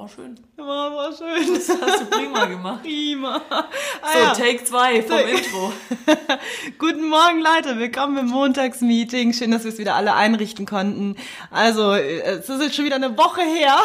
war 0.00 0.08
schön. 0.08 0.34
War, 0.56 0.94
war 0.96 1.12
schön. 1.12 1.54
Das 1.54 1.68
hast 1.68 2.00
du 2.00 2.06
prima 2.06 2.46
gemacht. 2.46 2.82
Prima. 2.82 3.42
Ah, 3.50 3.64
So, 4.12 4.18
ja. 4.18 4.32
Take 4.32 4.64
2 4.64 5.02
vom 5.02 5.10
Take- 5.10 5.30
Intro. 5.30 5.72
Guten 6.78 7.06
Morgen, 7.08 7.40
Leute. 7.42 7.78
Willkommen 7.78 8.16
im 8.16 8.26
Montagsmeeting. 8.28 9.34
Schön, 9.34 9.50
dass 9.50 9.64
wir 9.64 9.72
es 9.72 9.78
wieder 9.78 9.96
alle 9.96 10.14
einrichten 10.14 10.64
konnten. 10.64 11.16
Also, 11.50 11.92
äh, 11.92 12.20
es 12.20 12.48
ist 12.48 12.62
jetzt 12.62 12.76
schon 12.76 12.86
wieder 12.86 12.96
eine 12.96 13.18
Woche 13.18 13.42
her. 13.42 13.76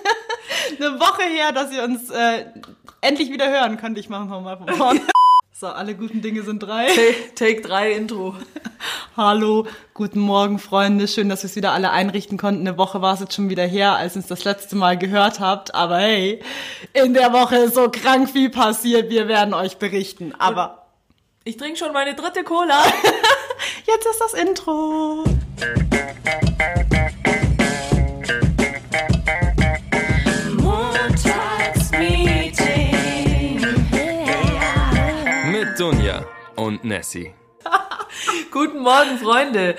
eine 0.80 0.98
Woche 0.98 1.24
her, 1.24 1.52
dass 1.52 1.70
ihr 1.70 1.82
uns 1.84 2.08
äh, 2.08 2.46
endlich 3.02 3.30
wieder 3.30 3.50
hören 3.50 3.76
könnt. 3.76 3.98
Ich 3.98 4.08
mache 4.08 4.24
mal 4.24 4.56
von 4.56 4.68
vorne. 4.74 5.00
So, 5.62 5.68
alle 5.68 5.94
guten 5.94 6.22
Dinge 6.22 6.42
sind 6.42 6.58
drei. 6.58 6.88
Take, 6.88 7.34
Take 7.36 7.60
3 7.60 7.92
Intro. 7.92 8.34
Hallo, 9.16 9.68
guten 9.94 10.18
Morgen, 10.18 10.58
Freunde. 10.58 11.06
Schön, 11.06 11.28
dass 11.28 11.44
wir 11.44 11.46
es 11.50 11.54
wieder 11.54 11.70
alle 11.70 11.92
einrichten 11.92 12.36
konnten. 12.36 12.66
Eine 12.66 12.78
Woche 12.78 13.00
war 13.00 13.14
es 13.14 13.20
jetzt 13.20 13.34
schon 13.34 13.48
wieder 13.48 13.64
her, 13.64 13.94
als 13.94 14.16
ihr 14.16 14.22
uns 14.22 14.26
das 14.26 14.42
letzte 14.42 14.74
Mal 14.74 14.98
gehört 14.98 15.38
habt. 15.38 15.72
Aber 15.72 15.98
hey, 15.98 16.42
in 16.94 17.14
der 17.14 17.32
Woche 17.32 17.58
ist 17.58 17.76
so 17.76 17.88
krank 17.88 18.28
viel 18.28 18.50
passiert. 18.50 19.08
Wir 19.08 19.28
werden 19.28 19.54
euch 19.54 19.76
berichten. 19.76 20.34
Aber 20.36 20.88
Ich 21.44 21.58
trinke 21.58 21.78
schon 21.78 21.92
meine 21.92 22.16
dritte 22.16 22.42
Cola. 22.42 22.82
jetzt 23.86 24.06
ist 24.06 24.20
das 24.20 24.34
Intro. 24.34 25.22
Und 36.56 36.84
Nessie. 36.84 37.32
Guten 38.50 38.80
Morgen, 38.80 39.18
Freunde. 39.18 39.76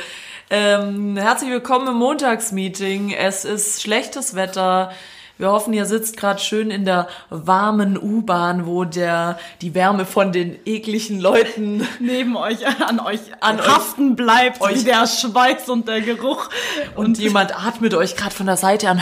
Ähm, 0.50 1.18
herzlich 1.18 1.50
willkommen 1.50 1.88
im 1.88 1.96
Montagsmeeting. 1.96 3.12
Es 3.14 3.46
ist 3.46 3.82
schlechtes 3.82 4.36
Wetter. 4.36 4.92
Wir 5.40 5.50
hoffen, 5.52 5.74
ihr 5.74 5.86
sitzt 5.86 6.16
gerade 6.16 6.40
schön 6.40 6.70
in 6.70 6.86
der 6.86 7.08
warmen 7.32 7.98
U-Bahn, 7.98 8.68
wo 8.68 8.84
der 8.86 9.40
die 9.62 9.74
Wärme 9.74 10.06
von 10.06 10.32
den 10.32 10.60
ekligen 10.66 11.20
Leuten 11.20 11.88
Neben 12.00 12.36
euch, 12.38 12.66
an 12.68 13.00
euch, 13.00 13.20
An 13.40 13.56
an 13.56 13.60
euch- 13.60 13.68
haften 13.68 14.16
bleibt, 14.16 14.62
euch- 14.62 14.80
wie 14.82 14.84
der 14.84 15.08
Schweiß 15.08 15.70
und 15.70 15.88
der 15.88 16.02
Geruch. 16.02 16.50
und 16.96 17.18
jemand 17.18 17.56
atmet 17.58 17.96
euch 17.96 18.16
gerade 18.16 18.36
von 18.36 18.46
der 18.46 18.58
Seite 18.58 18.90
an. 18.90 19.02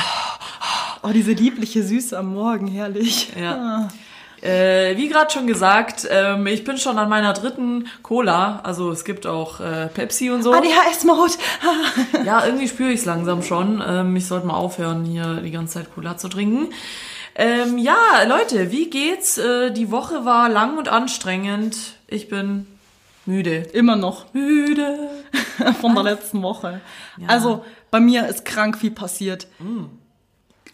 Oh, 1.04 1.10
diese 1.10 1.32
liebliche 1.34 1.84
Süße 1.84 2.18
am 2.18 2.34
Morgen, 2.34 2.68
herrlich. 2.68 3.34
Ja. 3.40 3.90
Äh, 4.42 4.98
wie 4.98 5.08
gerade 5.08 5.32
schon 5.32 5.46
gesagt, 5.46 6.08
ähm, 6.10 6.48
ich 6.48 6.64
bin 6.64 6.78
schon 6.78 6.98
an 6.98 7.10
meiner 7.10 7.34
dritten 7.34 7.88
Cola. 8.02 8.60
Also 8.64 8.92
es 8.92 9.06
gibt 9.06 9.28
auch 9.28 9.60
äh, 9.60 9.88
Pepsi 9.88 10.32
und 10.32 10.44
so. 10.44 10.54
ADHS-Mode. 10.54 11.34
Ja, 12.26 12.46
irgendwie 12.46 12.68
spüre 12.70 12.92
ich 12.92 13.02
es 13.02 13.06
langsam 13.06 13.44
schon. 13.44 13.84
Ähm, 13.86 14.16
ich 14.16 14.28
sollte 14.28 14.48
mal 14.48 14.56
aufhören, 14.56 15.06
hier 15.06 15.36
die 15.36 15.52
ganze 15.52 15.76
Zeit 15.76 15.94
Cola 15.94 16.18
zu 16.18 16.28
trinken. 16.28 16.74
Ähm, 17.36 17.78
ja, 17.78 17.96
Leute, 18.28 18.72
wie 18.72 18.90
geht's? 18.90 19.38
Äh, 19.38 19.72
die 19.72 19.92
Woche 19.92 20.26
war 20.26 20.50
lang 20.50 20.78
und 20.78 20.90
anstrengend. 20.90 21.78
Ich 22.08 22.28
bin 22.28 22.68
müde. 23.26 23.58
Immer 23.74 23.96
noch. 23.96 24.34
Müde. 24.34 25.10
von 25.82 25.94
der 25.94 26.04
letzten 26.04 26.42
Woche. 26.42 26.82
Also 27.28 27.64
bei 27.92 28.00
mir 28.00 28.28
ist 28.28 28.46
krank 28.46 28.78
viel 28.78 28.92
passiert. 28.92 29.48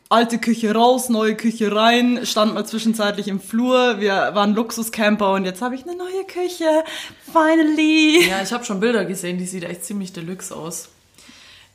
Alte 0.09 0.39
Küche 0.39 0.73
raus, 0.73 1.09
neue 1.09 1.35
Küche 1.35 1.75
rein, 1.75 2.25
stand 2.25 2.53
mal 2.53 2.65
zwischenzeitlich 2.65 3.27
im 3.27 3.41
Flur. 3.41 3.99
Wir 3.99 4.31
waren 4.33 4.55
Luxuscamper 4.55 5.33
und 5.33 5.43
jetzt 5.43 5.61
habe 5.61 5.75
ich 5.75 5.83
eine 5.83 5.97
neue 5.97 6.23
Küche. 6.23 6.85
Finally. 7.25 8.25
Ja, 8.29 8.41
ich 8.41 8.53
habe 8.53 8.63
schon 8.63 8.79
Bilder 8.79 9.03
gesehen, 9.03 9.37
die 9.37 9.45
sieht 9.45 9.65
echt 9.65 9.83
ziemlich 9.83 10.13
deluxe 10.13 10.55
aus. 10.55 10.87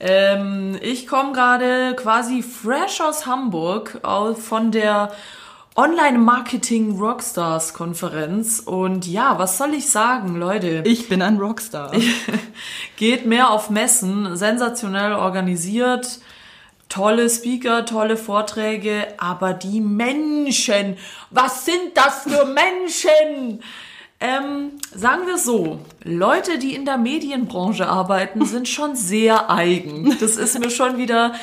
Ähm, 0.00 0.78
ich 0.80 1.06
komme 1.06 1.32
gerade 1.32 1.94
quasi 1.94 2.42
fresh 2.42 3.02
aus 3.02 3.26
Hamburg 3.26 4.00
von 4.02 4.72
der 4.72 5.12
Online-Marketing 5.76 6.98
Rockstars 6.98 7.74
Konferenz 7.74 8.60
und 8.60 9.06
ja, 9.06 9.38
was 9.38 9.58
soll 9.58 9.74
ich 9.74 9.90
sagen, 9.90 10.36
Leute? 10.36 10.82
Ich 10.86 11.08
bin 11.08 11.20
ein 11.20 11.36
Rockstar. 11.36 11.92
Geht 12.96 13.26
mehr 13.26 13.50
auf 13.50 13.68
Messen, 13.68 14.36
sensationell 14.36 15.12
organisiert, 15.12 16.20
tolle 16.92 17.30
Speaker, 17.30 17.86
tolle 17.86 18.18
Vorträge, 18.18 19.06
aber 19.16 19.54
die 19.54 19.80
Menschen, 19.80 20.98
was 21.30 21.64
sind 21.64 21.92
das 21.94 22.24
für 22.24 22.44
Menschen? 22.44 23.62
Ähm, 24.20 24.72
sagen 24.94 25.26
wir 25.26 25.38
so, 25.38 25.80
Leute, 26.04 26.58
die 26.58 26.74
in 26.74 26.84
der 26.84 26.98
Medienbranche 26.98 27.88
arbeiten, 27.88 28.44
sind 28.44 28.68
schon 28.68 28.94
sehr 28.94 29.50
eigen. 29.50 30.16
Das 30.20 30.36
ist 30.36 30.58
mir 30.58 30.70
schon 30.70 30.98
wieder 30.98 31.34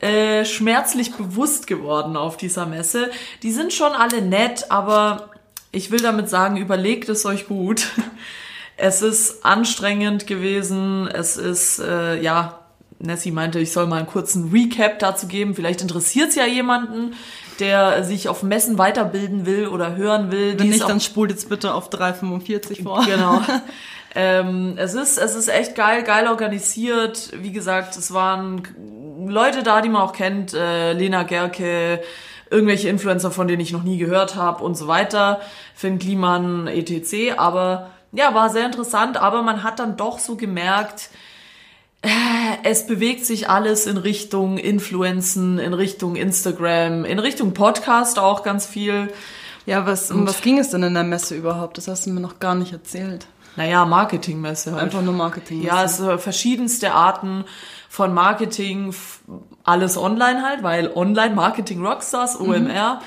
äh, 0.00 0.46
schmerzlich 0.46 1.14
bewusst 1.14 1.66
geworden 1.66 2.16
auf 2.16 2.38
dieser 2.38 2.64
Messe. 2.64 3.10
Die 3.42 3.52
sind 3.52 3.74
schon 3.74 3.92
alle 3.92 4.22
nett, 4.22 4.70
aber 4.70 5.30
ich 5.70 5.90
will 5.90 6.00
damit 6.00 6.30
sagen, 6.30 6.56
überlegt 6.56 7.10
es 7.10 7.26
euch 7.26 7.46
gut. 7.46 7.88
Es 8.76 9.02
ist 9.02 9.44
anstrengend 9.44 10.26
gewesen. 10.26 11.06
Es 11.06 11.36
ist, 11.36 11.78
äh, 11.78 12.20
ja, 12.20 12.63
Nessie 12.98 13.30
meinte, 13.30 13.58
ich 13.58 13.72
soll 13.72 13.86
mal 13.86 13.98
einen 13.98 14.06
kurzen 14.06 14.50
Recap 14.50 14.98
dazu 14.98 15.26
geben. 15.26 15.54
Vielleicht 15.54 15.82
interessiert 15.82 16.30
es 16.30 16.34
ja 16.34 16.46
jemanden, 16.46 17.14
der 17.60 18.04
sich 18.04 18.28
auf 18.28 18.42
Messen 18.42 18.78
weiterbilden 18.78 19.46
will 19.46 19.68
oder 19.68 19.96
hören 19.96 20.30
will. 20.30 20.58
Wenn 20.58 20.70
nicht, 20.70 20.88
dann 20.88 21.00
spult 21.00 21.30
jetzt 21.30 21.48
bitte 21.48 21.74
auf 21.74 21.90
3,45 21.90 22.82
vor. 22.82 23.04
Genau. 23.04 23.40
ähm, 24.14 24.74
es 24.76 24.94
ist, 24.94 25.18
es 25.18 25.34
ist 25.34 25.48
echt 25.48 25.74
geil, 25.74 26.02
geil 26.02 26.28
organisiert. 26.28 27.30
Wie 27.36 27.52
gesagt, 27.52 27.96
es 27.96 28.12
waren 28.12 28.62
Leute 29.26 29.62
da, 29.62 29.80
die 29.80 29.88
man 29.88 30.02
auch 30.02 30.12
kennt, 30.12 30.54
äh, 30.54 30.92
Lena 30.92 31.22
Gerke, 31.22 32.00
irgendwelche 32.50 32.88
Influencer, 32.88 33.30
von 33.30 33.48
denen 33.48 33.60
ich 33.60 33.72
noch 33.72 33.82
nie 33.82 33.98
gehört 33.98 34.36
habe 34.36 34.62
und 34.62 34.76
so 34.76 34.86
weiter, 34.86 35.40
Finn 35.74 35.98
Kliman, 35.98 36.66
etc. 36.68 37.36
Aber 37.36 37.90
ja, 38.12 38.34
war 38.34 38.50
sehr 38.50 38.66
interessant, 38.66 39.16
aber 39.16 39.42
man 39.42 39.62
hat 39.62 39.78
dann 39.78 39.96
doch 39.96 40.18
so 40.18 40.36
gemerkt, 40.36 41.10
es 42.62 42.86
bewegt 42.86 43.24
sich 43.26 43.48
alles 43.48 43.86
in 43.86 43.96
Richtung 43.96 44.58
Influenzen, 44.58 45.58
in 45.58 45.74
Richtung 45.74 46.16
Instagram, 46.16 47.04
in 47.04 47.18
Richtung 47.18 47.54
Podcast 47.54 48.18
auch 48.18 48.42
ganz 48.42 48.66
viel. 48.66 49.12
Ja, 49.66 49.86
was, 49.86 50.10
um 50.10 50.26
was 50.26 50.42
ging 50.42 50.58
es 50.58 50.70
denn 50.70 50.82
in 50.82 50.94
der 50.94 51.04
Messe 51.04 51.34
überhaupt? 51.34 51.78
Das 51.78 51.88
hast 51.88 52.06
du 52.06 52.10
mir 52.10 52.20
noch 52.20 52.38
gar 52.38 52.54
nicht 52.54 52.72
erzählt. 52.72 53.26
Naja, 53.56 53.84
Marketingmesse 53.84 54.72
halt. 54.72 54.82
Einfach 54.84 55.02
nur 55.02 55.14
Marketing. 55.14 55.62
Ja, 55.62 55.84
es 55.84 56.00
äh, 56.00 56.18
verschiedenste 56.18 56.92
Arten 56.92 57.44
von 57.88 58.12
Marketing, 58.12 58.94
alles 59.62 59.96
online 59.96 60.42
halt, 60.42 60.62
weil 60.62 60.90
Online 60.94 61.34
Marketing 61.34 61.84
Rockstars, 61.84 62.38
OMR. 62.40 63.00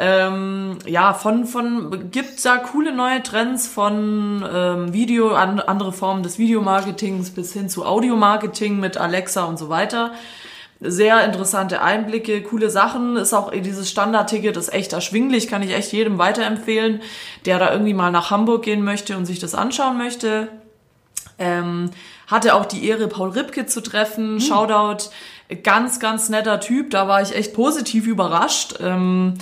Ähm, 0.00 0.78
ja, 0.86 1.12
von, 1.12 1.44
von, 1.44 2.10
gibt 2.12 2.44
da 2.44 2.58
coole 2.58 2.92
neue 2.92 3.20
Trends 3.22 3.66
von 3.66 4.44
ähm, 4.48 4.92
Video, 4.92 5.34
an, 5.34 5.58
andere 5.58 5.92
Formen 5.92 6.22
des 6.22 6.38
Videomarketings 6.38 7.30
bis 7.30 7.52
hin 7.52 7.68
zu 7.68 7.84
Audiomarketing 7.84 8.78
mit 8.78 8.96
Alexa 8.96 9.44
und 9.44 9.58
so 9.58 9.68
weiter. 9.68 10.12
Sehr 10.80 11.24
interessante 11.24 11.82
Einblicke, 11.82 12.40
coole 12.44 12.70
Sachen. 12.70 13.16
Ist 13.16 13.34
auch 13.34 13.50
dieses 13.50 13.90
Standardticket 13.90 14.56
ist 14.56 14.72
echt 14.72 14.92
erschwinglich, 14.92 15.48
kann 15.48 15.62
ich 15.62 15.74
echt 15.74 15.92
jedem 15.92 16.18
weiterempfehlen, 16.18 17.02
der 17.44 17.58
da 17.58 17.72
irgendwie 17.72 17.94
mal 17.94 18.12
nach 18.12 18.30
Hamburg 18.30 18.62
gehen 18.62 18.84
möchte 18.84 19.16
und 19.16 19.26
sich 19.26 19.40
das 19.40 19.56
anschauen 19.56 19.98
möchte. 19.98 20.46
Ähm, 21.40 21.90
hatte 22.28 22.54
auch 22.54 22.66
die 22.66 22.86
Ehre, 22.86 23.08
Paul 23.08 23.30
Ripke 23.30 23.66
zu 23.66 23.80
treffen. 23.80 24.40
Shoutout, 24.40 25.10
ganz, 25.64 25.98
ganz 25.98 26.28
netter 26.28 26.60
Typ. 26.60 26.90
Da 26.90 27.08
war 27.08 27.20
ich 27.22 27.34
echt 27.34 27.54
positiv 27.54 28.06
überrascht. 28.06 28.76
Ähm, 28.80 29.34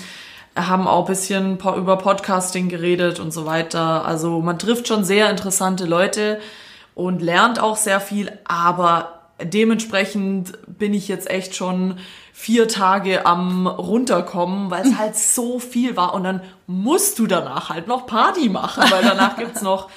haben 0.56 0.88
auch 0.88 1.04
ein 1.04 1.06
bisschen 1.06 1.58
über 1.58 1.98
Podcasting 1.98 2.68
geredet 2.68 3.20
und 3.20 3.30
so 3.30 3.46
weiter. 3.46 4.04
Also 4.06 4.40
man 4.40 4.58
trifft 4.58 4.88
schon 4.88 5.04
sehr 5.04 5.30
interessante 5.30 5.84
Leute 5.84 6.40
und 6.94 7.20
lernt 7.20 7.60
auch 7.60 7.76
sehr 7.76 8.00
viel, 8.00 8.32
aber 8.44 9.20
dementsprechend 9.42 10.54
bin 10.66 10.94
ich 10.94 11.08
jetzt 11.08 11.30
echt 11.30 11.54
schon 11.54 11.98
vier 12.32 12.68
Tage 12.68 13.26
am 13.26 13.66
runterkommen, 13.66 14.70
weil 14.70 14.86
es 14.86 14.96
halt 14.98 15.16
so 15.16 15.58
viel 15.58 15.96
war 15.96 16.14
und 16.14 16.24
dann 16.24 16.40
musst 16.66 17.18
du 17.18 17.26
danach 17.26 17.68
halt 17.68 17.86
noch 17.86 18.06
Party 18.06 18.48
machen, 18.48 18.84
weil 18.90 19.02
danach 19.02 19.36
gibt's 19.38 19.62
noch 19.62 19.90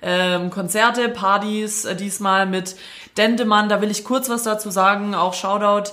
ähm, 0.00 0.50
Konzerte, 0.50 1.08
Partys, 1.08 1.84
äh, 1.86 1.96
diesmal 1.96 2.46
mit 2.46 2.76
Dendemann, 3.16 3.68
da 3.68 3.80
will 3.80 3.90
ich 3.90 4.04
kurz 4.04 4.28
was 4.28 4.42
dazu 4.42 4.70
sagen, 4.70 5.14
auch 5.14 5.34
Shoutout. 5.34 5.92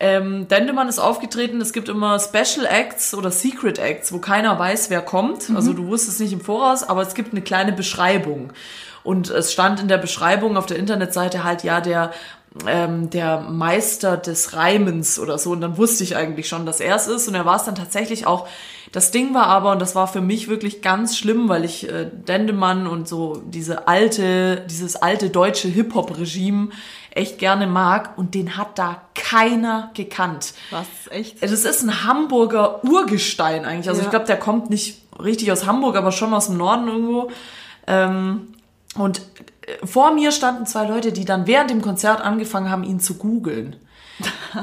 Ähm, 0.00 0.48
Dendemann 0.48 0.88
ist 0.88 0.98
aufgetreten, 0.98 1.60
es 1.60 1.72
gibt 1.72 1.88
immer 1.88 2.18
Special 2.18 2.66
Acts 2.66 3.14
oder 3.14 3.30
Secret 3.30 3.78
Acts, 3.78 4.12
wo 4.12 4.18
keiner 4.18 4.58
weiß, 4.58 4.90
wer 4.90 5.00
kommt. 5.00 5.50
Also 5.54 5.72
du 5.72 5.86
wusstest 5.86 6.20
nicht 6.20 6.32
im 6.32 6.40
Voraus, 6.40 6.82
aber 6.82 7.02
es 7.02 7.14
gibt 7.14 7.32
eine 7.32 7.42
kleine 7.42 7.72
Beschreibung. 7.72 8.52
Und 9.04 9.30
es 9.30 9.52
stand 9.52 9.80
in 9.80 9.88
der 9.88 9.98
Beschreibung 9.98 10.56
auf 10.56 10.66
der 10.66 10.78
Internetseite 10.78 11.44
halt, 11.44 11.62
ja, 11.62 11.80
der 11.80 12.12
ähm, 12.66 13.10
der 13.10 13.40
Meister 13.40 14.16
des 14.16 14.54
Reimens 14.54 15.18
oder 15.18 15.38
so. 15.38 15.52
Und 15.52 15.60
dann 15.60 15.76
wusste 15.76 16.04
ich 16.04 16.16
eigentlich 16.16 16.48
schon, 16.48 16.66
dass 16.66 16.80
er 16.80 16.96
es 16.96 17.08
ist. 17.08 17.28
Und 17.28 17.34
er 17.34 17.44
war 17.44 17.56
es 17.56 17.64
dann 17.64 17.74
tatsächlich 17.74 18.26
auch. 18.26 18.48
Das 18.94 19.10
Ding 19.10 19.34
war 19.34 19.48
aber, 19.48 19.72
und 19.72 19.82
das 19.82 19.96
war 19.96 20.06
für 20.06 20.20
mich 20.20 20.46
wirklich 20.46 20.80
ganz 20.80 21.18
schlimm, 21.18 21.48
weil 21.48 21.64
ich 21.64 21.88
äh, 21.90 22.08
Dendemann 22.08 22.86
und 22.86 23.08
so 23.08 23.42
diese 23.44 23.88
alte, 23.88 24.64
dieses 24.70 24.94
alte 24.94 25.30
deutsche 25.30 25.66
Hip-Hop-Regime 25.66 26.68
echt 27.10 27.38
gerne 27.38 27.66
mag. 27.66 28.16
Und 28.16 28.36
den 28.36 28.56
hat 28.56 28.78
da 28.78 29.02
keiner 29.16 29.90
gekannt. 29.94 30.54
Was, 30.70 30.86
echt? 31.10 31.42
Das 31.42 31.50
ist 31.50 31.82
ein 31.82 32.04
Hamburger 32.04 32.84
Urgestein 32.84 33.64
eigentlich. 33.64 33.88
Also 33.88 34.00
Ja. 34.00 34.04
ich 34.04 34.10
glaube, 34.10 34.26
der 34.26 34.38
kommt 34.38 34.70
nicht 34.70 35.02
richtig 35.20 35.50
aus 35.50 35.66
Hamburg, 35.66 35.96
aber 35.96 36.12
schon 36.12 36.32
aus 36.32 36.46
dem 36.46 36.56
Norden 36.56 36.86
irgendwo. 36.86 37.32
Ähm, 37.88 38.54
und 38.94 39.22
äh, 39.66 39.84
vor 39.84 40.14
mir 40.14 40.30
standen 40.30 40.66
zwei 40.66 40.86
Leute, 40.86 41.10
die 41.10 41.24
dann 41.24 41.48
während 41.48 41.68
dem 41.68 41.82
Konzert 41.82 42.20
angefangen 42.20 42.70
haben, 42.70 42.84
ihn 42.84 43.00
zu 43.00 43.14
googeln. 43.14 43.74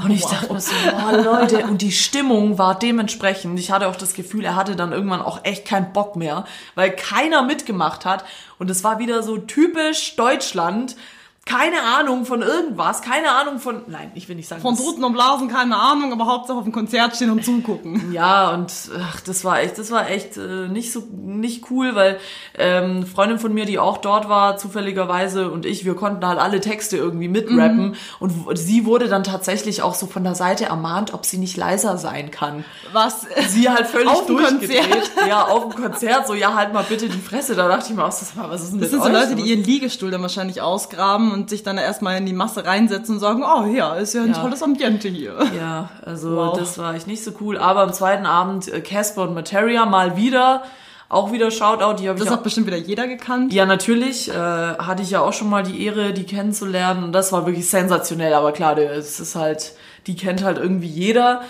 Und 0.04 0.12
ich 0.12 0.26
dachte 0.26 0.54
mir 0.54 0.62
so, 0.62 0.72
boah, 0.92 1.12
Leute, 1.12 1.66
und 1.66 1.82
die 1.82 1.92
Stimmung 1.92 2.58
war 2.58 2.80
dementsprechend. 2.80 3.60
Ich 3.60 3.72
hatte 3.72 3.88
auch 3.88 3.96
das 3.96 4.14
Gefühl, 4.14 4.46
er 4.46 4.56
hatte 4.56 4.76
dann 4.76 4.94
irgendwann 4.94 5.22
auch 5.22 5.44
echt 5.44 5.66
keinen 5.66 5.92
Bock 5.92 6.16
mehr, 6.16 6.46
weil 6.76 6.92
keiner 6.92 7.42
mitgemacht 7.42 8.06
hat. 8.06 8.24
Und 8.60 8.70
es 8.70 8.84
war 8.84 9.00
wieder 9.00 9.24
so 9.24 9.38
typisch 9.38 10.16
Deutschland. 10.16 10.96
Keine 11.44 11.82
Ahnung 11.82 12.26
von 12.26 12.44
irgendwas, 12.44 13.02
keine 13.02 13.32
Ahnung 13.32 13.60
von, 13.60 13.82
nein, 13.88 14.12
ich 14.14 14.30
will 14.30 14.36
nicht 14.36 14.48
sagen. 14.48 14.62
Von 14.62 14.76
das- 14.76 14.84
Druten 14.86 15.04
und 15.04 15.14
Blasen 15.14 15.48
keine 15.48 15.76
Ahnung, 15.76 16.14
aber 16.14 16.28
Hauptsache 16.28 16.58
auf 16.60 16.64
dem 16.66 16.72
Konzert 16.72 17.16
stehen 17.16 17.32
und 17.32 17.44
zugucken. 17.44 18.12
Ja, 18.14 18.52
und 18.54 18.72
ach, 19.02 19.20
das 19.22 19.44
war 19.44 19.60
echt, 19.62 19.78
das 19.80 19.90
war 19.90 20.10
echt 20.10 20.38
äh, 20.38 20.68
nicht 20.68 20.92
so 20.94 21.04
nicht 21.12 21.72
cool, 21.72 21.96
weil 21.96 22.20
ähm, 22.58 23.06
Freundin 23.08 23.40
von 23.40 23.54
mir, 23.54 23.66
die 23.66 23.80
auch 23.80 23.98
dort 23.98 24.30
war, 24.30 24.58
zufälligerweise 24.58 25.50
und 25.50 25.66
ich, 25.66 25.84
wir 25.84 25.96
konnten 25.96 26.26
halt 26.26 26.38
alle 26.40 26.62
Texte 26.62 26.98
irgendwie 26.98 27.28
mitrappen 27.28 27.90
Mhm. 27.92 27.96
und 28.20 28.58
sie 28.58 28.86
wurde 28.86 29.08
dann 29.08 29.24
tatsächlich 29.24 29.82
auch 29.82 29.96
so 29.96 30.06
von 30.08 30.24
der 30.24 30.36
Seite 30.36 30.66
ermahnt, 30.66 31.14
ob 31.14 31.26
sie 31.26 31.38
nicht 31.40 31.58
leiser 31.58 31.98
sein 31.98 32.30
kann. 32.32 32.64
Was? 32.94 33.26
Sie 33.50 33.68
halt 33.70 33.88
völlig 33.88 34.10
Auf 34.10 34.28
durchgedreht. 34.28 34.90
Konzert? 34.92 35.12
Ja, 35.28 35.46
auf 35.48 35.74
dem 35.74 35.82
Konzert, 35.84 36.28
so 36.28 36.34
ja, 36.34 36.54
halt 36.54 36.72
mal 36.74 36.84
bitte 36.88 37.08
die 37.10 37.18
Fresse. 37.20 37.56
Da 37.56 37.68
dachte 37.68 37.88
ich 37.90 37.96
mir 37.96 38.04
auch, 38.04 38.10
das 38.10 38.36
war, 38.38 38.50
was 38.50 38.62
ist 38.64 38.74
denn 38.74 38.80
Das 38.82 38.92
mit 38.92 39.02
sind 39.02 39.12
so 39.12 39.18
euch 39.18 39.30
Leute, 39.30 39.36
die 39.42 39.50
ihren 39.50 39.64
Liegestuhl 39.64 40.12
dann 40.12 40.22
wahrscheinlich 40.22 40.62
ausgraben 40.62 41.31
und 41.32 41.50
sich 41.50 41.64
dann 41.64 41.78
erstmal 41.78 42.18
in 42.18 42.26
die 42.26 42.34
Masse 42.34 42.66
reinsetzen 42.66 43.16
und 43.16 43.20
sagen, 43.22 43.44
oh 43.44 43.66
ja, 43.66 43.96
ist 43.96 44.14
ja 44.14 44.22
ein 44.24 44.30
Ja. 44.34 44.42
tolles 44.42 44.62
Ambiente 44.62 45.08
hier. 45.08 45.36
Ja, 45.58 45.90
also 46.06 46.36
Wow. 46.36 46.58
das 46.60 46.78
war 46.78 46.94
echt 46.96 47.08
nicht 47.08 47.24
so 47.24 47.32
cool. 47.42 47.58
Aber 47.58 47.82
am 47.82 47.94
zweiten 47.94 48.26
Abend 48.26 48.68
äh, 48.72 48.82
Casper 48.82 49.24
und 49.24 49.34
Materia 49.34 49.86
mal 49.86 50.16
wieder. 50.18 50.64
Auch 51.10 51.34
wieder 51.34 51.52
Shoutout, 51.52 51.96
die 52.02 52.08
ich 52.08 52.16
Das 52.16 52.28
auch 52.30 52.32
hat 52.36 52.44
bestimmt 52.44 52.68
wieder 52.68 52.78
jeder 52.78 53.06
gekannt. 53.06 53.52
Ja, 53.52 53.66
natürlich. 53.66 54.30
Äh, 54.30 54.34
hatte 54.34 55.02
ich 55.04 55.12
ja 55.12 55.20
auch 55.20 55.34
schon 55.34 55.50
mal 55.50 55.62
die 55.62 55.86
Ehre, 55.86 56.14
die 56.14 56.24
kennenzulernen. 56.24 57.04
Und 57.04 57.12
das 57.12 57.34
war 57.34 57.46
wirklich 57.46 57.70
sensationell. 57.70 58.34
Aber 58.34 58.54
klar, 58.54 58.78
es 58.78 59.20
ist 59.20 59.36
halt, 59.36 59.74
die 60.08 60.16
kennt 60.16 60.42
halt 60.42 60.58
irgendwie 60.58 60.88
jeder. 60.88 61.42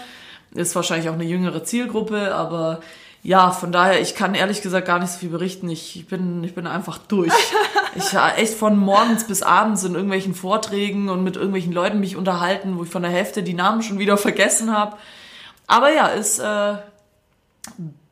Ist 0.55 0.75
wahrscheinlich 0.75 1.09
auch 1.09 1.13
eine 1.13 1.25
jüngere 1.25 1.63
Zielgruppe. 1.63 2.33
Aber 2.33 2.79
ja, 3.23 3.51
von 3.51 3.71
daher, 3.71 4.01
ich 4.01 4.15
kann 4.15 4.33
ehrlich 4.33 4.61
gesagt 4.61 4.87
gar 4.87 4.97
nicht 4.97 5.11
so 5.11 5.19
viel 5.19 5.29
berichten. 5.29 5.69
Ich 5.69 6.07
bin, 6.09 6.43
ich 6.43 6.55
bin 6.55 6.67
einfach 6.67 6.97
durch. 6.97 7.33
Ich 7.93 8.15
war 8.15 8.37
echt 8.37 8.53
von 8.53 8.77
morgens 8.77 9.25
bis 9.25 9.43
abends 9.43 9.83
in 9.83 9.95
irgendwelchen 9.95 10.33
Vorträgen 10.33 11.09
und 11.09 11.25
mit 11.25 11.35
irgendwelchen 11.35 11.73
Leuten 11.73 11.99
mich 11.99 12.15
unterhalten, 12.15 12.77
wo 12.77 12.83
ich 12.83 12.89
von 12.89 13.01
der 13.01 13.11
Hälfte 13.11 13.43
die 13.43 13.53
Namen 13.53 13.83
schon 13.83 13.99
wieder 13.99 14.15
vergessen 14.29 14.71
habe. 14.73 14.95
Aber 15.67 15.93
ja, 15.93 16.07
ist 16.07 16.39
äh, 16.39 16.75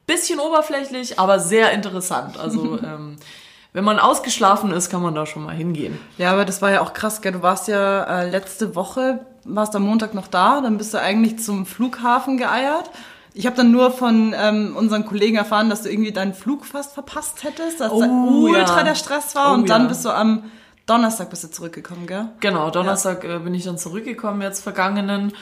bisschen 0.06 0.42
oberflächlich, 0.42 1.18
aber 1.18 1.40
sehr 1.40 1.72
interessant. 1.72 2.38
Also 2.38 2.78
ähm, 2.84 3.16
wenn 3.72 3.86
man 3.86 4.00
ausgeschlafen 4.00 4.72
ist, 4.72 4.90
kann 4.90 5.02
man 5.02 5.16
da 5.16 5.26
schon 5.26 5.46
mal 5.46 5.56
hingehen. 5.56 5.98
Ja, 6.18 6.34
aber 6.34 6.44
das 6.44 6.62
war 6.62 6.72
ja 6.72 6.82
auch 6.82 6.92
krass, 6.92 7.22
gell? 7.22 7.32
Du 7.32 7.42
warst 7.42 7.70
ja 7.70 8.04
äh, 8.04 8.30
letzte 8.30 8.76
Woche, 8.76 9.26
warst 9.46 9.76
am 9.78 9.84
Montag 9.84 10.14
noch 10.14 10.28
da, 10.28 10.60
dann 10.60 10.78
bist 10.78 10.94
du 10.94 11.00
eigentlich 11.00 11.40
zum 11.40 11.66
Flughafen 11.66 12.38
geeiert. 12.38 12.90
Ich 13.34 13.46
habe 13.46 13.56
dann 13.56 13.72
nur 13.72 13.92
von 13.92 14.34
ähm, 14.38 14.76
unseren 14.76 15.06
Kollegen 15.06 15.38
erfahren, 15.38 15.70
dass 15.70 15.84
du 15.84 15.90
irgendwie 15.90 16.12
deinen 16.12 16.34
Flug 16.34 16.66
fast 16.66 16.94
verpasst 16.94 17.44
hättest, 17.44 17.80
dass 17.80 17.90
da 17.92 17.96
Oh, 17.96 18.48
ultra 18.50 18.78
ja. 18.80 18.84
der 18.84 18.96
Stress 18.96 19.36
war 19.36 19.52
Oh, 19.52 19.54
und 19.56 19.70
dann 19.70 19.84
ja. 19.84 19.88
bist 19.88 20.04
du 20.06 20.10
am 20.10 20.44
Donnerstag 20.86 21.30
bist 21.30 21.44
du 21.44 21.52
zurückgekommen, 21.52 22.08
gell? 22.08 22.30
Genau, 22.40 22.72
Donnerstag 22.72 23.24
äh, 23.24 23.38
bin 23.40 23.54
ich 23.54 23.64
dann 23.64 23.78
zurückgekommen, 23.78 24.42
jetzt 24.42 24.64
vergangenen. 24.64 25.34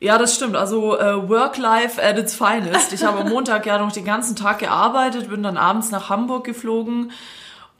Ja, 0.00 0.16
das 0.16 0.34
stimmt. 0.34 0.56
Also 0.56 0.98
äh, 0.98 1.28
Work-Life 1.28 2.02
at 2.02 2.16
its 2.18 2.34
finest. 2.34 2.92
Ich 2.94 3.04
habe 3.04 3.20
am 3.20 3.28
Montag 3.32 3.66
ja 3.66 3.78
noch 3.78 3.92
den 3.92 4.06
ganzen 4.06 4.34
Tag 4.34 4.60
gearbeitet, 4.60 5.28
bin 5.28 5.42
dann 5.42 5.58
abends 5.58 5.90
nach 5.90 6.08
Hamburg 6.08 6.44
geflogen. 6.44 7.10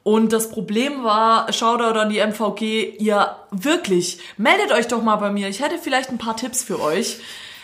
Und 0.03 0.33
das 0.33 0.49
Problem 0.51 1.03
war, 1.03 1.51
Shoutout 1.51 1.97
an 1.99 2.09
die 2.09 2.19
MVG, 2.19 2.97
ihr 2.99 3.35
wirklich, 3.51 4.19
meldet 4.37 4.71
euch 4.71 4.87
doch 4.87 5.01
mal 5.01 5.15
bei 5.17 5.31
mir. 5.31 5.49
Ich 5.49 5.61
hätte 5.61 5.77
vielleicht 5.77 6.09
ein 6.09 6.17
paar 6.17 6.37
Tipps 6.37 6.63
für 6.63 6.79
euch. 6.81 7.19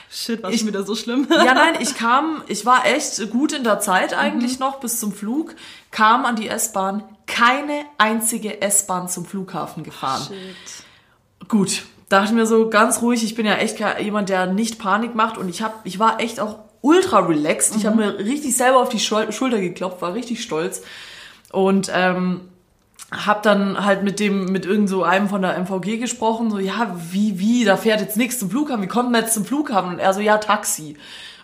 Shit, 0.10 0.44
war 0.44 0.52
schon 0.52 0.68
wieder 0.68 0.84
so 0.84 0.96
schlimm. 0.96 1.28
Ja, 1.30 1.54
nein, 1.54 1.76
ich 1.80 1.96
kam, 1.96 2.44
ich 2.48 2.66
war 2.66 2.86
echt 2.86 3.30
gut 3.32 3.54
in 3.54 3.64
der 3.64 3.80
Zeit 3.80 4.14
eigentlich 4.14 4.60
noch 4.60 4.80
bis 4.80 5.00
zum 5.00 5.12
Flug, 5.12 5.56
kam 5.92 6.26
an 6.26 6.36
die 6.36 6.48
S-Bahn, 6.48 7.04
keine 7.28 7.86
einzige 7.98 8.62
S-Bahn 8.62 9.10
zum 9.10 9.26
Flughafen 9.26 9.84
gefahren. 9.84 10.28
Gut, 11.48 11.84
dachte 12.10 12.34
mir 12.34 12.46
so 12.46 12.70
ganz 12.70 13.02
ruhig, 13.02 13.24
ich 13.24 13.36
bin 13.36 13.46
ja 13.46 13.56
echt 13.56 13.80
jemand, 14.00 14.30
der 14.30 14.46
nicht 14.46 14.80
Panik 14.80 15.16
macht 15.16 15.38
und 15.38 15.50
ich 15.50 15.62
hab, 15.62 15.86
ich 15.86 16.00
war 16.00 16.20
echt 16.20 16.40
auch 16.40 16.60
ultra 16.82 17.20
relaxed. 17.20 17.76
Ich 17.76 17.86
habe 17.86 17.98
mir 17.98 18.20
richtig 18.20 18.56
selber 18.56 18.80
auf 18.80 18.90
die 18.90 19.00
Schul 19.00 19.32
Schulter 19.32 19.60
geklopft, 19.60 20.02
war 20.02 20.14
richtig 20.14 20.44
stolz 20.44 20.84
und 21.52 21.92
ähm, 21.94 22.50
hab 23.12 23.44
dann 23.44 23.86
halt 23.86 24.04
mit 24.04 24.20
dem, 24.20 24.46
mit 24.46 24.66
irgend 24.66 24.90
so 24.90 25.04
einem 25.04 25.30
von 25.30 25.42
der 25.42 25.58
MVG 25.58 25.98
gesprochen, 25.98 26.50
so, 26.50 26.60
ja, 26.60 26.96
wie, 27.12 27.40
wie, 27.40 27.64
da 27.64 27.78
fährt 27.78 28.02
jetzt 28.02 28.18
nichts 28.18 28.40
zum 28.40 28.50
Flughafen, 28.50 28.84
wie 28.84 28.88
kommt 28.88 29.12
man 29.12 29.22
jetzt 29.22 29.34
zum 29.34 29.46
Flughafen? 29.46 29.92
Und 29.92 30.00
er 30.00 30.14
so, 30.14 30.22
ja, 30.22 30.38
Taxi. 30.38 30.98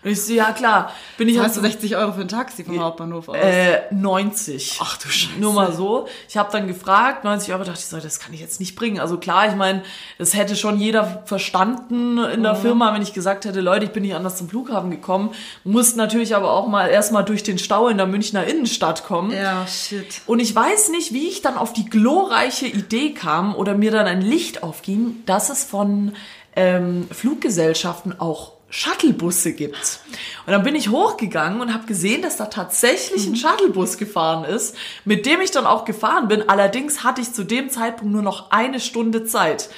Und 0.04 0.10
ich 0.10 0.20
so, 0.20 0.32
ja, 0.32 0.50
klar, 0.52 0.92
bin 1.16 1.28
ich 1.28 1.38
Hast 1.38 1.56
du 1.56 1.60
60 1.60 1.96
Euro 1.96 2.12
für 2.12 2.22
ein 2.22 2.28
Taxi 2.28 2.64
vom 2.64 2.80
Hauptbahnhof 2.80 3.28
aus? 3.28 3.36
äh, 3.36 3.82
90. 3.92 4.78
Ach 4.82 4.96
du 4.98 5.08
Scheiße. 5.08 5.38
Nur 5.38 5.52
mal 5.52 5.72
so. 5.72 6.08
Ich 6.28 6.36
habe 6.36 6.50
dann 6.50 6.66
gefragt, 6.66 7.22
90 7.24 7.52
Euro, 7.54 7.62
dachte 7.64 7.78
ich 7.78 7.86
so, 7.86 7.98
das 7.98 8.18
kann 8.18 8.34
ich 8.34 8.40
jetzt 8.40 8.58
nicht 8.58 8.74
bringen. 8.74 8.98
Also 8.98 9.16
klar, 9.18 9.48
ich 9.48 9.54
meine, 9.54 9.82
das 10.18 10.34
hätte 10.34 10.56
schon 10.56 10.80
jeder 10.80 11.22
verstanden 11.26 12.18
in 12.18 12.40
Mhm. 12.40 12.42
der 12.42 12.56
Firma, 12.56 12.92
wenn 12.94 13.02
ich 13.02 13.12
gesagt 13.12 13.44
hätte, 13.44 13.60
Leute, 13.60 13.84
ich 13.84 13.92
bin 13.92 14.02
nicht 14.02 14.14
anders 14.16 14.36
zum 14.36 14.48
Flughafen 14.48 14.90
gekommen. 14.90 15.30
Musste 15.64 15.98
natürlich 15.98 16.34
aber 16.34 16.50
auch 16.52 16.66
mal 16.66 16.88
erstmal 16.88 17.24
durch 17.24 17.42
den 17.44 17.58
Stau 17.58 17.86
in 17.88 17.96
der 17.96 18.06
Münchner 18.06 18.44
Innenstadt 18.44 19.04
kommen. 19.04 19.30
Ja, 19.30 19.66
shit. 19.68 20.20
Und 20.26 20.40
ich 20.40 20.52
weiß 20.54 20.88
nicht, 20.90 21.12
wie 21.12 21.28
ich 21.28 21.42
dann 21.42 21.56
auf 21.56 21.72
die 21.72 21.84
glorreiche 21.88 22.66
Idee 22.66 23.14
kam 23.14 23.54
oder 23.54 23.74
mir 23.74 23.92
dann 23.92 24.06
ein 24.06 24.20
Licht 24.22 24.62
aufging, 24.64 25.22
dass 25.26 25.48
es 25.48 25.62
von 25.62 26.12
ähm, 26.56 27.06
Fluggesellschaften 27.10 28.18
auch 28.18 28.52
Shuttlebusse 28.74 29.52
gibt. 29.52 30.00
Und 30.46 30.52
dann 30.52 30.62
bin 30.62 30.74
ich 30.74 30.88
hochgegangen 30.88 31.60
und 31.60 31.74
habe 31.74 31.86
gesehen, 31.86 32.22
dass 32.22 32.38
da 32.38 32.46
tatsächlich 32.46 33.26
ein 33.26 33.36
Shuttlebus 33.36 33.98
gefahren 33.98 34.44
ist, 34.44 34.74
mit 35.04 35.26
dem 35.26 35.42
ich 35.42 35.50
dann 35.50 35.66
auch 35.66 35.84
gefahren 35.84 36.26
bin. 36.26 36.48
Allerdings 36.48 37.04
hatte 37.04 37.20
ich 37.20 37.34
zu 37.34 37.44
dem 37.44 37.68
Zeitpunkt 37.68 38.14
nur 38.14 38.22
noch 38.22 38.50
eine 38.50 38.80
Stunde 38.80 39.26
Zeit. 39.26 39.68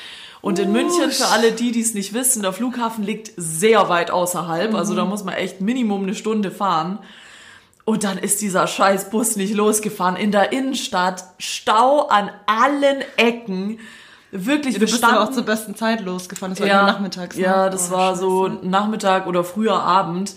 Und 0.40 0.60
in 0.60 0.70
München, 0.70 1.10
für 1.10 1.26
alle 1.26 1.50
die, 1.50 1.72
die 1.72 1.80
es 1.80 1.94
nicht 1.94 2.14
wissen, 2.14 2.42
der 2.42 2.52
Flughafen 2.52 3.02
liegt 3.02 3.32
sehr 3.36 3.88
weit 3.88 4.12
außerhalb. 4.12 4.74
Also 4.74 4.94
da 4.94 5.04
muss 5.04 5.24
man 5.24 5.34
echt 5.34 5.60
Minimum 5.60 6.04
eine 6.04 6.14
Stunde 6.14 6.52
fahren. 6.52 7.00
Und 7.84 8.04
dann 8.04 8.16
ist 8.16 8.42
dieser 8.42 8.68
scheiß 8.68 9.10
Bus 9.10 9.34
nicht 9.34 9.54
losgefahren. 9.54 10.14
In 10.14 10.30
der 10.30 10.52
Innenstadt, 10.52 11.24
Stau 11.38 12.06
an 12.06 12.30
allen 12.46 13.02
Ecken. 13.16 13.80
Wirklich, 14.36 14.74
Du 14.74 14.80
wir 14.80 14.88
bist 14.88 15.04
aber 15.04 15.20
auch 15.22 15.30
zur 15.30 15.44
besten 15.44 15.76
Zeit 15.76 16.00
losgefahren. 16.00 16.52
Das 16.54 16.60
war 16.60 16.66
ja, 16.66 16.86
nachmittags. 16.86 17.36
Ne? 17.36 17.44
ja, 17.44 17.70
das 17.70 17.90
Oh, 17.90 17.94
war 17.94 18.16
so 18.16 18.48
Scheiße. 18.48 18.66
Nachmittag 18.66 19.26
oder 19.28 19.44
früher 19.44 19.80
Abend. 19.80 20.34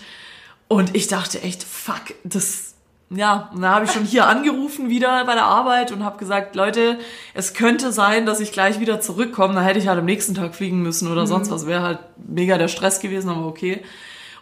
Und 0.68 0.96
ich 0.96 1.08
dachte 1.08 1.42
echt, 1.42 1.64
fuck, 1.64 2.14
das, 2.24 2.76
ja, 3.10 3.50
und 3.56 3.62
da 3.62 3.74
habe 3.74 3.86
ich 3.86 3.92
schon 3.92 4.04
hier 4.06 4.28
angerufen 4.28 4.90
wieder 4.90 5.26
bei 5.26 5.34
der 5.34 5.46
Arbeit 5.46 5.92
und 5.92 6.04
habe 6.06 6.20
gesagt, 6.20 6.56
Leute, 6.56 7.00
es 7.34 7.56
könnte 7.56 7.92
sein, 7.92 8.28
dass 8.28 8.40
ich 8.40 8.52
gleich 8.52 8.80
wieder 8.80 9.02
zurückkomme. 9.02 9.56
Da 9.56 9.62
hätte 9.62 9.80
ich 9.80 9.88
halt 9.88 9.98
am 9.98 10.06
nächsten 10.06 10.36
Tag 10.36 10.54
fliegen 10.54 10.84
müssen 10.84 11.12
oder 11.12 11.26
sonst 11.26 11.50
was. 11.50 11.66
Wäre 11.66 11.82
halt 11.82 12.00
mega 12.28 12.60
der 12.60 12.68
Stress 12.68 13.00
gewesen, 13.00 13.30
aber 13.32 13.48
okay. 13.48 13.82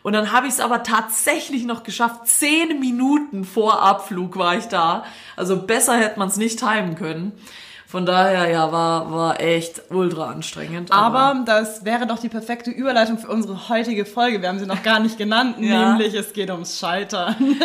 Und 0.03 0.13
dann 0.13 0.33
habe 0.33 0.47
ich 0.47 0.53
es 0.53 0.59
aber 0.59 0.83
tatsächlich 0.83 1.63
noch 1.63 1.83
geschafft. 1.83 2.27
Zehn 2.27 2.79
Minuten 2.79 3.45
vor 3.45 3.81
Abflug 3.81 4.37
war 4.37 4.57
ich 4.57 4.65
da. 4.65 5.05
Also 5.37 5.61
besser 5.61 5.95
hätte 5.95 6.19
man 6.19 6.27
es 6.27 6.35
nicht 6.37 6.59
timen 6.59 6.95
können. 6.95 7.31
Von 7.95 8.05
daher, 8.05 8.49
ja, 8.49 8.73
war, 8.73 9.09
war 9.09 9.39
echt 9.39 9.83
ultra 9.89 10.25
anstrengend. 10.29 10.91
Aber 10.91 11.33
das 11.45 11.85
wäre 11.85 12.05
doch 12.05 12.19
die 12.19 12.27
perfekte 12.27 12.69
Überleitung 12.69 13.17
für 13.17 13.29
unsere 13.29 13.69
heutige 13.69 14.03
Folge. 14.03 14.41
Wir 14.41 14.49
haben 14.49 14.59
sie 14.59 14.65
noch 14.65 14.83
gar 14.83 14.99
nicht 14.99 15.17
genannt, 15.17 15.55
Ja. 15.61 15.93
nämlich 15.93 16.13
es 16.13 16.33
geht 16.33 16.49
ums 16.49 16.77
Scheitern. 16.77 17.37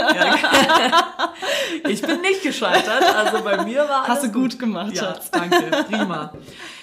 Ich 1.89 2.03
bin 2.03 2.21
nicht 2.21 2.43
gescheitert, 2.43 3.03
also 3.17 3.43
bei 3.43 3.65
mir 3.65 3.89
war 3.89 4.07
Hast 4.07 4.23
du 4.23 4.31
gut 4.31 4.59
gemacht, 4.59 4.93
Ja, 4.95 5.03
Schatz. 5.15 5.31
danke, 5.33 5.85
prima. 5.91 6.33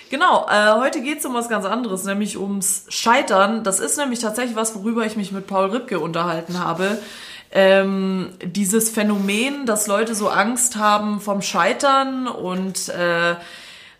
Genau, 0.09 0.45
äh, 0.49 0.73
heute 0.73 1.01
geht's 1.01 1.25
um 1.25 1.33
was 1.33 1.47
ganz 1.47 1.63
anderes, 1.65 2.03
nämlich 2.03 2.37
ums 2.37 2.85
Scheitern. 2.89 3.63
Das 3.63 3.79
ist 3.79 3.97
nämlich 3.97 4.19
tatsächlich 4.19 4.55
was, 4.57 4.75
worüber 4.75 5.05
ich 5.05 5.15
mich 5.15 5.31
mit 5.31 5.47
Paul 5.47 5.69
Ripke 5.69 5.99
unterhalten 5.99 6.59
habe. 6.63 6.97
Ähm, 7.51 8.29
dieses 8.43 8.89
Phänomen, 8.89 9.65
dass 9.65 9.87
Leute 9.87 10.15
so 10.15 10.27
Angst 10.29 10.75
haben 10.75 11.21
vom 11.21 11.41
Scheitern 11.41 12.27
und 12.27 12.89
äh, 12.89 13.35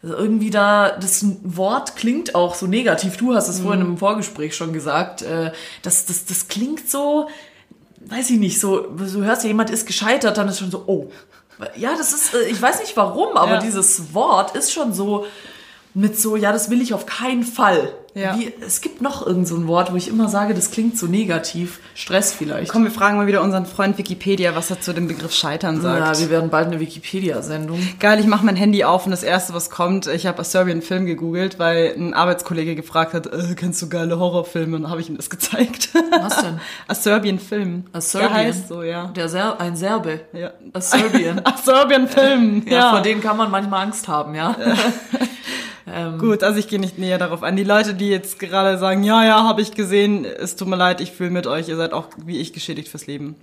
irgendwie 0.04 0.50
da, 0.50 0.92
das 0.92 1.26
Wort 1.44 1.96
klingt 1.96 2.36
auch 2.36 2.56
so 2.56 2.68
negativ. 2.68 3.18
Du 3.18 3.34
hast 3.34 3.48
es 3.48 3.62
vorhin 3.62 3.82
Mhm. 3.84 3.92
im 3.94 3.98
Vorgespräch 3.98 4.56
schon 4.56 4.74
gesagt. 4.74 5.22
Äh, 5.22 5.52
das, 5.82 6.06
das, 6.06 6.26
das 6.26 6.48
klingt 6.50 6.90
so, 6.90 7.30
weiß 8.02 8.30
ich 8.30 8.38
nicht, 8.38 8.60
so, 8.60 8.82
du 8.82 9.24
hörst, 9.24 9.44
jemand 9.44 9.70
ist 9.70 9.88
gescheitert, 9.88 10.38
dann 10.38 10.48
ist 10.50 10.60
schon 10.60 10.72
so, 10.72 10.84
oh. 10.88 11.10
Ja, 11.76 11.96
das 11.98 12.14
ist, 12.14 12.36
äh, 12.36 12.44
ich 12.50 12.62
weiß 12.62 12.80
nicht 12.82 12.96
warum, 12.96 13.36
aber 13.38 13.54
Ja. 13.56 13.60
dieses 13.62 14.14
Wort 14.14 14.56
ist 14.56 14.72
schon 14.72 14.94
so 14.94 15.26
mit 15.96 16.20
so, 16.20 16.36
ja, 16.36 16.52
das 16.52 16.70
will 16.70 16.82
ich 16.82 16.94
auf 16.94 17.08
keinen 17.08 17.44
Fall. 17.44 17.92
Ja. 18.18 18.38
Wie, 18.38 18.52
es 18.66 18.82
gibt 18.82 19.02
noch 19.02 19.26
irgend 19.26 19.48
so 19.48 19.56
ein 19.56 19.68
Wort, 19.68 19.92
wo 19.92 19.96
ich 19.96 20.08
immer 20.08 20.28
sage, 20.28 20.54
das 20.54 20.72
klingt 20.72 20.98
so 20.98 21.06
negativ. 21.06 21.80
Stress 21.94 22.34
vielleicht. 22.34 22.72
Komm, 22.72 22.84
wir 22.84 22.92
fragen 22.92 23.18
mal 23.18 23.28
wieder 23.28 23.42
unseren 23.42 23.66
Freund 23.66 23.98
Wikipedia, 23.98 24.56
was 24.56 24.70
er 24.72 24.82
zu 24.82 24.94
dem 24.94 25.08
Begriff 25.08 25.34
Scheitern 25.34 25.82
sagt. 25.82 26.00
ja, 26.18 26.20
wir 26.24 26.30
werden 26.30 26.50
bald 26.50 26.68
eine 26.68 26.80
Wikipedia-Sendung. 26.80 27.80
Geil, 28.00 28.20
ich 28.20 28.28
mache 28.28 28.46
mein 28.46 28.56
Handy 28.56 28.84
auf 28.84 29.06
und 29.06 29.12
das 29.12 29.24
erste, 29.24 29.54
was 29.54 29.70
kommt, 29.70 30.08
ich 30.08 30.26
habe 30.26 30.44
Serbian 30.44 30.82
Film 30.82 31.06
gegoogelt, 31.06 31.60
weil 31.60 31.94
ein 31.98 32.14
Arbeitskollege 32.14 32.76
gefragt 32.76 33.14
hat, 33.14 33.28
äh, 33.28 33.56
kennst 33.56 33.82
du 33.82 33.90
geile 33.90 34.20
Horrorfilme? 34.20 34.76
Und 34.78 34.84
dann 34.84 34.92
habe 34.92 35.02
ich 35.02 35.10
ihm 35.10 35.18
das 35.18 35.30
gezeigt. 35.30 35.90
Was 36.20 36.42
denn? 36.42 36.60
A 36.88 36.96
Serbian 36.96 37.40
Film. 37.40 37.86
A 37.94 38.02
Serbian? 38.02 38.34
Der 38.34 38.44
heißt 38.46 38.68
so, 38.68 38.84
ja. 38.84 39.08
Der 39.08 39.30
Ser 39.30 39.60
ein 39.60 39.76
Serbe. 39.76 40.22
ja. 40.34 40.52
A 40.74 40.82
Serbian. 40.82 41.40
A 41.44 41.58
Serbian 41.58 42.08
Film. 42.08 42.64
Ja, 42.66 42.74
Ja, 42.78 42.90
vor 42.92 43.02
denen 43.02 43.22
kann 43.22 43.38
man 43.38 43.52
manchmal 43.52 43.84
Angst 43.86 44.08
haben, 44.08 44.34
ja. 44.36 44.56
Ähm, 45.92 46.18
Gut, 46.20 46.44
also 46.44 46.60
ich 46.60 46.68
gehe 46.68 46.80
nicht 46.80 46.98
näher 46.98 47.18
darauf 47.18 47.44
an. 47.44 47.56
Die 47.56 47.64
Leute, 47.64 47.94
die 47.94 48.10
jetzt 48.10 48.40
gerade 48.40 48.78
sagen, 48.78 49.04
ja, 49.04 49.24
ja, 49.24 49.44
habe 49.44 49.62
ich 49.62 49.72
gesehen, 49.72 50.26
es 50.26 50.56
tut 50.56 50.68
mir 50.68 50.76
leid, 50.76 51.02
ich 51.02 51.12
fühle 51.12 51.30
mit 51.30 51.48
euch, 51.48 51.70
ihr 51.70 51.78
seid 51.78 51.94
auch 51.94 52.08
wie 52.18 52.40
ich 52.40 52.54
geschädigt 52.54 52.90
fürs 52.90 53.08
Leben. 53.08 53.36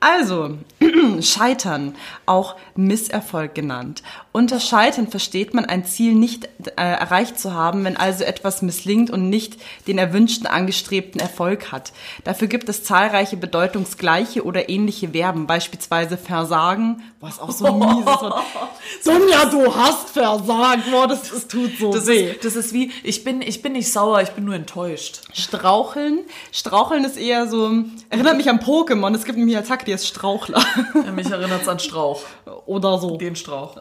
Also, 0.00 0.58
Scheitern, 1.20 1.94
auch 2.26 2.56
Misserfolg 2.74 3.54
genannt. 3.54 4.02
Unter 4.36 4.60
Scheitern 4.60 5.06
versteht 5.06 5.54
man 5.54 5.64
ein 5.64 5.86
Ziel 5.86 6.12
nicht 6.12 6.44
äh, 6.44 6.72
erreicht 6.76 7.40
zu 7.40 7.54
haben, 7.54 7.84
wenn 7.84 7.96
also 7.96 8.22
etwas 8.22 8.60
misslingt 8.60 9.08
und 9.08 9.30
nicht 9.30 9.56
den 9.86 9.96
erwünschten 9.96 10.46
angestrebten 10.46 11.22
Erfolg 11.22 11.72
hat. 11.72 11.94
Dafür 12.22 12.46
gibt 12.46 12.68
es 12.68 12.84
zahlreiche 12.84 13.38
bedeutungsgleiche 13.38 14.44
oder 14.44 14.68
ähnliche 14.68 15.08
Verben, 15.08 15.46
beispielsweise 15.46 16.18
Versagen, 16.18 17.02
was 17.18 17.40
auch 17.40 17.50
so 17.50 17.64
ein 17.64 17.78
mieses 17.78 18.04
Wort. 18.04 18.44
Sonja, 19.00 19.46
du 19.46 19.74
hast 19.74 20.10
versagt, 20.10 20.90
boah, 20.90 21.06
das, 21.08 21.30
das 21.30 21.48
tut 21.48 21.70
so 21.80 21.94
das, 21.94 22.06
weh. 22.06 22.32
ist, 22.32 22.44
das 22.44 22.56
ist 22.56 22.74
wie, 22.74 22.92
ich 23.04 23.24
bin, 23.24 23.40
ich 23.40 23.62
bin 23.62 23.72
nicht 23.72 23.90
sauer, 23.90 24.20
ich 24.20 24.32
bin 24.32 24.44
nur 24.44 24.54
enttäuscht. 24.54 25.22
Straucheln. 25.32 26.18
Straucheln 26.52 27.04
ist 27.04 27.16
eher 27.16 27.48
so, 27.48 27.84
erinnert 28.10 28.36
mich 28.36 28.50
an 28.50 28.58
Pokémon. 28.60 29.14
Es 29.14 29.24
gibt 29.24 29.38
nämlich 29.38 29.56
Attacke, 29.56 29.86
die 29.86 29.92
ist 29.92 30.06
Strauchler. 30.06 30.62
Ja, 30.94 31.10
mich 31.12 31.30
erinnert 31.30 31.62
es 31.62 31.68
an 31.68 31.78
Strauch. 31.78 32.20
Oder 32.66 32.98
so. 32.98 33.16
Den 33.16 33.34
Strauch. 33.34 33.78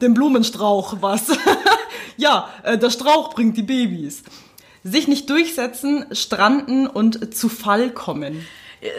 Den 0.00 0.14
Blumenstrauch, 0.14 0.96
was? 1.00 1.24
ja, 2.16 2.48
äh, 2.62 2.78
der 2.78 2.90
Strauch 2.90 3.34
bringt 3.34 3.56
die 3.56 3.62
Babys. 3.62 4.22
Sich 4.82 5.08
nicht 5.08 5.30
durchsetzen, 5.30 6.06
stranden 6.12 6.86
und 6.86 7.34
zu 7.34 7.48
Fall 7.48 7.90
kommen. 7.90 8.46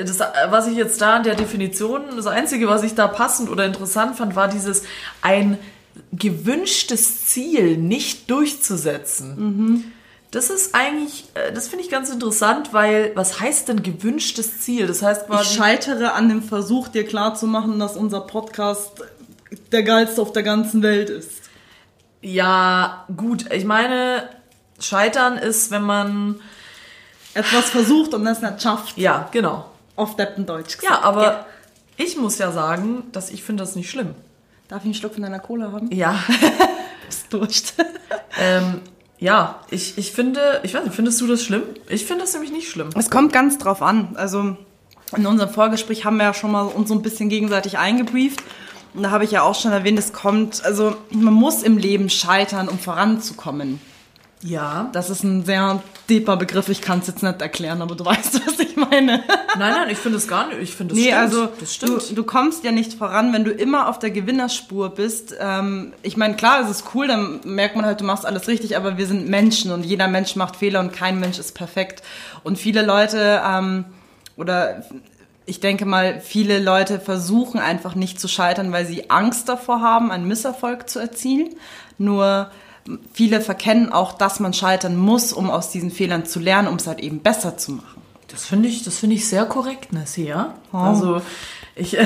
Das, 0.04 0.20
was 0.50 0.68
ich 0.68 0.76
jetzt 0.76 1.00
da 1.00 1.18
in 1.18 1.24
der 1.24 1.36
Definition, 1.36 2.16
das 2.16 2.26
Einzige, 2.26 2.68
was 2.68 2.82
ich 2.82 2.96
da 2.96 3.08
passend 3.08 3.50
oder 3.52 3.66
interessant 3.66 4.16
fand, 4.16 4.36
war 4.36 4.48
dieses 4.48 4.82
ein 5.22 5.60
gewünschtes 6.12 7.28
Ziel 7.28 7.78
nicht 7.78 8.32
durchzusetzen. 8.32 9.94
Das 10.32 10.50
ist 10.50 10.76
eigentlich, 10.76 11.26
äh, 11.36 11.54
das 11.54 11.70
finde 11.70 11.86
ich 11.86 11.92
ganz 11.92 12.10
interessant, 12.10 12.74
weil 12.74 13.12
was 13.16 13.40
heißt 13.40 13.70
denn 13.70 13.84
gewünschtes 13.84 14.60
Ziel? 14.60 14.86
Das 14.88 15.02
heißt 15.02 15.24
Ich 15.24 15.28
quasi. 15.28 15.56
scheitere 15.56 16.12
an 16.14 16.28
dem 16.28 16.42
Versuch, 16.44 16.90
dir 16.90 17.06
klarzumachen, 17.06 17.80
dass 17.80 17.96
unser 17.96 18.20
Podcast 18.22 19.02
der 19.72 19.84
geilste 19.84 20.22
auf 20.22 20.34
der 20.34 20.44
ganzen 20.44 20.82
Welt 20.82 21.10
ist. 21.10 21.50
Ja, 22.22 23.06
gut, 23.16 23.52
ich 23.52 23.66
meine, 23.66 24.30
Scheitern 24.80 25.38
ist, 25.38 25.72
wenn 25.72 25.84
man. 25.84 26.40
Etwas 27.34 27.70
versucht 27.70 28.14
und 28.14 28.24
das 28.24 28.42
nicht 28.42 28.62
schafft. 28.62 28.98
Ja, 28.98 29.28
genau. 29.32 29.70
Auf 29.98 30.16
Deppendeutsch 30.16 30.78
Ja, 30.82 31.02
aber 31.02 31.46
ich 31.98 32.16
muss 32.16 32.38
ja 32.38 32.52
sagen, 32.52 33.04
dass 33.12 33.30
ich 33.30 33.44
finde 33.44 33.64
das 33.64 33.76
nicht 33.76 33.90
schlimm. 33.90 34.16
Darf 34.70 34.80
ich 34.80 34.86
einen 34.86 34.94
Schluck 34.94 35.14
von 35.14 35.24
deiner 35.24 35.40
Cola 35.40 35.72
haben? 35.72 35.92
Ja. 35.92 36.18
Bist 37.06 37.32
Durst. 37.32 37.76
ähm, 38.40 38.82
ja, 39.20 39.60
ich, 39.70 39.98
ich 39.98 40.12
finde, 40.12 40.62
ich 40.64 40.74
weiß 40.74 40.84
nicht, 40.84 40.96
findest 40.96 41.22
du 41.22 41.28
das 41.28 41.44
schlimm? 41.44 41.64
Ich 41.88 42.06
finde 42.06 42.24
das 42.24 42.34
nämlich 42.34 42.52
nicht 42.52 42.70
schlimm. 42.70 42.90
Es 42.98 43.10
kommt 43.10 43.32
ganz 43.32 43.58
drauf 43.58 43.82
an. 43.82 44.16
Also 44.16 44.58
in 45.16 45.26
unserem 45.26 45.54
Vorgespräch 45.54 46.04
haben 46.06 46.18
wir 46.18 46.24
ja 46.24 46.34
schon 46.34 46.52
mal 46.52 46.64
uns 46.64 46.90
so 46.90 46.96
ein 46.96 47.02
bisschen 47.02 47.30
gegenseitig 47.30 47.78
eingebrieft. 47.78 48.42
Und 48.96 49.04
da 49.04 49.12
habe 49.12 49.24
ich 49.26 49.32
ja 49.32 49.42
auch 49.42 49.56
schon 49.60 49.72
erwähnt, 49.72 50.00
es 50.00 50.14
kommt, 50.14 50.64
also 50.64 50.96
man 51.12 51.34
muss 51.34 51.64
im 51.64 51.78
Leben 51.78 52.10
scheitern, 52.10 52.70
um 52.70 52.80
voranzukommen. 52.80 53.82
Ja. 54.42 54.90
Das 54.94 55.10
ist 55.10 55.24
ein 55.24 55.44
sehr 55.44 55.82
deeper 56.08 56.38
Begriff, 56.38 56.70
ich 56.70 56.82
kann 56.82 57.00
es 57.00 57.08
jetzt 57.08 57.24
nicht 57.24 57.42
erklären, 57.42 57.82
aber 57.82 57.96
du 57.96 58.06
weißt, 58.06 58.46
was 58.48 58.60
ich 58.60 58.76
meine. 58.76 59.24
Nein, 59.58 59.74
nein, 59.74 59.90
ich 59.90 59.98
finde 59.98 60.18
es 60.18 60.28
gar 60.28 60.48
nicht. 60.48 60.60
Ich 60.62 60.76
finde 60.76 60.94
das 60.94 61.04
Nee, 61.04 61.10
stimmt. 61.10 61.22
also 61.22 61.48
das 61.60 61.74
stimmt. 61.74 62.10
Du, 62.12 62.16
du 62.16 62.24
kommst 62.24 62.64
ja 62.64 62.72
nicht 62.72 62.94
voran, 62.94 63.34
wenn 63.34 63.44
du 63.44 63.52
immer 63.52 63.90
auf 63.90 63.98
der 64.00 64.12
Gewinnerspur 64.12 64.90
bist. 64.90 65.36
Ähm, 65.40 65.94
ich 66.04 66.16
meine, 66.16 66.36
klar, 66.36 66.62
es 66.64 66.70
ist 66.70 66.86
cool, 66.94 67.08
dann 67.08 67.40
merkt 67.44 67.76
man 67.76 67.86
halt, 67.86 68.02
du 68.02 68.06
machst 68.06 68.26
alles 68.26 68.48
richtig, 68.48 68.78
aber 68.78 68.98
wir 68.98 69.08
sind 69.08 69.28
Menschen 69.28 69.72
und 69.72 69.84
jeder 69.86 70.08
Mensch 70.08 70.36
macht 70.36 70.56
Fehler 70.58 70.80
und 70.80 70.94
kein 70.94 71.20
Mensch 71.20 71.40
ist 71.40 71.54
perfekt. 71.56 72.04
Und 72.44 72.58
viele 72.60 72.86
Leute, 72.86 73.42
ähm, 73.46 73.86
oder 74.38 74.84
ich 75.46 75.60
denke 75.60 75.86
mal, 75.86 76.22
viele 76.22 76.60
Leute 76.60 77.00
versuchen 77.00 77.60
einfach 77.60 77.96
nicht 77.96 78.20
zu 78.20 78.28
scheitern, 78.28 78.72
weil 78.72 78.86
sie 78.86 79.10
Angst 79.10 79.48
davor 79.48 79.82
haben, 79.82 80.12
einen 80.12 80.28
Misserfolg 80.28 80.90
zu 80.90 81.00
erzielen. 81.00 81.50
Nur 81.98 82.50
viele 83.14 83.42
verkennen 83.42 83.92
auch, 83.92 84.14
dass 84.14 84.40
man 84.40 84.54
scheitern 84.54 84.96
muss, 84.98 85.34
um 85.34 85.50
aus 85.50 85.70
diesen 85.70 85.92
Fehlern 85.92 86.26
zu 86.26 86.40
lernen, 86.40 86.68
um 86.68 86.76
es 86.76 86.88
halt 86.88 87.00
eben 87.00 87.20
besser 87.20 87.58
zu 87.58 87.74
machen. 87.74 88.02
Das 88.28 88.46
finde 88.46 88.70
ich, 88.70 88.84
das 88.84 88.98
finde 88.98 89.16
ich 89.16 89.28
sehr 89.28 89.46
korrekt, 89.46 89.94
Nessie, 89.94 90.26
ja. 90.26 90.56
Also 90.72 91.22
ich, 91.76 91.98
äh, 91.98 92.06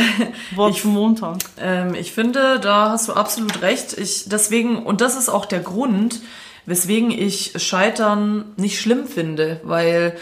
ich, 0.69 0.83
Montag. 0.83 1.37
ähm, 1.59 1.95
ich 1.95 2.11
finde, 2.11 2.59
da 2.59 2.91
hast 2.91 3.07
du 3.07 3.13
absolut 3.13 3.61
recht. 3.61 3.97
Ich 3.97 4.27
deswegen 4.27 4.83
und 4.83 5.01
das 5.01 5.15
ist 5.15 5.29
auch 5.29 5.45
der 5.45 5.61
Grund, 5.61 6.21
weswegen 6.65 7.11
ich 7.11 7.53
Scheitern 7.55 8.45
nicht 8.57 8.79
schlimm 8.81 9.07
finde, 9.07 9.61
weil 9.63 10.17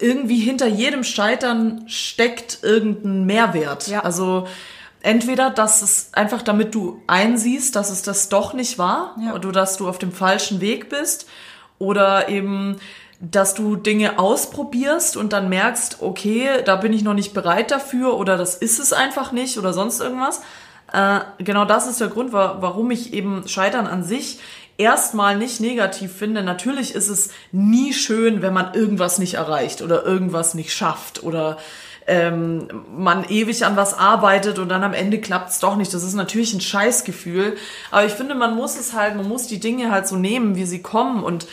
irgendwie 0.00 0.38
hinter 0.40 0.66
jedem 0.66 1.04
Scheitern 1.04 1.84
steckt 1.86 2.58
irgendein 2.62 3.24
Mehrwert. 3.24 3.88
Ja. 3.88 4.00
Also 4.00 4.46
entweder, 5.02 5.50
dass 5.50 5.82
es 5.82 6.10
einfach 6.12 6.42
damit 6.42 6.74
du 6.74 7.02
einsiehst, 7.06 7.74
dass 7.76 7.90
es 7.90 8.02
das 8.02 8.28
doch 8.28 8.52
nicht 8.54 8.78
war, 8.78 9.16
Ja. 9.24 9.34
oder 9.34 9.52
dass 9.52 9.76
du 9.76 9.88
auf 9.88 9.98
dem 9.98 10.12
falschen 10.12 10.60
Weg 10.60 10.88
bist, 10.88 11.26
oder 11.78 12.28
eben, 12.28 12.76
dass 13.20 13.54
du 13.54 13.76
Dinge 13.76 14.18
ausprobierst 14.18 15.16
und 15.16 15.32
dann 15.32 15.48
merkst, 15.48 15.98
okay, 16.02 16.48
da 16.64 16.76
bin 16.76 16.92
ich 16.92 17.02
noch 17.02 17.14
nicht 17.14 17.32
bereit 17.32 17.70
dafür, 17.70 18.18
oder 18.18 18.36
das 18.36 18.54
ist 18.54 18.78
es 18.78 18.92
einfach 18.92 19.32
nicht, 19.32 19.58
oder 19.58 19.72
sonst 19.72 20.00
irgendwas. 20.00 20.42
Äh, 20.92 21.20
genau 21.38 21.64
das 21.64 21.86
ist 21.86 22.00
der 22.00 22.08
Grund, 22.08 22.32
wa 22.32 22.56
warum 22.60 22.90
ich 22.90 23.12
eben 23.12 23.46
Scheitern 23.46 23.86
an 23.86 24.02
sich 24.02 24.40
erstmal 24.80 25.36
nicht 25.36 25.60
negativ 25.60 26.12
finde. 26.12 26.42
Natürlich 26.42 26.94
ist 26.94 27.08
es 27.08 27.28
nie 27.52 27.92
schön, 27.92 28.42
wenn 28.42 28.54
man 28.54 28.74
irgendwas 28.74 29.18
nicht 29.18 29.34
erreicht 29.34 29.82
oder 29.82 30.04
irgendwas 30.04 30.54
nicht 30.54 30.72
schafft 30.72 31.22
oder 31.22 31.58
ähm, 32.06 32.66
man 32.96 33.24
ewig 33.28 33.64
an 33.64 33.76
was 33.76 33.94
arbeitet 33.94 34.58
und 34.58 34.70
dann 34.70 34.82
am 34.82 34.94
Ende 34.94 35.20
klappt 35.20 35.50
es 35.50 35.58
doch 35.58 35.76
nicht. 35.76 35.92
Das 35.92 36.02
ist 36.02 36.14
natürlich 36.14 36.54
ein 36.54 36.60
Scheißgefühl. 36.60 37.56
Aber 37.90 38.06
ich 38.06 38.12
finde, 38.12 38.34
man 38.34 38.56
muss 38.56 38.78
es 38.78 38.94
halt, 38.94 39.16
man 39.16 39.28
muss 39.28 39.46
die 39.46 39.60
Dinge 39.60 39.90
halt 39.90 40.08
so 40.08 40.16
nehmen, 40.16 40.56
wie 40.56 40.64
sie 40.64 40.82
kommen 40.82 41.22
und 41.22 41.46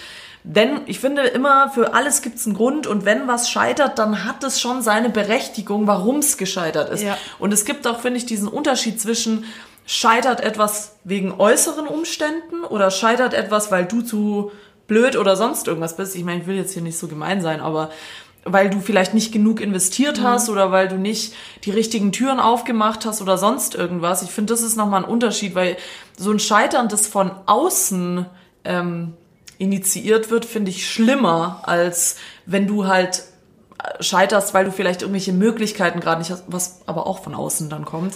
denn 0.49 0.79
ich 0.85 0.99
finde 0.99 1.23
immer, 1.23 1.69
für 1.71 1.93
alles 1.93 2.21
gibt 2.21 2.37
es 2.37 2.45
einen 2.45 2.55
Grund 2.55 2.87
und 2.87 3.03
wenn 3.03 3.27
was 3.27 3.49
scheitert, 3.49 3.99
dann 3.99 4.23
hat 4.23 4.45
es 4.45 4.61
schon 4.61 4.81
seine 4.81 5.09
Berechtigung, 5.09 5.87
warum 5.87 6.19
es 6.19 6.37
gescheitert 6.37 6.89
ist. 6.89 7.03
Ja. 7.03 7.17
Und 7.37 7.53
es 7.53 7.65
gibt 7.65 7.85
auch, 7.85 7.99
finde 7.99 8.17
ich, 8.19 8.25
diesen 8.25 8.47
Unterschied 8.47 9.01
zwischen 9.01 9.43
scheitert 9.87 10.41
etwas 10.41 10.97
wegen 11.05 11.31
äußeren 11.31 11.87
Umständen 11.87 12.63
oder 12.63 12.91
scheitert 12.91 13.33
etwas, 13.33 13.71
weil 13.71 13.85
du 13.85 14.01
zu 14.01 14.51
blöd 14.85 15.15
oder 15.15 15.35
sonst 15.35 15.67
irgendwas 15.67 15.97
bist. 15.97 16.15
Ich 16.15 16.23
meine, 16.23 16.41
ich 16.41 16.47
will 16.47 16.57
jetzt 16.57 16.73
hier 16.73 16.81
nicht 16.83 16.99
so 16.99 17.07
gemein 17.07 17.41
sein, 17.41 17.61
aber 17.61 17.89
weil 18.43 18.69
du 18.69 18.79
vielleicht 18.79 19.13
nicht 19.13 19.31
genug 19.31 19.59
investiert 19.61 20.21
hast 20.21 20.49
oder 20.49 20.71
weil 20.71 20.89
du 20.89 20.95
nicht 20.95 21.33
die 21.63 21.71
richtigen 21.71 22.11
Türen 22.11 22.39
aufgemacht 22.39 23.05
hast 23.05 23.21
oder 23.21 23.37
sonst 23.37 23.75
irgendwas. 23.75 24.21
Ich 24.21 24.29
finde, 24.29 24.53
das 24.53 24.61
ist 24.61 24.75
nochmal 24.75 25.03
ein 25.03 25.09
Unterschied, 25.09 25.55
weil 25.55 25.77
so 26.17 26.31
ein 26.31 26.39
Scheitern, 26.39 26.89
das 26.89 27.07
von 27.07 27.31
außen 27.45 28.25
ähm, 28.65 29.13
initiiert 29.57 30.29
wird, 30.29 30.45
finde 30.45 30.69
ich 30.69 30.89
schlimmer, 30.89 31.61
als 31.63 32.17
wenn 32.45 32.67
du 32.67 32.87
halt 32.87 33.23
scheiterst, 34.01 34.53
weil 34.53 34.65
du 34.65 34.71
vielleicht 34.71 35.01
irgendwelche 35.01 35.33
Möglichkeiten 35.33 36.01
gerade 36.01 36.19
nicht 36.19 36.31
hast, 36.31 36.43
was 36.47 36.81
aber 36.87 37.07
auch 37.07 37.23
von 37.23 37.35
außen 37.35 37.69
dann 37.69 37.85
kommt. 37.85 38.15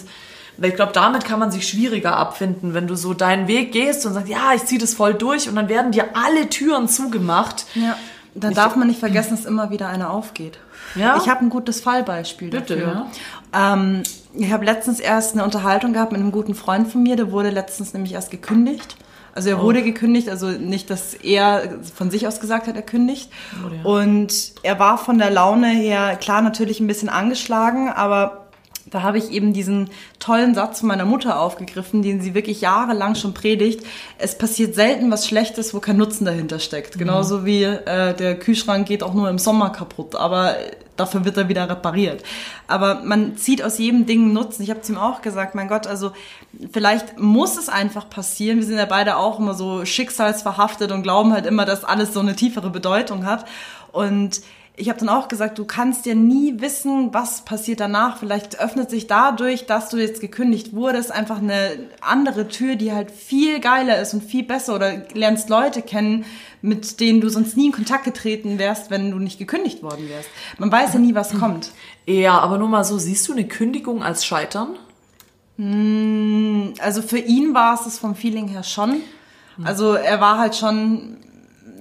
Weil 0.56 0.70
ich 0.70 0.76
glaube, 0.76 0.92
damit 0.92 1.24
kann 1.24 1.38
man 1.38 1.50
sich 1.50 1.66
schwieriger 1.66 2.16
abfinden, 2.16 2.74
wenn 2.74 2.86
du 2.86 2.94
so 2.94 3.14
deinen 3.14 3.48
Weg 3.48 3.72
gehst 3.72 4.04
und 4.06 4.14
sagst, 4.14 4.28
ja, 4.28 4.52
ich 4.54 4.64
ziehe 4.64 4.80
das 4.80 4.94
voll 4.94 5.14
durch 5.14 5.48
und 5.48 5.56
dann 5.56 5.68
werden 5.68 5.92
dir 5.92 6.10
alle 6.14 6.48
Türen 6.48 6.88
zugemacht. 6.88 7.66
Ja. 7.74 7.96
Dann 8.34 8.54
darf 8.54 8.76
man 8.76 8.88
nicht 8.88 9.00
vergessen, 9.00 9.36
dass 9.36 9.44
immer 9.44 9.70
wieder 9.70 9.88
einer 9.88 10.10
aufgeht. 10.10 10.58
Ja? 10.94 11.16
Ich 11.16 11.28
habe 11.28 11.44
ein 11.44 11.50
gutes 11.50 11.80
Fallbeispiel 11.80 12.50
Bitte, 12.50 12.76
dafür. 12.76 13.06
Ähm, 13.52 14.02
ich 14.34 14.50
habe 14.50 14.64
letztens 14.64 15.00
erst 15.00 15.34
eine 15.34 15.44
Unterhaltung 15.44 15.92
gehabt 15.92 16.12
mit 16.12 16.20
einem 16.20 16.32
guten 16.32 16.54
Freund 16.54 16.88
von 16.88 17.02
mir, 17.02 17.16
der 17.16 17.30
wurde 17.30 17.50
letztens 17.50 17.92
nämlich 17.92 18.12
erst 18.12 18.30
gekündigt. 18.30 18.96
Also 19.34 19.48
er 19.48 19.62
wurde 19.62 19.82
gekündigt, 19.82 20.28
also 20.28 20.48
nicht, 20.48 20.90
dass 20.90 21.14
er 21.14 21.78
von 21.94 22.10
sich 22.10 22.26
aus 22.26 22.38
gesagt 22.40 22.66
hat, 22.66 22.76
er 22.76 22.82
kündigt. 22.82 23.30
Wurde, 23.62 23.76
ja. 23.76 23.82
Und 23.82 24.52
er 24.62 24.78
war 24.78 24.98
von 24.98 25.16
der 25.18 25.30
Laune 25.30 25.68
her, 25.68 26.16
klar, 26.16 26.42
natürlich 26.42 26.80
ein 26.80 26.86
bisschen 26.86 27.08
angeschlagen, 27.08 27.88
aber 27.88 28.41
da 28.86 29.02
habe 29.02 29.18
ich 29.18 29.30
eben 29.30 29.52
diesen 29.52 29.90
tollen 30.18 30.54
Satz 30.54 30.80
von 30.80 30.88
meiner 30.88 31.04
Mutter 31.04 31.40
aufgegriffen, 31.40 32.02
den 32.02 32.20
sie 32.20 32.34
wirklich 32.34 32.60
jahrelang 32.60 33.14
schon 33.14 33.34
predigt. 33.34 33.84
Es 34.18 34.36
passiert 34.36 34.74
selten 34.74 35.10
was 35.10 35.26
Schlechtes, 35.26 35.72
wo 35.72 35.80
kein 35.80 35.96
Nutzen 35.96 36.24
dahinter 36.24 36.58
steckt. 36.58 36.98
Genauso 36.98 37.44
wie 37.44 37.62
äh, 37.62 38.14
der 38.14 38.38
Kühlschrank 38.38 38.86
geht 38.86 39.02
auch 39.02 39.14
nur 39.14 39.28
im 39.28 39.38
Sommer 39.38 39.70
kaputt, 39.70 40.14
aber 40.16 40.56
dafür 40.96 41.24
wird 41.24 41.36
er 41.36 41.48
wieder 41.48 41.68
repariert. 41.68 42.22
Aber 42.66 43.02
man 43.04 43.36
zieht 43.36 43.62
aus 43.62 43.78
jedem 43.78 44.06
Ding 44.06 44.32
Nutzen. 44.32 44.62
Ich 44.62 44.70
habe 44.70 44.82
zu 44.82 44.92
ihm 44.92 44.98
auch 44.98 45.22
gesagt, 45.22 45.54
mein 45.54 45.68
Gott, 45.68 45.86
also 45.86 46.12
vielleicht 46.72 47.18
muss 47.18 47.56
es 47.56 47.68
einfach 47.68 48.10
passieren. 48.10 48.58
Wir 48.58 48.66
sind 48.66 48.78
ja 48.78 48.84
beide 48.84 49.16
auch 49.16 49.38
immer 49.38 49.54
so 49.54 49.84
schicksalsverhaftet 49.84 50.92
und 50.92 51.02
glauben 51.02 51.32
halt 51.32 51.46
immer, 51.46 51.64
dass 51.64 51.84
alles 51.84 52.12
so 52.12 52.20
eine 52.20 52.36
tiefere 52.36 52.70
Bedeutung 52.70 53.26
hat. 53.26 53.46
Und 53.92 54.42
ich 54.74 54.88
habe 54.88 54.98
dann 54.98 55.10
auch 55.10 55.28
gesagt, 55.28 55.58
du 55.58 55.66
kannst 55.66 56.06
ja 56.06 56.14
nie 56.14 56.60
wissen, 56.60 57.12
was 57.12 57.44
passiert 57.44 57.80
danach. 57.80 58.16
Vielleicht 58.16 58.58
öffnet 58.58 58.88
sich 58.88 59.06
dadurch, 59.06 59.66
dass 59.66 59.90
du 59.90 59.98
jetzt 59.98 60.20
gekündigt 60.22 60.72
wurdest, 60.72 61.12
einfach 61.12 61.38
eine 61.38 61.90
andere 62.00 62.48
Tür, 62.48 62.76
die 62.76 62.92
halt 62.92 63.10
viel 63.10 63.60
geiler 63.60 64.00
ist 64.00 64.14
und 64.14 64.24
viel 64.24 64.44
besser 64.44 64.74
oder 64.74 65.02
lernst 65.12 65.50
Leute 65.50 65.82
kennen, 65.82 66.24
mit 66.62 67.00
denen 67.00 67.20
du 67.20 67.28
sonst 67.28 67.56
nie 67.56 67.66
in 67.66 67.72
Kontakt 67.72 68.04
getreten 68.04 68.58
wärst, 68.58 68.90
wenn 68.90 69.10
du 69.10 69.18
nicht 69.18 69.38
gekündigt 69.38 69.82
worden 69.82 70.08
wärst. 70.08 70.30
Man 70.58 70.72
weiß 70.72 70.94
ja 70.94 71.00
nie, 71.00 71.14
was 71.14 71.34
kommt. 71.38 71.72
Ja, 72.06 72.38
aber 72.38 72.56
nur 72.56 72.68
mal 72.68 72.84
so, 72.84 72.96
siehst 72.96 73.28
du 73.28 73.32
eine 73.32 73.46
Kündigung 73.46 74.02
als 74.02 74.24
Scheitern? 74.24 74.76
Also 75.58 77.02
für 77.02 77.18
ihn 77.18 77.52
war 77.52 77.74
es 77.74 77.84
das 77.84 77.98
vom 77.98 78.14
Feeling 78.14 78.48
her 78.48 78.62
schon. 78.62 79.02
Also 79.64 79.92
er 79.92 80.20
war 80.20 80.38
halt 80.38 80.56
schon, 80.56 81.18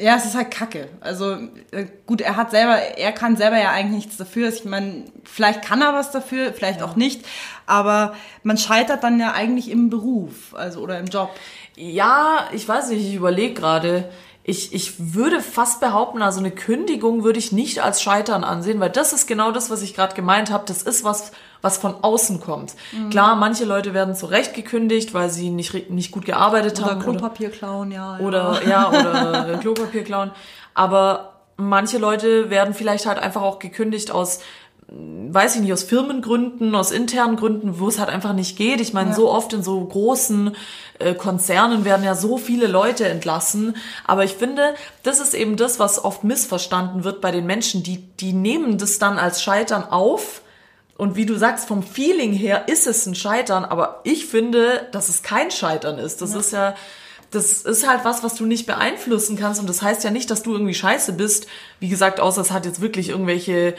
ja, 0.01 0.15
es 0.15 0.25
ist 0.25 0.35
halt 0.35 0.51
Kacke. 0.51 0.89
Also 0.99 1.37
äh, 1.71 1.85
gut, 2.05 2.21
er 2.21 2.35
hat 2.35 2.51
selber, 2.51 2.75
er 2.75 3.11
kann 3.11 3.37
selber 3.37 3.59
ja 3.59 3.71
eigentlich 3.71 4.05
nichts 4.05 4.17
dafür. 4.17 4.49
Ich 4.49 4.65
meine, 4.65 5.05
vielleicht 5.23 5.63
kann 5.63 5.81
er 5.81 5.93
was 5.93 6.11
dafür, 6.11 6.53
vielleicht 6.53 6.81
auch 6.81 6.95
nicht. 6.95 7.25
Aber 7.67 8.15
man 8.43 8.57
scheitert 8.57 9.03
dann 9.03 9.19
ja 9.19 9.33
eigentlich 9.33 9.69
im 9.69 9.89
Beruf, 9.89 10.55
also 10.55 10.81
oder 10.81 10.99
im 10.99 11.05
Job. 11.05 11.29
Ja, 11.75 12.49
ich 12.51 12.67
weiß 12.67 12.89
nicht, 12.89 13.07
ich 13.07 13.15
überlege 13.15 13.53
gerade. 13.53 14.09
Ich, 14.51 14.73
ich 14.73 15.13
würde 15.15 15.39
fast 15.39 15.79
behaupten, 15.79 16.21
also 16.21 16.39
eine 16.39 16.51
Kündigung 16.51 17.23
würde 17.23 17.39
ich 17.39 17.53
nicht 17.53 17.81
als 17.81 18.01
Scheitern 18.01 18.43
ansehen, 18.43 18.81
weil 18.81 18.89
das 18.89 19.13
ist 19.13 19.25
genau 19.25 19.51
das, 19.51 19.69
was 19.69 19.81
ich 19.81 19.93
gerade 19.93 20.13
gemeint 20.13 20.51
habe. 20.51 20.65
Das 20.67 20.83
ist 20.83 21.05
was, 21.05 21.31
was 21.61 21.77
von 21.77 21.95
außen 22.03 22.41
kommt. 22.41 22.75
Klar, 23.11 23.37
manche 23.37 23.63
Leute 23.63 23.93
werden 23.93 24.13
zu 24.13 24.25
Recht 24.25 24.53
gekündigt, 24.53 25.13
weil 25.13 25.29
sie 25.29 25.49
nicht, 25.51 25.89
nicht 25.89 26.11
gut 26.11 26.25
gearbeitet 26.25 26.79
Oder 26.79 26.91
haben. 26.91 27.01
Klopapier 27.01 27.49
klauen, 27.49 27.91
ja. 27.91 28.19
Oder 28.19 28.61
ja, 28.67 28.89
oder 28.89 29.57
Klopapier 29.61 30.03
klauen. 30.03 30.31
Aber 30.73 31.31
manche 31.55 31.97
Leute 31.97 32.49
werden 32.49 32.73
vielleicht 32.73 33.05
halt 33.05 33.19
einfach 33.19 33.41
auch 33.41 33.59
gekündigt 33.59 34.11
aus, 34.11 34.39
weiß 34.93 35.55
ich 35.55 35.61
nicht, 35.61 35.71
aus 35.71 35.83
Firmengründen, 35.83 36.75
aus 36.75 36.91
internen 36.91 37.37
Gründen, 37.37 37.79
wo 37.79 37.87
es 37.87 37.97
halt 37.97 38.09
einfach 38.09 38.33
nicht 38.33 38.57
geht. 38.57 38.81
Ich 38.81 38.91
meine, 38.91 39.11
Ja. 39.11 39.15
so 39.15 39.31
oft 39.31 39.53
in 39.53 39.63
so 39.63 39.79
großen 39.79 40.53
äh, 40.99 41.13
Konzernen 41.13 41.85
werden 41.85 42.03
ja 42.03 42.13
so 42.13 42.37
viele 42.37 42.67
Leute 42.67 43.07
entlassen. 43.07 43.77
Aber 44.05 44.25
ich 44.25 44.33
finde, 44.33 44.75
das 45.03 45.21
ist 45.21 45.33
eben 45.33 45.55
das, 45.55 45.79
was 45.79 46.03
oft 46.03 46.25
missverstanden 46.25 47.05
wird 47.05 47.21
bei 47.21 47.31
den 47.31 47.45
Menschen. 47.45 47.83
Die, 47.83 47.99
die 48.19 48.33
nehmen 48.33 48.77
das 48.77 48.99
dann 48.99 49.17
als 49.17 49.41
Scheitern 49.41 49.85
auf. 49.85 50.41
Und 50.97 51.15
wie 51.15 51.25
du 51.25 51.35
sagst, 51.37 51.69
vom 51.69 51.83
Feeling 51.83 52.33
her 52.33 52.67
ist 52.67 52.85
es 52.85 53.05
ein 53.05 53.15
Scheitern, 53.15 53.63
aber 53.63 54.01
ich 54.03 54.25
finde, 54.25 54.87
dass 54.91 55.07
es 55.07 55.23
kein 55.23 55.49
Scheitern 55.51 55.97
ist. 55.99 56.21
Das 56.21 56.35
ist 56.35 56.51
ja, 56.51 56.75
das 57.31 57.61
ist 57.61 57.87
halt 57.89 58.01
was, 58.03 58.23
was 58.23 58.35
du 58.35 58.45
nicht 58.45 58.67
beeinflussen 58.67 59.37
kannst. 59.37 59.61
Und 59.61 59.69
das 59.69 59.81
heißt 59.81 60.03
ja 60.03 60.11
nicht, 60.11 60.29
dass 60.29 60.43
du 60.43 60.51
irgendwie 60.51 60.73
scheiße 60.75 61.13
bist. 61.13 61.47
Wie 61.79 61.87
gesagt, 61.87 62.19
außer 62.19 62.41
es 62.41 62.51
hat 62.51 62.65
jetzt 62.65 62.81
wirklich 62.81 63.07
irgendwelche 63.09 63.73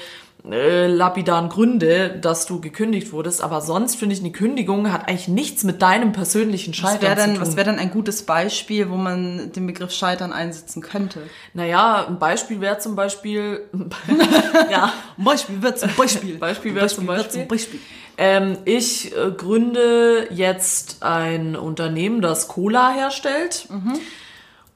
äh, 0.51 0.89
lapidaren 0.89 1.49
Gründe, 1.49 2.19
dass 2.21 2.47
du 2.47 2.61
gekündigt 2.61 3.13
wurdest. 3.13 3.43
Aber 3.43 3.61
sonst 3.61 3.97
finde 3.97 4.15
ich, 4.15 4.21
eine 4.21 4.33
Kündigung 4.33 4.93
hat 4.93 5.09
eigentlich 5.09 5.29
nichts 5.29 5.63
mit 5.63 5.83
deinem 5.83 6.13
persönlichen 6.13 6.75
Scheitern 6.75 7.03
wäre 7.03 7.21
zu 7.21 7.33
tun. 7.35 7.41
was 7.41 7.57
wäre 7.57 7.71
denn 7.71 7.79
ein 7.79 7.91
gutes 7.91 8.25
Beispiel, 8.25 8.91
wo 8.91 8.97
man 8.97 9.53
den 9.53 9.67
Begriff 9.67 9.93
Scheitern 9.93 10.33
einsetzen 10.33 10.83
könnte? 10.83 11.21
naja, 11.55 12.07
ein 12.09 12.19
Beispiel 12.19 12.61
wäre 12.61 12.79
zum 12.79 12.97
Beispiel, 12.97 13.69
ja, 14.71 14.93
Beispiel 15.17 15.63
wird 15.63 15.79
zum 15.79 15.91
Beispiel. 15.97 16.39
Beispiel 16.39 16.75
wäre 16.75 16.89
zum 16.89 17.07
wird 17.07 17.19
Beispiel. 17.19 17.41
zum 17.41 17.49
Beispiel. 17.49 17.81
Ähm, 18.19 18.59
ich 18.65 19.17
äh, 19.17 19.31
gründe 19.31 20.27
jetzt 20.31 21.03
ein 21.03 21.57
Unternehmen, 21.57 22.21
das 22.21 22.49
Cola 22.49 22.91
herstellt. 22.91 23.69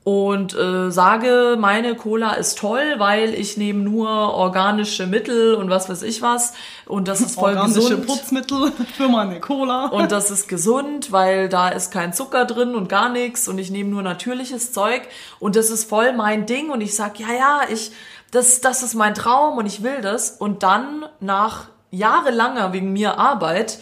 Und 0.07 0.55
äh, 0.55 0.92
sage, 0.92 1.57
meine 1.59 1.97
Cola 1.97 2.35
ist 2.35 2.59
toll, 2.59 2.95
weil 2.99 3.35
ich 3.35 3.57
nehme 3.57 3.83
nur 3.83 4.09
organische 4.09 5.05
Mittel 5.05 5.57
und 5.57 5.69
was 5.69 5.88
weiß 5.88 6.03
ich 6.03 6.23
was. 6.23 6.53
Und 6.85 7.09
das 7.09 7.21
ist 7.21 7.35
voll 7.35 7.57
Organische 7.57 7.97
gesund. 7.97 8.07
Putzmittel 8.07 8.73
für 8.97 9.09
meine 9.09 9.40
Cola. 9.40 9.87
Und 9.87 10.12
das 10.12 10.31
ist 10.31 10.47
gesund, 10.47 11.11
weil 11.11 11.49
da 11.49 11.71
ist 11.71 11.90
kein 11.90 12.12
Zucker 12.12 12.45
drin 12.45 12.77
und 12.77 12.88
gar 12.88 13.09
nichts 13.09 13.49
und 13.49 13.59
ich 13.59 13.73
nehme 13.73 13.90
nur 13.90 14.03
natürliches 14.03 14.71
Zeug 14.71 15.03
und 15.40 15.57
das 15.57 15.71
ist 15.71 15.88
voll 15.88 16.12
mein 16.12 16.47
Ding 16.47 16.71
und 16.71 16.83
ich 16.83 16.95
sag, 16.95 17.19
ja, 17.19 17.33
ja, 17.37 17.61
ich, 17.69 17.90
das, 18.31 18.61
das 18.61 18.85
ist 18.85 18.95
mein 18.95 19.14
Traum 19.14 19.59
und 19.59 19.66
ich 19.66 19.83
will 19.83 20.03
das 20.03 20.31
und 20.31 20.62
dann 20.62 21.05
nach 21.19 21.66
jahrelanger 21.90 22.73
wegen 22.73 22.92
mir 22.92 23.19
Arbeit 23.19 23.81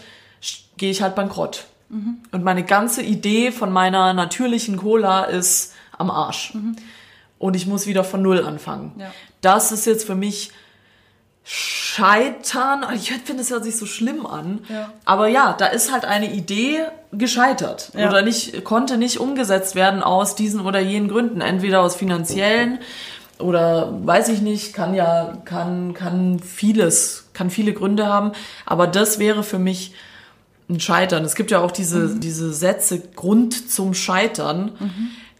gehe 0.79 0.91
ich 0.91 1.03
halt 1.03 1.17
bankrott. 1.17 1.67
Und 2.33 2.43
meine 2.43 2.65
ganze 2.65 3.03
Idee 3.03 3.53
von 3.53 3.71
meiner 3.71 4.15
natürlichen 4.15 4.79
Cola 4.79 5.25
ist 5.25 5.74
am 5.99 6.11
Arsch. 6.11 6.53
Und 7.39 7.57
ich 7.57 7.67
muss 7.67 7.87
wieder 7.87 8.05
von 8.05 8.23
Null 8.23 8.45
anfangen. 8.45 8.93
Ja. 8.99 9.13
Das 9.41 9.73
ist 9.73 9.87
jetzt 9.87 10.07
für 10.07 10.15
mich 10.15 10.51
Scheitern, 11.47 12.87
ich 12.95 13.13
finde, 13.13 13.43
es 13.43 13.51
hört 13.51 13.65
sich 13.65 13.77
so 13.77 13.85
schlimm 13.85 14.25
an. 14.25 14.61
Ja. 14.71 14.93
Aber 15.05 15.29
ja, 15.29 15.53
da 15.53 15.67
ist 15.67 15.93
halt 15.93 16.07
eine 16.07 16.33
Idee 16.33 16.79
gescheitert 17.13 17.91
Ja. 17.95 18.09
oder 18.09 18.23
nicht, 18.23 18.65
konnte 18.65 18.97
nicht 18.97 19.21
umgesetzt 19.21 19.75
werden 19.75 20.03
aus 20.03 20.35
diesen 20.35 20.61
oder 20.61 20.81
jenen 20.81 21.09
Gründen. 21.09 21.43
Entweder 21.43 21.83
aus 21.83 21.97
finanziellen 21.97 22.79
oder 23.39 23.93
weiß 24.07 24.29
ich 24.31 24.41
nicht, 24.41 24.73
kann 24.73 24.95
ja, 24.95 25.37
kann, 25.45 25.93
kann 25.93 26.41
vieles, 26.41 27.29
kann 27.35 27.51
viele 27.51 27.75
Gründe 27.75 28.07
haben. 28.07 28.33
Aber 28.65 28.87
das 28.87 29.19
wäre 29.19 29.43
für 29.43 29.59
mich 29.59 29.93
ein 30.71 30.81
Scheitern. 30.81 31.25
Es 31.27 31.35
gibt 31.35 31.51
ja 31.51 31.61
auch 31.61 31.73
diese, 31.73 32.19
diese 32.19 32.55
Sätze, 32.55 33.01
Grund 33.01 33.71
zum 33.71 33.93
Scheitern. 33.93 34.73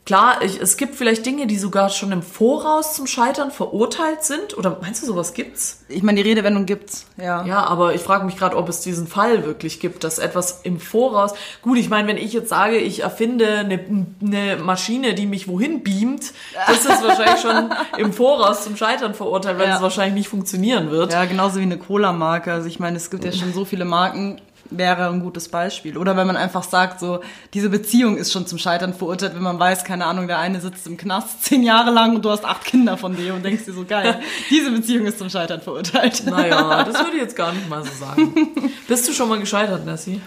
Klar, 0.07 0.43
ich, 0.43 0.61
es 0.61 0.77
gibt 0.77 0.97
vielleicht 0.97 1.25
Dinge, 1.25 1.47
die 1.47 1.57
sogar 1.57 1.89
schon 1.89 2.13
im 2.13 2.21
Voraus 2.23 2.93
zum 2.95 3.07
Scheitern 3.07 3.51
verurteilt 3.51 4.23
sind. 4.23 4.57
Oder 4.59 4.77
meinst 4.83 5.03
du, 5.03 5.07
sowas 5.07 5.33
gibt's? 5.33 5.83
Ich 5.89 6.03
meine, 6.03 6.23
die 6.23 6.29
Redewendung 6.29 6.67
gibt's, 6.67 7.07
ja. 7.17 7.43
Ja, 7.47 7.65
aber 7.65 7.95
ich 7.95 8.03
frage 8.03 8.27
mich 8.27 8.37
gerade, 8.37 8.55
ob 8.59 8.69
es 8.69 8.81
diesen 8.83 9.07
Fall 9.07 9.47
wirklich 9.47 9.81
gibt, 9.81 10.05
dass 10.05 10.19
etwas 10.19 10.61
im 10.63 10.79
Voraus. 10.79 11.33
Gut, 11.63 11.79
ich 11.79 11.89
meine, 11.89 12.07
wenn 12.07 12.19
ich 12.19 12.35
jetzt 12.35 12.51
sage, 12.51 12.77
ich 12.77 13.03
erfinde 13.03 13.47
eine, 13.61 13.81
eine 14.23 14.57
Maschine, 14.57 15.15
die 15.15 15.25
mich 15.25 15.49
wohin 15.49 15.83
beamt, 15.83 16.33
das 16.67 16.85
ist 16.85 17.03
wahrscheinlich 17.03 17.41
schon 17.41 17.73
im 17.97 18.13
Voraus 18.13 18.63
zum 18.65 18.77
Scheitern 18.77 19.15
verurteilt, 19.15 19.59
weil 19.59 19.69
Ja. 19.69 19.77
es 19.77 19.83
wahrscheinlich 19.83 20.15
nicht 20.15 20.29
funktionieren 20.29 20.91
wird. 20.91 21.15
Ja, 21.15 21.25
genauso 21.25 21.61
wie 21.61 21.63
eine 21.63 21.79
Cola-Marke. 21.79 22.53
Also 22.53 22.69
ich 22.69 22.79
meine, 22.79 22.99
es 22.99 23.09
gibt 23.09 23.25
ja 23.25 23.33
schon 23.33 23.55
so 23.55 23.65
viele 23.65 23.87
Marken, 23.87 24.39
wäre 24.71 25.09
ein 25.09 25.21
gutes 25.21 25.49
Beispiel. 25.49 25.97
Oder 25.97 26.17
wenn 26.17 26.27
man 26.27 26.37
einfach 26.37 26.63
sagt, 26.63 27.01
so, 27.01 27.21
diese 27.53 27.69
Beziehung 27.69 28.17
ist 28.17 28.33
schon 28.33 28.47
zum 28.47 28.59
Scheitern 28.59 28.95
verurteilt, 28.95 29.35
wenn 29.35 29.43
man 29.43 29.59
weiß, 29.59 29.85
keine 29.85 30.07
Ahnung, 30.07 30.27
der 30.27 30.39
eine 30.39 30.61
sitzt 30.61 30.87
im 30.87 30.97
Knast 30.97 31.45
zehn 31.45 31.63
Jahre 31.63 31.91
lang 31.91 32.17
und 32.17 32.25
du 32.25 32.31
hast 32.31 32.45
acht 32.45 32.65
Kinder 32.65 32.97
von 32.97 33.17
dir 33.17 33.35
und 33.35 33.45
denkst 33.45 33.65
dir 33.65 33.73
so, 33.73 33.85
geil, 33.85 34.21
diese 34.51 34.71
Beziehung 34.71 35.07
ist 35.07 35.19
zum 35.19 35.31
Scheitern 35.31 35.61
verurteilt. 35.61 36.25
Naja, 36.27 36.85
das 36.85 36.99
würde 36.99 37.17
ich 37.17 37.23
jetzt 37.23 37.37
gar 37.37 37.53
nicht 37.53 37.69
mal 37.69 37.85
so 37.85 37.93
sagen. 37.93 38.51
Bist 38.89 39.09
du 39.09 39.13
schon 39.13 39.29
mal 39.29 39.39
gescheitert, 39.39 39.85
Nessie? 39.85 40.21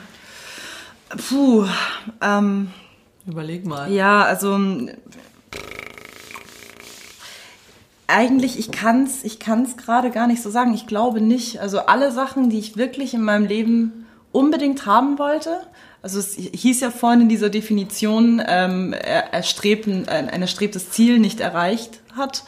Puh, 1.29 1.65
ähm, 2.21 2.71
Überleg 3.27 3.65
mal. 3.65 3.91
Ja, 3.91 4.23
also 4.23 4.57
eigentlich 8.07 8.57
ich 8.57 8.71
kann's, 8.71 9.23
ich 9.23 9.37
kann's 9.37 9.75
gerade 9.75 10.11
gar 10.11 10.27
nicht 10.27 10.41
so 10.41 10.49
sagen. 10.49 10.73
Ich 10.73 10.87
glaube 10.87 11.19
nicht. 11.19 11.59
Also 11.59 11.79
alle 11.81 12.11
Sachen, 12.13 12.49
die 12.49 12.57
ich 12.57 12.77
wirklich 12.77 13.13
in 13.13 13.21
meinem 13.21 13.45
Leben 13.45 14.06
unbedingt 14.37 14.85
haben 14.85 15.17
wollte. 15.17 15.61
Also 16.01 16.19
es 16.19 16.35
hieß 16.35 16.81
ja 16.81 16.91
vorhin 16.91 17.21
in 17.21 17.29
dieser 17.29 17.49
Definition, 17.49 18.41
ähm, 18.45 18.93
er, 18.93 19.33
erstrebten, 19.33 20.07
ein, 20.07 20.29
ein 20.29 20.41
erstrebtes 20.41 20.91
Ziel 20.91 21.19
nicht 21.19 21.39
erreicht 21.39 21.99
hat. 22.15 22.43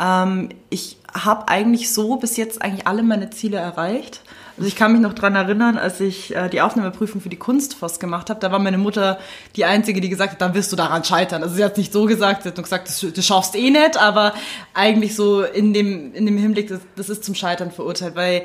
Ähm, 0.00 0.50
ich 0.68 0.98
habe 1.14 1.48
eigentlich 1.48 1.92
so 1.92 2.16
bis 2.16 2.36
jetzt 2.36 2.60
eigentlich 2.60 2.86
alle 2.86 3.02
meine 3.02 3.30
Ziele 3.30 3.58
erreicht. 3.58 4.20
Also 4.56 4.66
ich 4.66 4.74
kann 4.74 4.90
mich 4.90 5.00
noch 5.00 5.14
dran 5.14 5.36
erinnern, 5.36 5.78
als 5.78 6.00
ich 6.00 6.34
äh, 6.34 6.48
die 6.48 6.60
Aufnahmeprüfung 6.60 7.20
für 7.20 7.28
die 7.28 7.36
Kunstfoss 7.36 8.00
gemacht 8.00 8.28
habe, 8.28 8.40
da 8.40 8.50
war 8.50 8.58
meine 8.58 8.76
Mutter 8.76 9.20
die 9.54 9.64
Einzige, 9.64 10.00
die 10.00 10.08
gesagt 10.08 10.32
hat, 10.32 10.40
dann 10.40 10.54
wirst 10.54 10.72
du 10.72 10.76
daran 10.76 11.04
scheitern. 11.04 11.44
Also 11.44 11.54
sie 11.54 11.64
hat 11.64 11.78
nicht 11.78 11.92
so 11.92 12.06
gesagt, 12.06 12.42
sie 12.42 12.48
hat 12.48 12.56
nur 12.56 12.64
gesagt, 12.64 12.88
das, 12.88 13.00
du 13.00 13.22
schaffst 13.22 13.54
eh 13.54 13.70
nicht, 13.70 13.96
aber 13.96 14.34
eigentlich 14.74 15.14
so 15.14 15.42
in 15.42 15.72
dem, 15.72 16.12
in 16.12 16.26
dem 16.26 16.36
Hinblick, 16.36 16.68
das, 16.68 16.80
das 16.96 17.08
ist 17.08 17.22
zum 17.22 17.36
Scheitern 17.36 17.70
verurteilt, 17.70 18.16
weil 18.16 18.42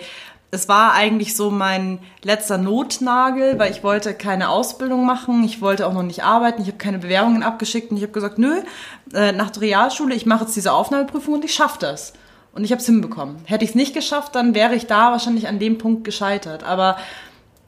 es 0.53 0.69
war 0.69 0.93
eigentlich 0.93 1.35
so 1.35 1.49
mein 1.49 1.99
letzter 2.21 2.59
Notnagel, 2.59 3.57
weil 3.57 3.71
ich 3.71 3.83
wollte 3.83 4.13
keine 4.13 4.49
Ausbildung 4.49 5.05
machen, 5.05 5.43
ich 5.43 5.61
wollte 5.61 5.87
auch 5.87 5.93
noch 5.93 6.03
nicht 6.03 6.23
arbeiten, 6.23 6.61
ich 6.61 6.67
habe 6.67 6.77
keine 6.77 6.99
Bewerbungen 6.99 7.41
abgeschickt 7.41 7.89
und 7.89 7.97
ich 7.97 8.03
habe 8.03 8.13
gesagt, 8.13 8.37
nö, 8.37 8.61
äh, 9.13 9.31
nach 9.31 9.49
der 9.49 9.63
Realschule, 9.63 10.13
ich 10.13 10.27
mache 10.27 10.43
jetzt 10.43 10.55
diese 10.55 10.71
Aufnahmeprüfung 10.71 11.33
und 11.35 11.45
ich 11.45 11.53
schaffe 11.53 11.79
das. 11.79 12.13
Und 12.53 12.63
ich 12.63 12.71
habe 12.71 12.79
es 12.79 12.85
hinbekommen. 12.85 13.37
Hätte 13.45 13.63
ich 13.63 13.71
es 13.71 13.75
nicht 13.75 13.95
geschafft, 13.95 14.35
dann 14.35 14.53
wäre 14.53 14.75
ich 14.75 14.85
da 14.85 15.11
wahrscheinlich 15.11 15.47
an 15.47 15.57
dem 15.57 15.79
Punkt 15.79 16.03
gescheitert. 16.03 16.63
Aber 16.63 16.97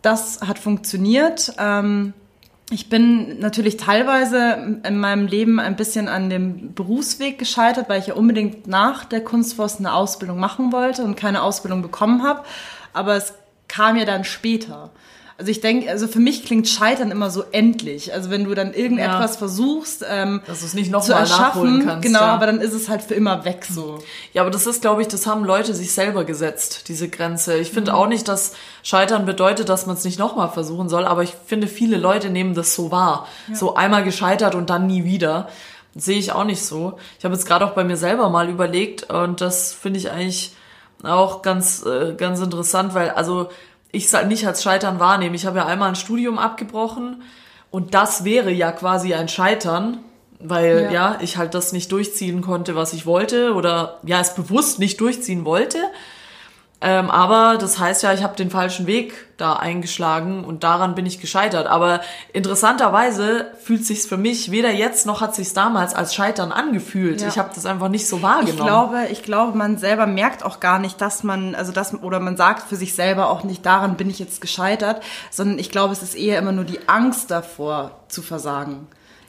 das 0.04 0.42
hat 0.42 0.60
funktioniert. 0.60 1.54
Ähm, 1.58 2.14
ich 2.72 2.90
bin 2.90 3.40
natürlich 3.40 3.78
teilweise 3.78 4.80
in 4.84 4.98
meinem 4.98 5.28
Leben 5.28 5.60
ein 5.60 5.76
bisschen 5.76 6.08
an 6.08 6.30
dem 6.32 6.74
Berufsweg 6.74 7.38
gescheitert, 7.38 7.90
weil 7.90 8.00
ich 8.00 8.08
ja 8.08 8.16
unbedingt 8.16 8.66
nach 8.66 9.06
der 9.06 9.24
Kunstforst 9.24 9.80
eine 9.80 9.94
Ausbildung 9.94 10.40
machen 10.40 10.72
wollte 10.72 11.04
und 11.04 11.16
keine 11.16 11.44
Ausbildung 11.44 11.84
bekommen 11.84 12.24
habe. 12.24 12.44
Aber 12.92 13.16
es 13.16 13.36
kam 13.68 13.98
ja 13.98 14.06
dann 14.06 14.24
später. 14.24 14.90
Also 15.38 15.52
ich 15.52 15.60
denke, 15.60 15.90
also 15.90 16.08
für 16.08 16.20
mich 16.22 16.46
klingt 16.46 16.66
Scheitern 16.70 17.12
immer 17.12 17.30
so 17.30 17.44
endlich. 17.52 18.14
Also 18.14 18.30
wenn 18.30 18.46
du 18.46 18.56
dann 18.56 18.74
irgendetwas 18.74 19.34
Ja. 19.34 19.38
versuchst 19.40 20.06
ähm, 20.10 20.42
Dass 20.48 20.62
du 20.62 20.66
es 20.66 20.74
nicht 20.74 20.90
noch 20.92 21.04
zu 21.04 21.12
mal 21.12 21.20
erschaffen, 21.20 21.42
nachholen 21.64 21.86
kannst, 21.86 22.04
genau, 22.08 22.22
ja. 22.22 22.28
aber 22.28 22.46
dann 22.46 22.62
ist 22.62 22.72
es 22.74 22.88
halt 22.88 23.02
für 23.02 23.16
immer 23.16 23.44
weg 23.44 23.66
so. 23.70 24.00
Ja, 24.32 24.44
aber 24.44 24.52
das 24.52 24.66
ist, 24.66 24.82
glaube 24.82 25.02
ich, 25.02 25.10
das 25.10 25.28
haben 25.28 25.44
Leute 25.44 25.74
sich 25.74 25.92
selber 25.92 26.24
gesetzt, 26.24 26.88
diese 26.88 27.10
Grenze. 27.10 27.58
Ich 27.58 27.72
Mhm. 27.72 27.76
finde 27.76 27.96
auch 27.96 28.08
nicht, 28.08 28.30
dass 28.30 28.54
Scheitern 28.82 29.26
bedeutet, 29.26 29.68
dass 29.68 29.86
man 29.88 29.98
es 29.98 30.06
nicht 30.06 30.20
nochmal 30.20 30.48
versuchen 30.50 30.88
soll, 30.88 31.06
aber 31.06 31.24
ich 31.24 31.34
finde, 31.46 31.68
viele 31.68 31.98
Leute 31.98 32.30
nehmen 32.30 32.54
das 32.54 32.74
so 32.74 32.90
wahr. 32.92 33.28
So 33.54 33.76
einmal 33.76 34.06
gescheitert 34.06 34.56
und 34.56 34.70
dann 34.70 34.88
nie 34.88 35.04
wieder. 35.04 35.50
Sehe 35.96 36.18
ich 36.18 36.32
auch 36.32 36.46
nicht 36.46 36.64
so. 36.64 36.98
Ich 37.20 37.26
habe 37.26 37.34
jetzt 37.36 37.46
gerade 37.46 37.66
auch 37.66 37.72
bei 37.72 37.84
mir 37.84 37.98
selber 37.98 38.30
mal 38.30 38.50
überlegt 38.50 39.10
und 39.12 39.42
das 39.42 39.74
finde 39.74 40.00
ich 40.00 40.12
eigentlich 40.12 40.54
auch 41.04 41.42
ganz, 41.42 41.86
äh, 41.86 42.14
ganz 42.16 42.40
interessant, 42.40 42.94
weil 42.94 43.10
also 43.10 43.50
ich 43.96 44.12
nicht 44.28 44.46
als 44.46 44.62
Scheitern 44.64 45.00
wahrnehme. 45.00 45.36
Ich 45.36 45.46
habe 45.46 45.60
ja 45.60 45.66
einmal 45.66 45.90
ein 45.90 45.96
Studium 45.96 46.38
abgebrochen 46.38 47.24
und 47.72 47.94
das 47.94 48.24
wäre 48.24 48.52
ja 48.52 48.72
quasi 48.72 49.14
ein 49.14 49.28
Scheitern, 49.28 50.00
weil 50.40 50.84
Ja. 50.86 50.92
ja. 50.92 51.18
ich 51.22 51.38
halt 51.38 51.54
das 51.54 51.72
nicht 51.72 51.92
durchziehen 51.92 52.42
konnte, 52.42 52.76
was 52.76 52.94
ich 52.94 53.06
wollte 53.06 53.54
oder 53.54 54.00
ja 54.04 54.20
es 54.20 54.36
bewusst 54.36 54.80
nicht 54.80 55.00
durchziehen 55.02 55.46
wollte. 55.46 55.80
Ähm, 56.86 57.10
aber 57.10 57.58
das 57.58 57.80
heißt 57.80 58.04
ja, 58.04 58.14
ich 58.14 58.22
habe 58.22 58.36
den 58.36 58.52
falschen 58.52 58.86
Weg 58.86 59.16
da 59.38 59.54
eingeschlagen 59.54 60.44
und 60.44 60.64
daran 60.64 60.94
bin 60.94 61.08
ich 61.08 61.20
gescheitert. 61.20 61.66
Aber 61.66 62.02
interessanterweise 62.32 63.48
fühlt 63.60 63.84
sich's 63.84 64.06
für 64.06 64.18
mich 64.18 64.52
weder 64.52 64.70
jetzt 64.70 65.08
noch 65.08 65.20
hat 65.20 65.34
sich's 65.34 65.54
damals 65.54 65.96
als 65.96 66.14
Scheitern 66.14 66.52
angefühlt. 66.52 67.22
Ja. 67.22 67.28
Ich 67.28 67.40
habe 67.40 67.50
das 67.56 67.66
einfach 67.66 67.90
nicht 67.90 68.08
so 68.08 68.22
wahrgenommen. 68.22 68.60
Ich 68.60 68.64
glaube, 68.64 69.08
ich 69.10 69.24
glaube, 69.24 69.58
man 69.58 69.80
selber 69.80 70.06
merkt 70.06 70.46
auch 70.46 70.60
gar 70.60 70.78
nicht, 70.78 71.02
dass 71.02 71.24
man, 71.24 71.56
also 71.56 71.72
das, 71.72 71.96
oder 71.96 72.20
man 72.20 72.38
sagt 72.38 72.70
für 72.70 72.76
sich 72.76 72.94
selber 72.94 73.32
auch 73.32 73.44
nicht, 73.44 73.66
daran 73.66 73.98
bin 73.98 74.08
ich 74.12 74.20
jetzt 74.20 74.40
gescheitert, 74.40 75.02
sondern 75.32 75.58
ich 75.58 75.72
glaube, 75.72 75.92
es 75.92 76.04
ist 76.04 76.14
eher 76.14 76.38
immer 76.38 76.52
nur 76.52 76.66
die 76.66 76.88
Angst 76.88 77.32
davor 77.32 78.00
zu 78.10 78.22
versagen. 78.22 78.88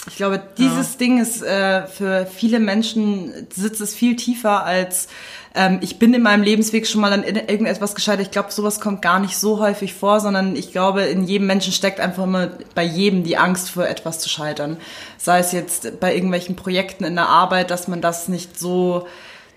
Ich 0.09 0.17
glaube, 0.17 0.41
dieses 0.57 0.99
Ding 0.99 1.21
ist 1.21 1.43
äh, 1.43 1.87
für 1.87 2.27
viele 2.27 2.61
Menschen 2.61 3.33
sitzt 3.53 3.81
es 3.81 3.95
viel 3.95 4.15
tiefer 4.17 4.65
als 4.65 5.09
ähm, 5.57 5.79
ich 5.81 5.99
bin 5.99 6.13
in 6.13 6.23
meinem 6.23 6.43
Lebensweg 6.43 6.87
schon 6.87 7.01
mal 7.01 7.13
an 7.13 7.25
irgendetwas 7.25 7.95
gescheitert. 7.95 8.27
Ich 8.27 8.31
glaube, 8.31 8.53
sowas 8.53 8.79
kommt 8.79 9.01
gar 9.01 9.19
nicht 9.19 9.39
so 9.39 9.59
häufig 9.59 9.95
vor, 9.95 10.21
sondern 10.21 10.55
ich 10.55 10.71
glaube, 10.71 11.03
in 11.03 11.25
jedem 11.25 11.47
Menschen 11.47 11.73
steckt 11.73 11.99
einfach 11.99 12.25
immer 12.25 12.51
bei 12.75 12.85
jedem 12.85 13.25
die 13.25 13.39
Angst 13.39 13.71
vor 13.71 13.87
etwas 13.89 14.19
zu 14.21 14.29
scheitern. 14.29 14.77
Sei 15.17 15.39
es 15.39 15.53
jetzt 15.53 15.99
bei 15.99 16.15
irgendwelchen 16.15 16.57
Projekten 16.57 17.05
in 17.05 17.15
der 17.17 17.29
Arbeit, 17.29 17.71
dass 17.71 17.89
man 17.89 18.03
das 18.03 18.29
nicht 18.29 18.59
so 18.59 19.07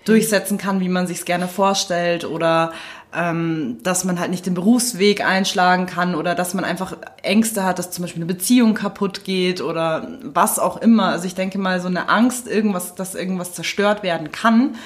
durchsetzen 0.06 0.56
kann, 0.56 0.80
wie 0.80 0.88
man 0.88 1.06
sich 1.06 1.18
es 1.18 1.24
gerne 1.26 1.46
vorstellt 1.46 2.24
oder 2.24 2.72
ähm, 3.14 3.78
dass 3.82 4.04
man 4.04 4.20
halt 4.20 4.30
nicht 4.30 4.46
den 4.46 4.54
Berufsweg 4.54 5.24
einschlagen 5.24 5.86
kann 5.86 6.14
oder 6.14 6.34
dass 6.34 6.54
man 6.54 6.64
einfach 6.64 6.96
Ängste 7.22 7.64
hat, 7.64 7.78
dass 7.78 7.90
zum 7.90 8.02
Beispiel 8.02 8.22
eine 8.22 8.32
Beziehung 8.32 8.74
kaputt 8.74 9.24
geht 9.24 9.60
oder 9.60 10.08
was 10.22 10.58
auch 10.58 10.76
immer. 10.76 11.06
Also 11.06 11.26
ich 11.26 11.34
denke 11.34 11.58
mal, 11.58 11.80
so 11.80 11.88
eine 11.88 12.08
Angst, 12.08 12.46
irgendwas, 12.46 12.94
dass 12.94 13.14
irgendwas 13.14 13.52
zerstört 13.52 14.02
werden 14.02 14.30
kann, 14.30 14.76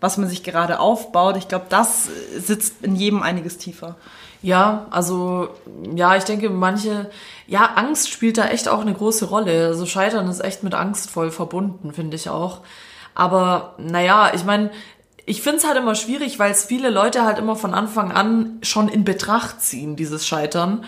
was 0.00 0.16
man 0.16 0.28
sich 0.28 0.42
gerade 0.42 0.80
aufbaut, 0.80 1.36
ich 1.36 1.48
glaube, 1.48 1.66
das 1.68 2.08
sitzt 2.36 2.82
in 2.82 2.96
jedem 2.96 3.22
einiges 3.22 3.58
tiefer. 3.58 3.96
Ja, 4.42 4.86
also 4.90 5.48
ja, 5.94 6.16
ich 6.16 6.24
denke, 6.24 6.50
manche, 6.50 7.10
ja, 7.46 7.64
Angst 7.76 8.10
spielt 8.10 8.36
da 8.36 8.48
echt 8.48 8.68
auch 8.68 8.80
eine 8.80 8.92
große 8.92 9.24
Rolle. 9.24 9.68
Also 9.68 9.86
Scheitern 9.86 10.28
ist 10.28 10.44
echt 10.44 10.62
mit 10.62 10.74
Angst 10.74 11.08
voll 11.08 11.30
verbunden, 11.30 11.92
finde 11.94 12.16
ich 12.16 12.28
auch. 12.28 12.60
Aber 13.14 13.74
naja, 13.78 14.32
ich 14.34 14.44
meine, 14.44 14.70
ich 15.26 15.42
finde 15.42 15.58
es 15.58 15.66
halt 15.66 15.76
immer 15.78 15.94
schwierig, 15.94 16.38
weil 16.38 16.50
es 16.52 16.64
viele 16.64 16.90
Leute 16.90 17.24
halt 17.24 17.38
immer 17.38 17.56
von 17.56 17.72
Anfang 17.74 18.12
an 18.12 18.58
schon 18.62 18.88
in 18.88 19.04
Betracht 19.04 19.60
ziehen, 19.62 19.96
dieses 19.96 20.26
Scheitern. 20.26 20.84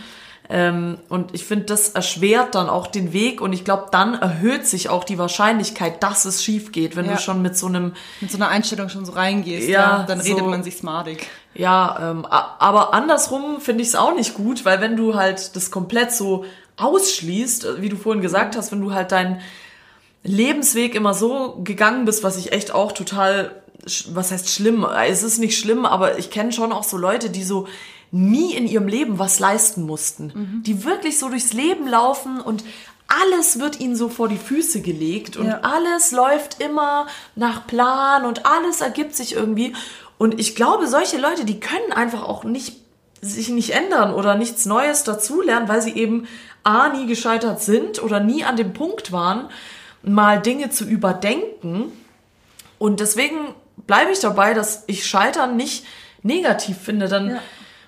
Ähm, 0.48 0.98
und 1.08 1.34
ich 1.34 1.44
finde, 1.44 1.64
das 1.64 1.88
erschwert 1.88 2.54
dann 2.54 2.68
auch 2.68 2.86
den 2.86 3.12
Weg 3.12 3.40
und 3.40 3.52
ich 3.52 3.64
glaube, 3.64 3.86
dann 3.90 4.14
erhöht 4.14 4.64
sich 4.64 4.88
auch 4.88 5.02
die 5.02 5.18
Wahrscheinlichkeit, 5.18 6.02
dass 6.04 6.24
es 6.24 6.44
schief 6.44 6.70
geht, 6.70 6.94
wenn 6.94 7.06
Ja. 7.06 7.14
du 7.14 7.18
schon 7.18 7.42
mit 7.42 7.56
so 7.56 7.66
einem 7.66 7.94
Mit 8.20 8.30
so 8.30 8.36
einer 8.36 8.46
Einstellung 8.48 8.88
schon 8.88 9.04
so 9.04 9.10
reingehst, 9.12 9.68
Ja, 9.68 9.98
ja, 9.98 10.02
dann 10.06 10.20
redet 10.20 10.38
so- 10.38 10.44
man 10.46 10.62
sich 10.62 10.76
smartig. 10.76 11.26
Ja, 11.54 12.10
ähm, 12.12 12.24
aber 12.26 12.94
andersrum 12.94 13.60
finde 13.60 13.82
ich 13.82 13.88
es 13.88 13.94
auch 13.96 14.14
nicht 14.14 14.34
gut, 14.34 14.64
weil 14.64 14.80
wenn 14.80 14.96
du 14.96 15.16
halt 15.16 15.56
das 15.56 15.72
komplett 15.72 16.12
so 16.12 16.44
ausschließt, 16.76 17.64
äh, 17.64 17.82
wie 17.82 17.88
du 17.88 17.96
vorhin 17.96 18.22
gesagt 18.22 18.54
hast, 18.56 18.70
wenn 18.70 18.80
du 18.82 18.92
halt 18.94 19.10
deinen 19.10 19.40
Lebensweg 20.22 20.94
immer 20.94 21.14
so 21.14 21.60
gegangen 21.64 22.04
bist, 22.04 22.22
was 22.24 22.36
ich 22.36 22.52
echt 22.52 22.72
auch 22.72 22.92
total, 22.92 23.62
was 24.12 24.30
heißt 24.32 24.48
schlimm, 24.50 24.84
es 25.08 25.22
ist 25.22 25.38
nicht 25.38 25.58
schlimm, 25.58 25.86
aber 25.86 26.18
ich 26.18 26.30
kenne 26.30 26.52
schon 26.52 26.72
auch 26.72 26.84
so 26.84 26.96
Leute, 26.96 27.30
die 27.30 27.44
so 27.44 27.66
nie 28.10 28.54
in 28.54 28.66
ihrem 28.66 28.88
Leben 28.88 29.18
was 29.18 29.38
leisten 29.38 29.82
mussten, 29.82 30.62
die 30.64 30.84
wirklich 30.84 31.18
so 31.18 31.28
durchs 31.28 31.52
Leben 31.52 31.86
laufen 31.86 32.40
und 32.40 32.64
alles 33.08 33.60
wird 33.60 33.78
ihnen 33.78 33.94
so 33.94 34.08
vor 34.08 34.28
die 34.28 34.38
Füße 34.38 34.80
gelegt 34.80 35.36
und 35.36 35.46
Ja. 35.46 35.60
alles 35.62 36.10
läuft 36.12 36.60
immer 36.60 37.06
nach 37.36 37.66
Plan 37.66 38.24
und 38.24 38.46
alles 38.46 38.80
ergibt 38.80 39.14
sich 39.14 39.34
irgendwie. 39.34 39.74
Und 40.18 40.40
ich 40.40 40.56
glaube, 40.56 40.88
solche 40.88 41.18
Leute, 41.18 41.44
die 41.44 41.60
können 41.60 41.92
einfach 41.92 42.24
auch 42.24 42.42
nicht 42.44 42.76
sich 43.20 43.48
nicht 43.48 43.70
ändern 43.70 44.12
oder 44.12 44.34
nichts 44.34 44.66
Neues 44.66 45.04
dazulernen, 45.04 45.68
weil 45.68 45.82
sie 45.82 45.92
eben 45.92 46.26
A, 46.64 46.88
nie 46.88 47.06
gescheitert 47.06 47.60
sind 47.62 48.02
oder 48.02 48.18
nie 48.20 48.44
an 48.44 48.56
dem 48.56 48.72
Punkt 48.72 49.12
waren, 49.12 49.48
mal 50.02 50.40
Dinge 50.40 50.70
zu 50.70 50.84
überdenken. 50.84 51.92
Und 52.78 53.00
deswegen 53.00 53.54
bleibe 53.76 54.12
ich 54.12 54.20
dabei, 54.20 54.54
dass 54.54 54.84
ich 54.86 55.06
Scheitern 55.06 55.56
nicht 55.56 55.84
negativ 56.22 56.76
finde. 56.78 57.08
Dann 57.08 57.30
Ja. 57.30 57.38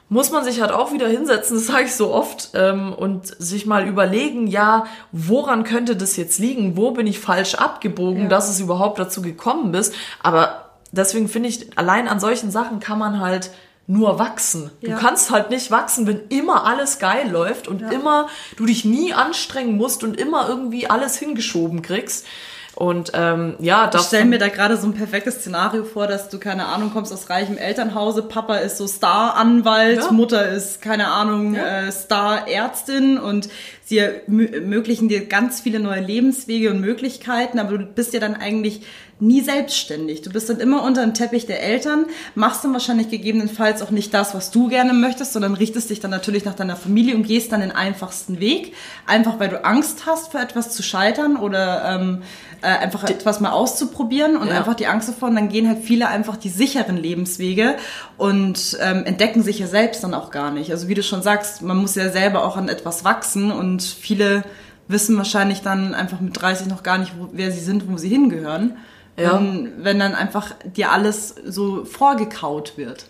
muss 0.08 0.30
man 0.30 0.44
sich 0.44 0.60
halt 0.60 0.70
auch 0.72 0.92
wieder 0.92 1.08
hinsetzen, 1.08 1.56
das 1.58 1.66
sage 1.66 1.84
ich 1.84 1.94
so 1.94 2.12
oft, 2.12 2.50
ähm, 2.54 2.92
und 2.92 3.26
sich 3.40 3.66
mal 3.66 3.86
überlegen, 3.86 4.46
ja, 4.46 4.86
woran 5.12 5.64
könnte 5.64 5.96
das 5.96 6.16
jetzt 6.16 6.38
liegen? 6.38 6.76
Wo 6.76 6.92
bin 6.92 7.06
ich 7.06 7.18
falsch 7.20 7.54
abgebogen, 7.56 8.24
Ja. 8.24 8.28
dass 8.28 8.48
es 8.48 8.60
überhaupt 8.60 8.98
dazu 8.98 9.22
gekommen 9.22 9.74
ist? 9.74 9.94
Aber 10.22 10.70
deswegen 10.92 11.28
finde 11.28 11.48
ich, 11.48 11.76
allein 11.78 12.08
an 12.08 12.20
solchen 12.20 12.50
Sachen 12.50 12.80
kann 12.80 12.98
man 12.98 13.20
halt 13.20 13.50
nur 13.90 14.18
wachsen. 14.18 14.70
Du 14.82 14.90
Ja. 14.90 14.98
kannst 14.98 15.30
halt 15.30 15.48
nicht 15.48 15.70
wachsen, 15.70 16.06
wenn 16.06 16.20
immer 16.28 16.66
alles 16.66 16.98
geil 16.98 17.30
läuft 17.30 17.68
und 17.68 17.80
immer 17.90 18.28
du 18.58 18.66
dich 18.66 18.84
nie 18.84 19.14
anstrengen 19.14 19.76
musst 19.78 20.04
und 20.04 20.20
immer 20.20 20.46
irgendwie 20.48 20.88
alles 20.90 21.16
hingeschoben 21.18 21.80
kriegst. 21.80 22.26
Und 22.78 23.10
ähm, 23.14 23.56
ja, 23.58 23.86
Ich 23.86 23.90
das 23.90 24.06
stelle 24.06 24.24
mir 24.26 24.38
da 24.38 24.46
gerade 24.46 24.76
so 24.76 24.86
ein 24.86 24.94
perfektes 24.94 25.40
Szenario 25.40 25.82
vor, 25.82 26.06
dass 26.06 26.28
du, 26.28 26.38
keine 26.38 26.66
Ahnung, 26.66 26.92
kommst 26.92 27.12
aus 27.12 27.28
reichem 27.28 27.58
Elternhause, 27.58 28.22
Papa 28.22 28.58
ist 28.58 28.76
so 28.76 28.86
Star-Anwalt, 28.86 30.04
Ja. 30.04 30.12
Mutter 30.12 30.48
ist, 30.48 30.80
keine 30.80 31.08
Ahnung, 31.08 31.54
Ja. 31.56 31.86
äh, 31.88 31.90
Star-Ärztin 31.90 33.18
und 33.18 33.48
sie 33.84 34.00
ermö- 34.00 34.52
ermöglichen 34.54 35.08
dir 35.08 35.26
ganz 35.26 35.60
viele 35.60 35.80
neue 35.80 36.00
Lebenswege 36.00 36.70
und 36.70 36.80
Möglichkeiten, 36.80 37.58
aber 37.58 37.78
du 37.78 37.84
bist 37.84 38.14
ja 38.14 38.20
dann 38.20 38.36
eigentlich 38.36 38.82
nie 39.20 39.40
selbstständig. 39.40 40.22
Du 40.22 40.30
bist 40.30 40.48
dann 40.48 40.60
immer 40.60 40.84
unter 40.84 41.02
dem 41.02 41.12
Teppich 41.12 41.46
der 41.46 41.60
Eltern, 41.60 42.06
machst 42.36 42.62
dann 42.62 42.72
wahrscheinlich 42.72 43.08
gegebenenfalls 43.10 43.82
auch 43.82 43.90
nicht 43.90 44.14
das, 44.14 44.32
was 44.32 44.52
du 44.52 44.68
gerne 44.68 44.92
möchtest, 44.92 45.32
sondern 45.32 45.54
richtest 45.54 45.90
dich 45.90 45.98
dann 45.98 46.12
natürlich 46.12 46.44
nach 46.44 46.54
deiner 46.54 46.76
Familie 46.76 47.16
und 47.16 47.24
gehst 47.26 47.50
dann 47.50 47.60
den 47.60 47.72
einfachsten 47.72 48.38
Weg, 48.38 48.74
einfach 49.06 49.40
weil 49.40 49.48
du 49.48 49.64
Angst 49.64 50.02
hast, 50.06 50.30
für 50.30 50.38
etwas 50.38 50.70
zu 50.70 50.84
scheitern 50.84 51.36
oder 51.36 51.96
ähm, 51.98 52.22
äh, 52.62 52.66
einfach 52.66 53.04
etwas 53.04 53.40
mal 53.40 53.50
auszuprobieren 53.52 54.36
und 54.36 54.48
Ja. 54.48 54.54
einfach 54.58 54.74
die 54.74 54.86
Angst 54.86 55.08
davor. 55.08 55.28
Und 55.28 55.36
dann 55.36 55.48
gehen 55.48 55.68
halt 55.68 55.82
viele 55.84 56.08
einfach 56.08 56.36
die 56.36 56.48
sicheren 56.48 56.96
Lebenswege 56.96 57.76
und 58.16 58.76
ähm, 58.80 59.04
entdecken 59.04 59.42
sich 59.42 59.58
ja 59.58 59.66
selbst 59.66 60.02
dann 60.04 60.14
auch 60.14 60.30
gar 60.30 60.50
nicht. 60.50 60.70
Also 60.70 60.88
wie 60.88 60.94
du 60.94 61.02
schon 61.02 61.22
sagst, 61.22 61.62
man 61.62 61.76
muss 61.76 61.94
ja 61.94 62.10
selber 62.10 62.44
auch 62.44 62.56
an 62.56 62.68
etwas 62.68 63.04
wachsen 63.04 63.50
und 63.52 63.82
viele 63.82 64.42
wissen 64.88 65.16
wahrscheinlich 65.18 65.60
dann 65.62 65.94
einfach 65.94 66.20
mit 66.20 66.40
30 66.40 66.66
noch 66.66 66.82
gar 66.82 66.98
nicht, 66.98 67.12
wo, 67.18 67.28
wer 67.32 67.50
sie 67.52 67.60
sind, 67.60 67.90
wo 67.90 67.96
sie 67.98 68.08
hingehören. 68.08 68.76
Ja. 69.18 69.34
Wenn, 69.34 69.72
wenn 69.84 69.98
dann 69.98 70.14
einfach 70.14 70.52
dir 70.64 70.92
alles 70.92 71.34
so 71.44 71.84
vorgekaut 71.84 72.74
wird. 72.76 73.06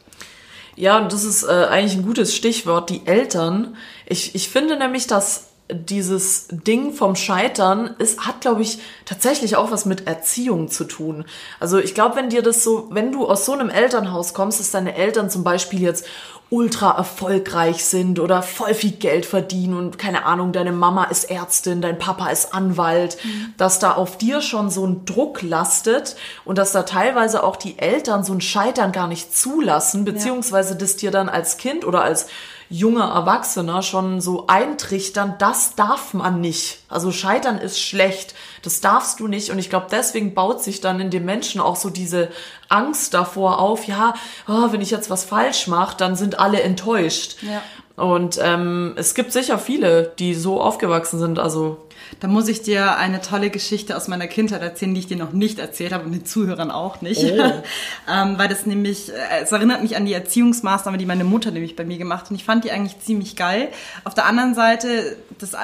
Ja, 0.75 0.99
und 0.99 1.13
das 1.13 1.25
ist 1.25 1.43
äh, 1.43 1.67
eigentlich 1.71 1.95
ein 1.97 2.07
gutes 2.07 2.35
Stichwort, 2.35 2.89
die 2.89 3.07
Eltern. 3.07 3.77
Ich, 4.07 4.35
ich 4.35 4.49
finde 4.49 4.77
nämlich, 4.79 5.07
dass 5.07 5.48
dieses 5.71 6.49
Ding 6.51 6.93
vom 6.93 7.15
Scheitern 7.15 7.95
ist, 7.99 8.27
hat, 8.27 8.41
glaube 8.41 8.63
ich, 8.63 8.79
tatsächlich 9.05 9.57
auch 9.57 9.71
was 9.71 9.85
mit 9.85 10.07
Erziehung 10.07 10.69
zu 10.69 10.85
tun. 10.85 11.25
Also 11.61 11.79
ich 11.79 11.95
glaube, 11.95 12.17
wenn 12.17 12.31
dir 12.31 12.43
das 12.43 12.65
so, 12.65 12.89
wenn 12.91 13.13
du 13.13 13.27
aus 13.27 13.45
so 13.45 13.53
einem 13.53 13.69
Elternhaus 13.69 14.33
kommst, 14.33 14.61
dass 14.61 14.71
deine 14.71 14.95
Eltern 14.95 15.29
zum 15.29 15.45
Beispiel 15.45 15.83
jetzt 15.83 16.07
ultra 16.51 16.97
erfolgreich 16.97 17.85
sind 17.85 18.19
oder 18.19 18.43
voll 18.43 18.73
viel 18.73 18.93
Geld 18.93 19.27
verdienen 19.27 19.77
und 19.77 19.99
keine 19.99 20.25
Ahnung, 20.25 20.53
deine 20.53 20.73
Mama 20.73 21.05
ist 21.05 21.31
Ärztin, 21.31 21.83
dein 21.83 21.99
Papa 21.99 22.31
ist 22.31 22.55
Anwalt, 22.55 23.19
mhm. 23.23 23.53
dass 23.59 23.79
da 23.79 23.93
auf 23.93 24.17
dir 24.17 24.41
schon 24.41 24.71
so 24.71 24.87
ein 24.87 25.05
Druck 25.05 25.43
lastet 25.43 26.17
und 26.47 26.57
dass 26.57 26.73
da 26.73 26.85
teilweise 26.85 27.45
auch 27.45 27.57
die 27.57 27.79
Eltern 27.79 28.25
so 28.25 28.33
ein 28.33 28.41
Scheitern 28.41 28.93
gar 28.93 29.09
nicht 29.09 29.37
zulassen, 29.37 30.07
beziehungsweise 30.07 30.71
ja. 30.73 30.79
das 30.79 30.97
dir 30.97 31.11
dann 31.11 31.29
als 31.29 31.59
Kind 31.59 31.85
oder 31.85 32.03
als 32.03 32.29
junger 32.71 33.11
Erwachsener 33.11 33.83
schon 33.83 34.21
so 34.21 34.47
eintrichtern, 34.47 35.35
das 35.39 35.75
darf 35.75 36.13
man 36.13 36.41
nicht. 36.41 36.81
Also 36.89 37.13
scheitern 37.13 37.59
ist 37.59 37.81
schlecht, 37.81 38.35
das 38.63 38.81
darfst 38.81 39.21
du 39.21 39.29
nicht. 39.29 39.51
Und 39.51 39.59
ich 39.59 39.71
glaube, 39.71 39.87
deswegen 39.91 40.35
baut 40.35 40.63
sich 40.63 40.81
dann 40.81 41.01
in 41.01 41.11
dem 41.11 41.25
Menschen 41.25 41.61
auch 41.61 41.77
so 41.77 41.89
diese 41.89 42.31
Angst 42.69 43.15
davor 43.15 43.59
auf, 43.59 43.85
ja, 43.85 44.15
oh, 44.47 44.73
wenn 44.73 44.83
ich 44.83 44.91
jetzt 44.91 45.09
was 45.09 45.25
falsch 45.25 45.67
mache, 45.67 45.97
dann 45.97 46.17
sind 46.17 46.39
alle 46.39 46.61
enttäuscht. 46.61 47.37
Ja. 47.43 47.63
Und 47.99 48.39
ähm, 48.41 48.93
es 48.95 49.15
gibt 49.17 49.33
sicher 49.33 49.59
viele, 49.59 50.13
die 50.21 50.35
so 50.35 50.61
aufgewachsen 50.61 51.19
sind. 51.19 51.41
Also 51.41 51.79
da 52.21 52.29
muss 52.29 52.47
ich 52.47 52.63
dir 52.63 52.97
eine 52.97 53.21
tolle 53.21 53.51
Geschichte 53.51 53.97
aus 53.97 54.07
meiner 54.07 54.29
Kindheit 54.29 54.63
erzählen, 54.63 54.95
die 54.95 55.01
ich 55.01 55.09
dir 55.09 55.17
noch 55.17 55.33
nicht 55.33 55.59
erzählt 55.59 55.93
habe 55.93 56.05
und 56.05 56.13
den 56.13 56.25
Zuhörern 56.25 56.71
auch 56.71 57.01
nicht. 57.01 57.25
Oh. 57.25 57.43
ähm, 58.09 58.39
weil 58.39 58.47
das 58.47 58.67
nämlich, 58.67 59.11
äh, 59.11 59.43
es 59.43 59.51
erinnert 59.51 59.83
mich 59.83 59.97
an 59.97 60.07
die 60.07 60.13
Erziehungsmaßnahme, 60.13 60.97
die 60.97 61.07
meine 61.07 61.25
Mutter 61.25 61.51
nämlich 61.51 61.75
bei 61.75 61.85
mir 61.85 61.99
gemacht 61.99 62.27
hat. 62.27 62.31
Und 62.31 62.37
ich 62.37 62.45
fand 62.45 62.63
die 62.63 62.71
eigentlich 62.71 63.01
ziemlich 63.01 63.35
geil. 63.35 63.69
Auf 64.05 64.15
der 64.15 64.27
anderen 64.27 64.55
Seite, 64.55 65.17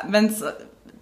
wenn 0.09 0.27
es 0.27 0.43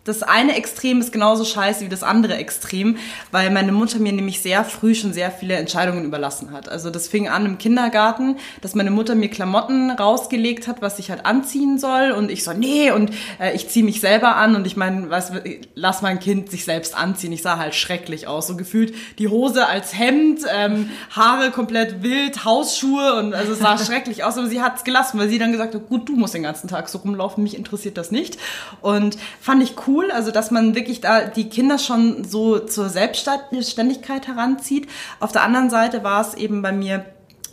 das 0.04 0.24
eine 0.24 0.56
Extrem 0.56 1.00
ist 1.00 1.12
genauso 1.12 1.44
scheiße 1.44 1.84
wie 1.84 1.88
das 1.88 2.02
andere 2.02 2.34
Extrem, 2.34 2.96
weil 3.30 3.50
meine 3.50 3.70
Mutter 3.70 4.00
mir 4.00 4.12
nämlich 4.12 4.42
sehr 4.42 4.64
früh 4.64 4.96
schon 4.96 5.12
sehr 5.12 5.30
viele 5.30 5.54
Entscheidungen 5.54 6.04
überlassen 6.04 6.50
hat. 6.50 6.68
Also 6.68 6.90
das 6.90 7.06
fing 7.06 7.28
an 7.28 7.46
im 7.46 7.58
Kindergarten, 7.58 8.36
dass 8.62 8.74
meine 8.74 8.90
Mutter 8.90 9.14
mir 9.14 9.28
Klamotten 9.28 9.92
rausgelegt 9.92 10.66
hat, 10.66 10.82
was 10.82 10.98
ich 10.98 11.10
halt 11.10 11.24
anziehen 11.24 11.78
soll. 11.78 12.10
Und 12.10 12.32
ich 12.32 12.42
so, 12.42 12.52
nee, 12.52 12.90
und 12.90 13.12
äh, 13.38 13.54
ich 13.54 13.68
ziehe 13.68 13.84
mich 13.84 14.00
selber 14.00 14.34
an. 14.34 14.56
Und 14.56 14.66
ich 14.66 14.76
meine, 14.76 15.08
was, 15.08 15.30
lass 15.76 16.02
mein 16.02 16.18
Kind 16.18 16.50
sich 16.50 16.64
selbst 16.64 16.96
anziehen. 16.96 17.30
Ich 17.30 17.42
sah 17.42 17.58
halt 17.58 17.76
schrecklich 17.76 18.26
aus, 18.26 18.48
so 18.48 18.56
gefühlt 18.56 18.94
die 19.18 19.28
Hose 19.28 19.68
als 19.68 19.96
Hemd, 19.96 20.40
ähm, 20.52 20.90
Haare 21.10 21.52
komplett 21.52 22.02
wild, 22.02 22.44
Hausschuhe. 22.44 23.14
Und 23.20 23.34
also 23.34 23.52
es 23.52 23.60
sah 23.60 23.78
schrecklich 23.84 24.24
aus, 24.24 24.36
aber 24.36 24.48
sie 24.48 24.62
hat 24.62 24.78
es 24.78 24.84
gelassen, 24.84 25.20
weil 25.20 25.28
sie 25.28 25.38
dann 25.38 25.52
gesagt 25.52 25.76
hat, 25.76 25.88
gut, 25.88 26.08
du 26.08 26.16
musst 26.16 26.34
den 26.34 26.42
ganzen 26.42 26.66
Tag 26.66 26.88
so 26.88 26.98
rumlaufen, 26.98 27.44
mich 27.44 27.56
interessiert 27.56 27.96
das 27.96 28.10
nicht. 28.10 28.36
Und 28.80 29.16
fand 29.40 29.62
ich 29.62 29.74
cool 29.86 29.91
cool, 29.92 30.10
also 30.10 30.30
dass 30.30 30.50
man 30.50 30.74
wirklich 30.74 31.00
da 31.00 31.22
die 31.22 31.48
Kinder 31.48 31.78
schon 31.78 32.24
so 32.24 32.58
zur 32.58 32.88
Selbstständigkeit 32.88 34.26
heranzieht. 34.26 34.88
Auf 35.20 35.32
der 35.32 35.42
anderen 35.42 35.70
Seite 35.70 36.02
war 36.02 36.20
es 36.20 36.34
eben 36.34 36.62
bei 36.62 36.72
mir 36.72 37.04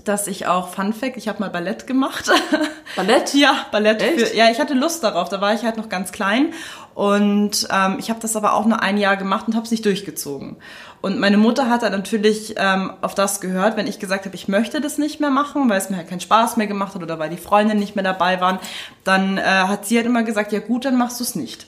dass 0.05 0.27
ich 0.27 0.47
auch 0.47 0.69
Fun 0.69 0.93
Fact, 0.93 1.17
ich 1.17 1.27
habe 1.27 1.39
mal 1.39 1.49
Ballett 1.49 1.85
gemacht. 1.85 2.31
Ballett? 2.95 3.33
ja, 3.35 3.53
Ballett. 3.71 4.01
Für, 4.01 4.35
ja, 4.35 4.49
ich 4.49 4.59
hatte 4.59 4.73
Lust 4.73 5.03
darauf. 5.03 5.29
Da 5.29 5.39
war 5.39 5.53
ich 5.53 5.63
halt 5.63 5.77
noch 5.77 5.87
ganz 5.89 6.11
klein 6.11 6.53
und 6.95 7.67
ähm, 7.71 7.97
ich 7.99 8.09
habe 8.09 8.19
das 8.19 8.35
aber 8.35 8.53
auch 8.53 8.65
nur 8.65 8.81
ein 8.81 8.97
Jahr 8.97 9.17
gemacht 9.17 9.47
und 9.47 9.55
habe 9.55 9.65
es 9.65 9.71
nicht 9.71 9.85
durchgezogen. 9.85 10.57
Und 11.01 11.19
meine 11.19 11.37
Mutter 11.37 11.69
hat 11.69 11.83
dann 11.83 11.91
natürlich 11.91 12.55
ähm, 12.57 12.93
auf 13.01 13.13
das 13.13 13.39
gehört, 13.39 13.77
wenn 13.77 13.87
ich 13.87 13.99
gesagt 13.99 14.25
habe, 14.25 14.35
ich 14.35 14.47
möchte 14.47 14.81
das 14.81 14.97
nicht 14.97 15.19
mehr 15.19 15.29
machen, 15.29 15.69
weil 15.69 15.77
es 15.77 15.89
mir 15.89 15.97
halt 15.97 16.09
keinen 16.09 16.19
Spaß 16.21 16.57
mehr 16.57 16.67
gemacht 16.67 16.95
hat 16.95 17.03
oder 17.03 17.19
weil 17.19 17.29
die 17.29 17.37
Freunde 17.37 17.75
nicht 17.75 17.95
mehr 17.95 18.03
dabei 18.03 18.41
waren, 18.41 18.59
dann 19.03 19.37
äh, 19.37 19.41
hat 19.41 19.85
sie 19.85 19.97
halt 19.97 20.07
immer 20.07 20.23
gesagt, 20.23 20.51
ja 20.51 20.59
gut, 20.59 20.85
dann 20.85 20.97
machst 20.97 21.19
du 21.19 21.23
es 21.23 21.35
nicht. 21.35 21.67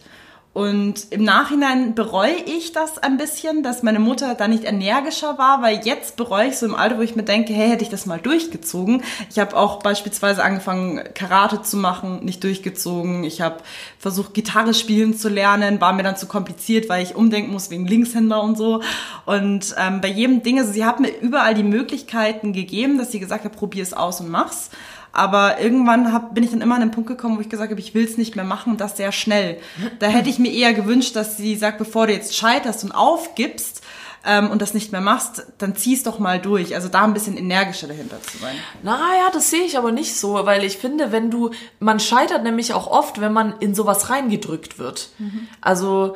Und 0.54 1.08
im 1.12 1.24
Nachhinein 1.24 1.96
bereue 1.96 2.36
ich 2.36 2.74
das 2.74 2.98
ein 2.98 3.16
bisschen, 3.16 3.64
dass 3.64 3.84
meine 3.84 4.00
Mutter 4.00 4.36
da 4.36 4.50
nicht 4.50 4.66
energischer 4.66 5.38
war, 5.38 5.62
weil 5.62 5.80
jetzt 5.86 6.18
bereue 6.18 6.50
ich 6.50 6.58
so 6.58 6.66
im 6.66 6.76
Alter, 6.76 6.98
wo 6.98 7.02
ich 7.02 7.16
mir 7.16 7.24
denke, 7.24 7.54
hey, 7.54 7.70
hätte 7.70 7.84
ich 7.84 7.90
das 7.90 8.06
mal 8.06 8.20
durchgezogen. 8.20 9.02
Ich 9.30 9.40
habe 9.40 9.56
auch 9.56 9.82
beispielsweise 9.82 10.44
angefangen, 10.44 11.02
Karate 11.14 11.62
zu 11.62 11.78
machen, 11.78 12.26
nicht 12.26 12.44
durchgezogen. 12.44 13.24
Ich 13.24 13.40
habe 13.40 13.60
versucht, 13.98 14.34
Gitarre 14.34 14.74
spielen 14.74 15.16
zu 15.16 15.30
lernen, 15.30 15.80
war 15.80 15.94
mir 15.94 16.04
dann 16.04 16.18
zu 16.18 16.28
kompliziert, 16.28 16.90
weil 16.90 17.02
ich 17.02 17.16
umdenken 17.16 17.54
muss 17.54 17.70
wegen 17.70 17.88
Linkshänder 17.88 18.44
und 18.44 18.58
so. 18.58 18.82
Und 19.26 19.74
ähm, 19.78 20.02
bei 20.02 20.10
jedem 20.10 20.44
Ding, 20.44 20.60
also 20.60 20.74
sie 20.74 20.84
hat 20.84 21.00
mir 21.00 21.18
überall 21.22 21.54
die 21.54 21.64
Möglichkeiten 21.64 22.52
gegeben, 22.52 22.98
dass 22.98 23.14
sie 23.14 23.22
gesagt 23.22 23.46
hat, 23.46 23.56
probier 23.56 23.84
es 23.84 23.94
aus 23.94 24.20
und 24.20 24.30
mach's. 24.30 24.70
Aber 25.14 25.60
irgendwann 25.60 26.14
hab, 26.14 26.34
bin 26.34 26.44
ich 26.44 26.52
dann 26.52 26.62
immer 26.62 26.76
an 26.76 26.82
den 26.82 26.92
Punkt 26.92 27.10
gekommen, 27.10 27.38
wo 27.38 27.42
ich 27.42 27.50
gesagt 27.50 27.72
habe, 27.72 27.82
ich 27.82 27.94
will 27.94 28.06
es 28.06 28.18
nicht 28.18 28.36
mehr 28.36 28.46
machen 28.46 28.74
und 28.74 28.82
das 28.82 28.98
sehr 28.98 29.12
schnell. 29.12 29.60
Da 30.00 30.08
hätte 30.08 30.30
ich 30.30 30.40
mir 30.40 30.52
eher 30.52 30.74
gewünscht, 30.74 31.16
dass 31.16 31.38
sie 31.38 31.56
sagt, 31.56 31.78
bevor 31.78 32.08
du 32.08 32.14
jetzt 32.14 32.36
scheiterst 32.36 32.84
und 32.84 32.92
aufgibst, 32.92 33.82
ähm, 34.26 34.52
und 34.52 34.62
das 34.62 34.74
nicht 34.74 34.92
mehr 34.92 35.02
machst, 35.02 35.48
dann 35.58 35.76
zieh's 35.76 36.04
doch 36.04 36.20
mal 36.20 36.40
durch. 36.40 36.76
Also 36.76 36.90
da 36.90 37.04
ein 37.04 37.14
bisschen 37.14 37.38
energischer 37.38 37.88
dahinter 37.88 38.22
zu 38.22 38.38
sein. 38.38 38.56
Naja, 38.84 39.30
das 39.34 39.50
sehe 39.50 39.64
ich 39.64 39.78
aber 39.78 39.92
nicht 39.92 40.16
so, 40.16 40.46
weil 40.46 40.64
ich 40.64 40.78
finde, 40.78 41.12
wenn 41.12 41.32
du, 41.32 41.52
man 41.80 42.00
scheitert 42.00 42.44
nämlich 42.44 42.74
auch 42.74 42.88
oft, 42.88 43.20
wenn 43.20 43.34
man 43.34 43.56
in 43.60 43.74
sowas 43.74 44.10
reingedrückt 44.10 44.78
wird. 44.78 45.10
Mhm. 45.18 45.48
Also 45.60 46.16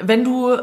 wenn 0.00 0.24
du 0.24 0.56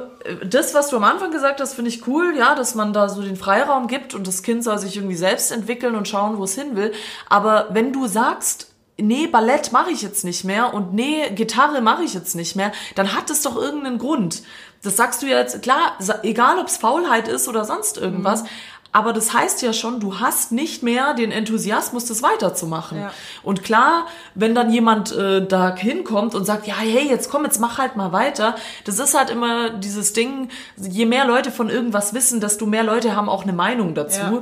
das, 0.45 0.73
was 0.73 0.89
du 0.89 0.97
am 0.97 1.03
Anfang 1.03 1.31
gesagt 1.31 1.59
hast, 1.59 1.73
finde 1.73 1.89
ich 1.89 2.07
cool, 2.07 2.35
ja, 2.37 2.55
dass 2.55 2.73
man 2.73 2.93
da 2.93 3.09
so 3.09 3.21
den 3.21 3.35
Freiraum 3.35 3.87
gibt 3.87 4.15
und 4.15 4.25
das 4.27 4.43
Kind 4.43 4.63
soll 4.63 4.77
sich 4.77 4.95
irgendwie 4.95 5.15
selbst 5.15 5.51
entwickeln 5.51 5.95
und 5.95 6.07
schauen, 6.07 6.37
wo 6.37 6.45
es 6.45 6.55
hin 6.55 6.75
will. 6.75 6.93
Aber 7.27 7.67
wenn 7.71 7.91
du 7.91 8.07
sagst, 8.07 8.71
nee, 8.97 9.27
Ballett 9.27 9.71
mache 9.71 9.91
ich 9.91 10.01
jetzt 10.01 10.23
nicht 10.23 10.45
mehr 10.45 10.73
und 10.73 10.93
nee, 10.93 11.29
Gitarre 11.31 11.81
mache 11.81 12.03
ich 12.03 12.13
jetzt 12.13 12.35
nicht 12.35 12.55
mehr, 12.55 12.71
dann 12.95 13.13
hat 13.13 13.29
es 13.29 13.41
doch 13.41 13.57
irgendeinen 13.57 13.97
Grund. 13.97 14.43
Das 14.83 14.95
sagst 14.95 15.21
du 15.21 15.25
jetzt, 15.25 15.61
klar, 15.63 15.97
egal 16.23 16.59
ob 16.59 16.67
es 16.67 16.77
Faulheit 16.77 17.27
ist 17.27 17.47
oder 17.47 17.65
sonst 17.65 17.97
irgendwas, 17.97 18.43
mhm. 18.43 18.47
Aber 18.95 19.11
das 19.11 19.33
heißt 19.33 19.61
ja 19.61 19.73
schon, 19.73 19.99
du 19.99 20.21
hast 20.21 20.53
nicht 20.53 20.81
mehr 20.81 21.13
den 21.15 21.33
Enthusiasmus, 21.33 22.05
das 22.05 22.23
weiterzumachen. 22.23 22.97
Ja. 22.97 23.11
Und 23.43 23.61
klar, 23.61 24.07
wenn 24.35 24.55
dann 24.55 24.71
jemand 24.71 25.11
äh, 25.11 25.45
da 25.45 25.75
hinkommt 25.75 26.33
und 26.33 26.45
sagt, 26.45 26.65
ja, 26.65 26.75
hey, 26.77 27.05
jetzt 27.05 27.29
komm, 27.29 27.43
jetzt 27.43 27.59
mach 27.59 27.77
halt 27.77 27.97
mal 27.97 28.13
weiter. 28.13 28.55
Das 28.85 28.97
ist 28.99 29.13
halt 29.13 29.31
immer 29.31 29.69
dieses 29.71 30.13
Ding, 30.13 30.47
je 30.77 31.05
mehr 31.05 31.25
Leute 31.25 31.51
von 31.51 31.69
irgendwas 31.69 32.13
wissen, 32.13 32.39
desto 32.39 32.67
mehr 32.67 32.85
Leute 32.85 33.17
haben 33.17 33.27
auch 33.27 33.43
eine 33.43 33.51
Meinung 33.51 33.95
dazu. 33.95 34.21
Ja. 34.21 34.41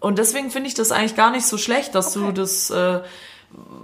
Und 0.00 0.18
deswegen 0.18 0.50
finde 0.50 0.68
ich 0.68 0.74
das 0.74 0.92
eigentlich 0.92 1.14
gar 1.14 1.30
nicht 1.30 1.44
so 1.44 1.58
schlecht, 1.58 1.94
dass 1.94 2.16
okay. 2.16 2.26
du 2.26 2.32
das... 2.32 2.70
Äh, 2.70 3.00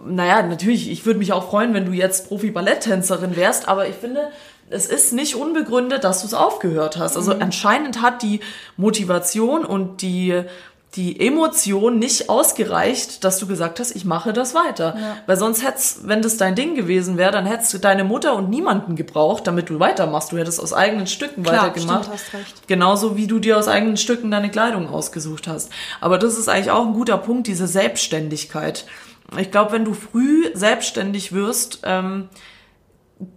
naja, 0.07 0.43
natürlich, 0.45 0.89
ich 0.91 1.05
würde 1.05 1.19
mich 1.19 1.35
auch 1.35 1.51
freuen, 1.51 1.75
wenn 1.75 1.85
du 1.85 1.93
jetzt 1.93 2.29
Profi-Balletttänzerin 2.29 3.37
wärst, 3.37 3.69
aber 3.69 3.89
ich 3.89 3.97
finde, 3.97 4.31
es 4.71 4.87
ist 4.87 5.13
nicht 5.13 5.37
unbegründet, 5.37 6.05
dass 6.05 6.21
du 6.21 6.27
es 6.27 6.35
aufgehört 6.35 6.97
hast. 6.97 7.17
Also 7.17 7.35
mhm. 7.35 7.43
anscheinend 7.43 8.03
hat 8.03 8.23
die 8.23 8.41
Motivation 8.77 9.65
und 9.65 10.03
die 10.03 10.45
die 10.97 11.21
Emotion 11.21 11.99
nicht 11.99 12.31
ausgereicht, 12.31 13.23
dass 13.23 13.39
du 13.39 13.47
gesagt 13.47 13.81
hast, 13.81 13.95
ich 13.95 14.07
mache 14.07 14.33
das 14.33 14.55
weiter. 14.55 14.97
Ja. 14.99 15.17
Weil 15.27 15.37
sonst 15.37 15.63
hätt's, 15.63 16.01
wenn 16.05 16.23
das 16.23 16.39
dein 16.39 16.55
Ding 16.55 16.75
gewesen 16.75 17.19
wäre, 17.19 17.33
dann 17.33 17.45
hättest 17.45 17.75
du 17.75 17.79
deine 17.79 18.03
Mutter 18.03 18.35
und 18.35 18.49
niemanden 18.49 18.97
gebraucht, 18.97 19.47
damit 19.47 19.69
du 19.69 19.79
weitermachst. 19.79 20.33
Du 20.33 20.39
hättest 20.39 20.59
aus 20.59 20.73
eigenen 20.73 21.07
Stücken 21.07 21.43
Klar, 21.43 21.67
weitergemacht. 21.67 22.05
Stimmt, 22.05 22.15
hast 22.15 22.33
recht. 22.33 22.69
Genauso 22.69 23.17
wie 23.17 23.27
du 23.27 23.39
dir 23.39 23.59
aus 23.59 23.69
eigenen 23.69 23.99
Stücken 23.99 24.31
deine 24.31 24.51
Kleidung 24.51 24.89
ausgesucht 24.89 25.49
hast. 25.49 25.71
Aber 26.01 26.19
das 26.19 26.39
ist 26.39 26.49
eigentlich 26.49 26.71
auch 26.71 26.87
ein 26.87 26.95
guter 26.95 27.19
Punkt, 27.19 27.47
diese 27.47 27.67
Selbstständigkeit. 27.67 28.87
Ich 29.39 29.51
glaube, 29.51 29.73
wenn 29.73 29.85
du 29.85 29.93
früh 29.93 30.47
selbstständig 30.55 31.33
wirst, 31.33 31.81
ähm, 31.83 32.29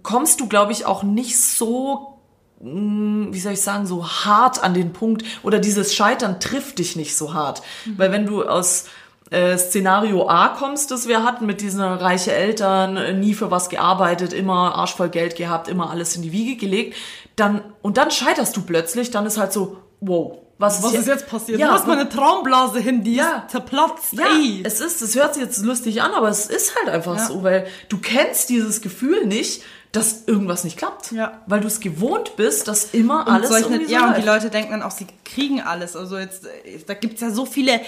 kommst 0.03 0.39
du, 0.39 0.47
glaube 0.47 0.71
ich, 0.71 0.85
auch 0.85 1.03
nicht 1.03 1.39
so, 1.39 2.19
mm, 2.61 3.31
wie 3.31 3.39
soll 3.39 3.53
ich 3.53 3.61
sagen, 3.61 3.85
so 3.85 4.07
hart 4.07 4.63
an 4.63 4.73
den 4.73 4.93
Punkt 4.93 5.23
oder 5.43 5.59
dieses 5.59 5.93
Scheitern 5.93 6.39
trifft 6.39 6.79
dich 6.79 6.95
nicht 6.95 7.15
so 7.15 7.33
hart. 7.33 7.61
Mhm. 7.85 7.97
Weil 7.97 8.11
wenn 8.11 8.25
du 8.25 8.43
aus 8.43 8.85
äh, 9.31 9.57
Szenario 9.57 10.27
A 10.27 10.49
kommst, 10.49 10.91
das 10.91 11.07
wir 11.07 11.23
hatten, 11.23 11.45
mit 11.45 11.61
diesen 11.61 11.81
reiche 11.81 12.33
Eltern, 12.33 12.97
äh, 12.97 13.13
nie 13.13 13.33
für 13.33 13.51
was 13.51 13.69
gearbeitet, 13.69 14.33
immer 14.33 14.75
arschvoll 14.75 15.09
Geld 15.09 15.35
gehabt, 15.35 15.67
immer 15.67 15.89
alles 15.89 16.15
in 16.15 16.23
die 16.23 16.31
Wiege 16.31 16.55
gelegt, 16.55 16.95
dann, 17.35 17.61
und 17.81 17.97
dann 17.97 18.11
scheiterst 18.11 18.57
du 18.57 18.61
plötzlich, 18.61 19.11
dann 19.11 19.25
ist 19.25 19.37
halt 19.37 19.53
so, 19.53 19.77
wow, 20.01 20.39
was, 20.59 20.83
was 20.83 20.93
ist 20.93 21.07
jetzt 21.07 21.27
passiert? 21.27 21.57
Ja, 21.57 21.67
du 21.67 21.73
hast 21.73 21.87
meine 21.87 22.09
Traumblase 22.09 22.81
hin, 22.81 23.01
die 23.01 23.15
ja, 23.15 23.43
ist 23.45 23.51
zerplatzt. 23.51 24.11
Ja, 24.11 24.25
ey. 24.25 24.61
es 24.65 24.81
ist, 24.81 25.01
es 25.01 25.15
hört 25.15 25.33
sich 25.33 25.41
jetzt 25.41 25.63
lustig 25.63 26.01
an, 26.01 26.11
aber 26.11 26.27
es 26.27 26.47
ist 26.47 26.75
halt 26.75 26.89
einfach 26.89 27.15
ja. 27.15 27.25
so, 27.25 27.43
weil 27.43 27.67
du 27.87 27.97
kennst 27.97 28.49
dieses 28.49 28.81
Gefühl 28.81 29.25
nicht 29.25 29.63
dass 29.91 30.27
irgendwas 30.27 30.63
nicht 30.63 30.77
klappt. 30.77 31.11
Ja. 31.11 31.41
Weil 31.47 31.61
du 31.61 31.67
es 31.67 31.79
gewohnt 31.79 32.35
bist, 32.35 32.67
dass 32.67 32.93
immer 32.93 33.21
und 33.25 33.33
alles 33.33 33.49
solche, 33.49 33.69
irgendwie 33.69 33.85
so 33.85 33.91
Ja, 33.91 34.01
läuft. 34.01 34.17
und 34.17 34.23
die 34.23 34.27
Leute 34.27 34.49
denken 34.51 34.71
dann 34.71 34.83
auch, 34.83 34.91
sie 34.91 35.07
kriegen 35.25 35.61
alles. 35.61 35.95
Also 35.95 36.19
jetzt, 36.19 36.45
da 36.85 36.93
gibt's 36.93 37.21
ja 37.21 37.31
so 37.31 37.47
viele 37.47 37.81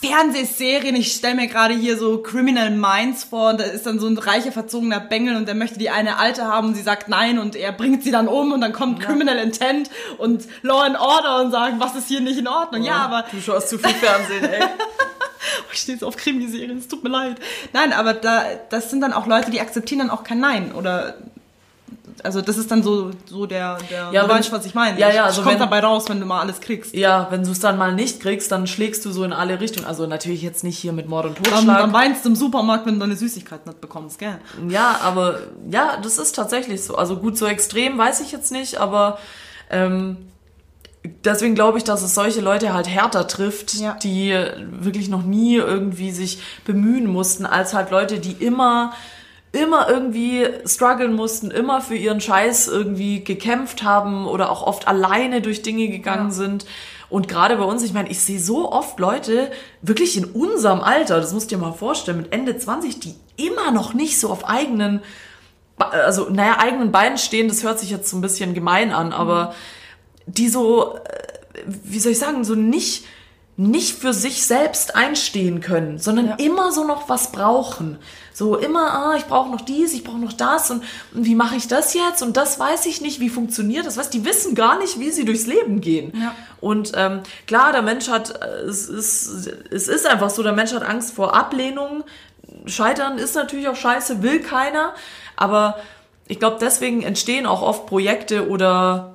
Fernsehserien. 0.00 0.94
Ich 0.94 1.12
stelle 1.12 1.34
mir 1.34 1.48
gerade 1.48 1.74
hier 1.74 1.98
so 1.98 2.18
Criminal 2.18 2.70
Minds 2.70 3.24
vor 3.24 3.50
und 3.50 3.60
da 3.60 3.64
ist 3.64 3.86
dann 3.86 3.98
so 3.98 4.06
ein 4.06 4.16
reicher, 4.18 4.52
verzogener 4.52 5.00
Bengel 5.00 5.34
und 5.34 5.46
der 5.48 5.56
möchte 5.56 5.80
die 5.80 5.90
eine 5.90 6.18
Alte 6.18 6.44
haben 6.44 6.68
und 6.68 6.74
sie 6.74 6.82
sagt 6.82 7.08
nein 7.08 7.40
und 7.40 7.56
er 7.56 7.72
bringt 7.72 8.04
sie 8.04 8.12
dann 8.12 8.28
um 8.28 8.52
und 8.52 8.60
dann 8.60 8.72
kommt 8.72 9.00
ja. 9.00 9.06
Criminal 9.06 9.38
Intent 9.38 9.90
und 10.18 10.44
Law 10.62 10.82
and 10.82 10.98
Order 11.00 11.40
und 11.40 11.50
sagen, 11.50 11.80
was 11.80 11.96
ist 11.96 12.06
hier 12.06 12.20
nicht 12.20 12.38
in 12.38 12.46
Ordnung. 12.46 12.82
Oh, 12.82 12.86
ja, 12.86 12.98
aber... 12.98 13.24
Du 13.32 13.40
schaust 13.40 13.68
zu 13.68 13.78
viel 13.78 13.94
Fernsehen, 13.94 14.44
ey. 14.44 14.62
ich 15.72 15.80
stehe 15.80 15.96
jetzt 15.96 16.04
auf 16.04 16.16
Krimiserien, 16.16 16.78
es 16.78 16.86
tut 16.86 17.02
mir 17.02 17.10
leid. 17.10 17.38
Nein, 17.72 17.92
aber 17.92 18.14
da, 18.14 18.44
das 18.70 18.90
sind 18.90 19.00
dann 19.00 19.12
auch 19.12 19.26
Leute, 19.26 19.50
die 19.50 19.60
akzeptieren 19.60 20.00
dann 20.00 20.10
auch 20.10 20.22
kein 20.22 20.38
Nein 20.38 20.72
oder 20.72 21.16
Also 22.24 22.40
das 22.40 22.56
ist 22.58 22.70
dann 22.70 22.82
so, 22.82 23.10
so 23.26 23.46
der, 23.46 23.78
der 23.90 24.10
Ja, 24.12 24.22
du 24.24 24.28
weißt, 24.28 24.50
was 24.52 24.66
ich 24.66 24.74
meine. 24.74 24.98
Ja, 24.98 25.10
ja, 25.10 25.24
also 25.24 25.42
kommt 25.42 25.54
wenn- 25.54 25.60
dabei 25.60 25.80
raus, 25.80 26.04
wenn 26.08 26.18
du 26.20 26.26
mal 26.26 26.40
alles 26.40 26.60
kriegst. 26.60 26.94
Ja, 26.94 27.28
wenn 27.30 27.44
du 27.44 27.50
es 27.52 27.60
dann 27.60 27.78
mal 27.78 27.94
nicht 27.94 28.20
kriegst, 28.20 28.50
dann 28.52 28.66
schlägst 28.66 29.04
du 29.04 29.10
so 29.12 29.24
in 29.24 29.32
alle 29.32 29.60
Richtungen. 29.60 29.86
Also 29.86 30.06
natürlich 30.06 30.42
jetzt 30.42 30.64
nicht 30.64 30.78
hier 30.78 30.92
mit 30.92 31.08
Mord 31.08 31.26
und 31.26 31.36
Dann, 31.38 31.44
Totschlag. 31.44 31.78
dann 31.78 31.92
weinst 31.92 32.24
du 32.24 32.30
im 32.30 32.36
Supermarkt, 32.36 32.86
wenn 32.86 32.94
du 32.94 33.00
deine 33.00 33.16
Süßigkeit 33.16 33.66
nicht 33.66 33.80
bekommst, 33.80 34.18
gell? 34.18 34.38
Ja, 34.68 34.98
aber 35.02 35.38
ja, 35.70 35.98
das 36.02 36.18
ist 36.18 36.34
tatsächlich 36.34 36.82
so. 36.84 36.96
Also 36.96 37.16
gut, 37.16 37.38
so 37.38 37.46
extrem 37.46 37.96
weiß 37.98 38.20
ich 38.20 38.32
jetzt 38.32 38.50
nicht, 38.52 38.78
aber 38.78 39.18
ähm, 39.70 40.16
deswegen 41.24 41.54
glaube 41.54 41.78
ich, 41.78 41.84
dass 41.84 42.02
es 42.02 42.14
solche 42.14 42.40
Leute 42.40 42.72
halt 42.74 42.88
härter 42.88 43.26
trifft, 43.26 43.74
Ja. 43.74 43.94
die 44.02 44.36
wirklich 44.70 45.08
noch 45.08 45.22
nie 45.22 45.56
irgendwie 45.56 46.10
sich 46.10 46.40
bemühen 46.64 47.06
mussten, 47.06 47.46
als 47.46 47.74
halt 47.74 47.90
Leute, 47.90 48.18
die 48.18 48.32
immer 48.32 48.92
immer 49.52 49.88
irgendwie 49.88 50.46
strugglen 50.66 51.14
mussten, 51.14 51.50
immer 51.50 51.80
für 51.80 51.96
ihren 51.96 52.20
Scheiß 52.20 52.68
irgendwie 52.68 53.24
gekämpft 53.24 53.82
haben 53.82 54.26
oder 54.26 54.50
auch 54.50 54.62
oft 54.62 54.86
alleine 54.86 55.40
durch 55.40 55.62
Dinge 55.62 55.88
gegangen 55.88 56.28
Ja. 56.28 56.34
sind. 56.34 56.66
Und 57.10 57.26
gerade 57.28 57.56
bei 57.56 57.64
uns, 57.64 57.82
ich 57.82 57.94
meine, 57.94 58.10
ich 58.10 58.20
sehe 58.20 58.38
so 58.38 58.70
oft 58.70 58.98
Leute, 59.00 59.50
wirklich 59.80 60.18
in 60.18 60.26
unserem 60.26 60.80
Alter, 60.80 61.16
das 61.20 61.32
musst 61.32 61.50
du 61.50 61.56
dir 61.56 61.62
mal 61.62 61.72
vorstellen, 61.72 62.18
mit 62.18 62.32
Ende 62.32 62.58
20, 62.58 63.00
die 63.00 63.14
immer 63.38 63.70
noch 63.70 63.94
nicht 63.94 64.20
so 64.20 64.28
auf 64.28 64.46
eigenen, 64.46 65.00
also 65.78 66.28
naja, 66.28 66.58
eigenen 66.58 66.92
Beinen 66.92 67.16
stehen, 67.16 67.48
das 67.48 67.62
hört 67.62 67.78
sich 67.80 67.90
jetzt 67.90 68.10
so 68.10 68.16
ein 68.18 68.20
bisschen 68.20 68.52
gemein 68.52 68.92
an, 68.92 69.14
aber 69.14 69.54
die 70.26 70.50
so, 70.50 70.96
äh, 70.96 71.62
wie 71.64 71.98
soll 71.98 72.12
ich 72.12 72.18
sagen, 72.18 72.44
so 72.44 72.54
nicht, 72.54 73.06
nicht 73.60 73.98
für 73.98 74.12
sich 74.12 74.46
selbst 74.46 74.94
einstehen 74.94 75.60
können, 75.60 75.98
sondern 75.98 76.28
Ja. 76.28 76.34
immer 76.36 76.70
so 76.70 76.84
noch 76.84 77.08
was 77.08 77.32
brauchen. 77.32 77.98
So 78.32 78.56
immer, 78.56 78.92
ah, 78.92 79.14
ich 79.16 79.24
brauche 79.24 79.50
noch 79.50 79.62
dies, 79.62 79.92
ich 79.94 80.04
brauche 80.04 80.18
noch 80.18 80.32
das 80.32 80.70
und, 80.70 80.84
und 81.12 81.24
wie 81.24 81.34
mache 81.34 81.56
ich 81.56 81.66
das 81.66 81.92
jetzt 81.92 82.22
und 82.22 82.36
das 82.36 82.60
weiß 82.60 82.86
ich 82.86 83.00
nicht, 83.00 83.18
wie 83.18 83.28
funktioniert 83.28 83.84
das, 83.84 83.96
was 83.96 84.10
die 84.10 84.24
wissen 84.24 84.54
gar 84.54 84.78
nicht, 84.78 85.00
wie 85.00 85.10
sie 85.10 85.24
durchs 85.24 85.46
Leben 85.46 85.80
gehen. 85.80 86.12
Ja. 86.14 86.36
Und 86.60 86.92
ähm, 86.94 87.22
klar, 87.48 87.72
der 87.72 87.82
Mensch 87.82 88.08
hat, 88.08 88.40
äh, 88.40 88.60
es 88.68 88.88
ist, 88.88 89.48
es 89.72 89.88
ist 89.88 90.06
einfach 90.06 90.30
so, 90.30 90.44
der 90.44 90.52
Mensch 90.52 90.72
hat 90.72 90.84
Angst 90.84 91.12
vor 91.12 91.34
Ablehnung. 91.34 92.04
Scheitern 92.66 93.18
ist 93.18 93.34
natürlich 93.34 93.66
auch 93.66 93.74
scheiße, 93.76 94.22
will 94.22 94.38
keiner, 94.40 94.94
aber 95.34 95.78
ich 96.28 96.38
glaube, 96.38 96.58
deswegen 96.60 97.02
entstehen 97.02 97.44
auch 97.44 97.62
oft 97.62 97.86
Projekte 97.86 98.48
oder 98.48 99.14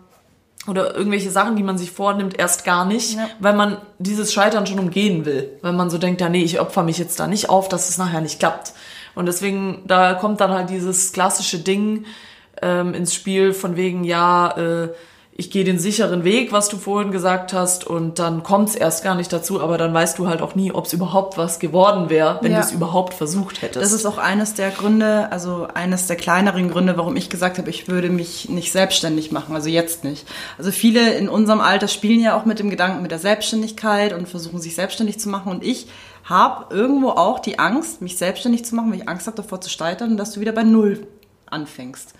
oder 0.67 0.95
irgendwelche 0.95 1.30
Sachen, 1.30 1.56
die 1.56 1.63
man 1.63 1.78
sich 1.78 1.91
vornimmt, 1.91 2.39
erst 2.39 2.63
gar 2.63 2.86
nicht, 2.86 3.17
Ja. 3.17 3.28
weil 3.39 3.54
man 3.54 3.78
dieses 3.99 4.32
Scheitern 4.34 4.65
schon 4.65 4.80
umgehen 4.80 5.26
will. 5.26 5.49
Weil 5.62 5.73
man 5.73 5.89
so 5.89 5.97
denkt, 5.97 6.21
ja, 6.21 6.30
nee, 6.30 6.43
ich 6.43 6.60
opfer 6.60 6.84
mich 6.84 6.97
jetzt 6.97 7.19
da 7.19 7.28
nicht 7.28 7.49
auf, 7.49 7.67
dass 7.69 7.89
es 7.89 7.97
nachher 7.97 8.21
nicht 8.21 8.39
klappt. 8.39 8.73
Und 9.15 9.26
deswegen, 9.26 9.84
da 9.86 10.13
kommt 10.13 10.39
dann 10.41 10.52
halt 10.52 10.69
dieses 10.69 11.12
klassische 11.12 11.60
Ding 11.60 12.06
ähm, 12.62 12.93
ins 12.93 13.13
Spiel 13.13 13.54
von 13.54 13.76
wegen, 13.76 14.04
ja, 14.06 14.52
äh, 14.58 14.89
ich 15.35 15.49
gehe 15.49 15.63
den 15.63 15.79
sicheren 15.79 16.23
Weg, 16.23 16.51
was 16.51 16.69
du 16.69 16.77
vorhin 16.77 17.11
gesagt 17.11 17.53
hast, 17.53 17.87
und 17.87 18.19
dann 18.19 18.43
kommt 18.43 18.69
es 18.69 18.75
erst 18.75 19.03
gar 19.03 19.15
nicht 19.15 19.33
dazu, 19.33 19.61
aber 19.61 19.79
dann 19.79 19.91
weißt 19.91 20.19
du 20.19 20.27
halt 20.27 20.43
auch 20.43 20.53
nie, 20.53 20.71
ob 20.71 20.85
es 20.85 20.93
überhaupt 20.93 21.37
was 21.39 21.59
geworden 21.59 22.11
wäre, 22.11 22.37
wenn 22.41 22.51
Ja. 22.51 22.59
du 22.59 22.65
es 22.65 22.71
überhaupt 22.71 23.15
versucht 23.15 23.63
hättest. 23.63 23.83
Das 23.83 23.93
ist 23.93 24.05
auch 24.05 24.19
eines 24.19 24.53
der 24.53 24.69
Gründe, 24.69 25.31
also 25.31 25.67
eines 25.73 26.05
der 26.05 26.17
kleineren 26.17 26.69
Gründe, 26.69 26.97
warum 26.97 27.15
ich 27.15 27.29
gesagt 27.31 27.57
habe, 27.57 27.69
ich 27.71 27.87
würde 27.87 28.09
mich 28.09 28.47
nicht 28.49 28.71
selbstständig 28.71 29.31
machen, 29.31 29.55
also 29.55 29.69
jetzt 29.69 30.03
nicht. 30.03 30.27
Also 30.59 30.69
viele 30.71 31.13
in 31.15 31.27
unserem 31.29 31.61
Alter 31.61 31.87
spielen 31.87 32.19
ja 32.19 32.37
auch 32.37 32.45
mit 32.45 32.59
dem 32.59 32.69
Gedanken 32.69 33.01
mit 33.01 33.09
der 33.09 33.19
Selbstständigkeit 33.19 34.13
und 34.13 34.29
versuchen 34.29 34.61
sich 34.61 34.75
selbstständig 34.75 35.19
zu 35.19 35.29
machen 35.29 35.51
und 35.51 35.63
ich 35.63 35.87
habe 36.25 36.73
irgendwo 36.73 37.09
auch 37.09 37.39
die 37.39 37.57
Angst, 37.57 38.01
mich 38.01 38.17
selbstständig 38.17 38.65
zu 38.65 38.75
machen, 38.75 38.91
weil 38.91 38.99
ich 39.01 39.09
Angst 39.09 39.25
habe 39.27 39.35
davor 39.37 39.59
zu 39.61 39.69
scheitern 39.69 40.11
und 40.11 40.17
dass 40.17 40.31
du 40.31 40.39
wieder 40.41 40.51
bei 40.53 40.63
Null 40.63 41.07
anfängst. 41.47 42.13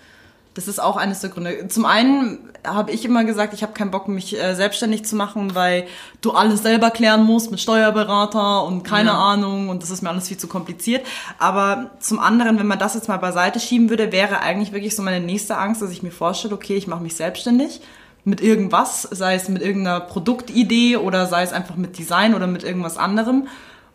Das 0.54 0.68
ist 0.68 0.78
auch 0.80 0.96
eines 0.96 1.20
der 1.20 1.30
Gründe. 1.30 1.66
Zum 1.68 1.84
einen 1.84 2.38
habe 2.64 2.92
ich 2.92 3.04
immer 3.04 3.24
gesagt, 3.24 3.54
ich 3.54 3.62
habe 3.62 3.72
keinen 3.72 3.90
Bock, 3.90 4.08
mich 4.08 4.40
äh, 4.40 4.54
selbstständig 4.54 5.04
zu 5.04 5.16
machen, 5.16 5.54
weil 5.54 5.86
du 6.20 6.30
alles 6.30 6.62
selber 6.62 6.90
klären 6.90 7.24
musst 7.24 7.50
mit 7.50 7.60
Steuerberater 7.60 8.64
und 8.64 8.84
keine 8.84 9.10
Ja. 9.10 9.18
Ahnung 9.18 9.68
und 9.68 9.82
das 9.82 9.90
ist 9.90 10.02
mir 10.02 10.10
alles 10.10 10.28
viel 10.28 10.38
zu 10.38 10.46
kompliziert. 10.46 11.04
Aber 11.38 11.90
zum 11.98 12.18
anderen, 12.20 12.58
wenn 12.58 12.66
man 12.66 12.78
das 12.78 12.94
jetzt 12.94 13.08
mal 13.08 13.16
beiseite 13.18 13.58
schieben 13.60 13.90
würde, 13.90 14.12
wäre 14.12 14.40
eigentlich 14.40 14.72
wirklich 14.72 14.94
so 14.96 15.02
meine 15.02 15.24
nächste 15.24 15.58
Angst, 15.58 15.82
dass 15.82 15.90
ich 15.90 16.02
mir 16.02 16.12
vorstelle, 16.12 16.54
okay, 16.54 16.76
ich 16.76 16.86
mache 16.86 17.02
mich 17.02 17.16
selbstständig 17.16 17.80
mit 18.24 18.40
irgendwas, 18.40 19.02
sei 19.02 19.34
es 19.34 19.48
mit 19.48 19.60
irgendeiner 19.60 20.00
Produktidee 20.00 20.96
oder 20.96 21.26
sei 21.26 21.42
es 21.42 21.52
einfach 21.52 21.76
mit 21.76 21.98
Design 21.98 22.34
oder 22.34 22.46
mit 22.46 22.62
irgendwas 22.64 22.96
anderem. 22.96 23.48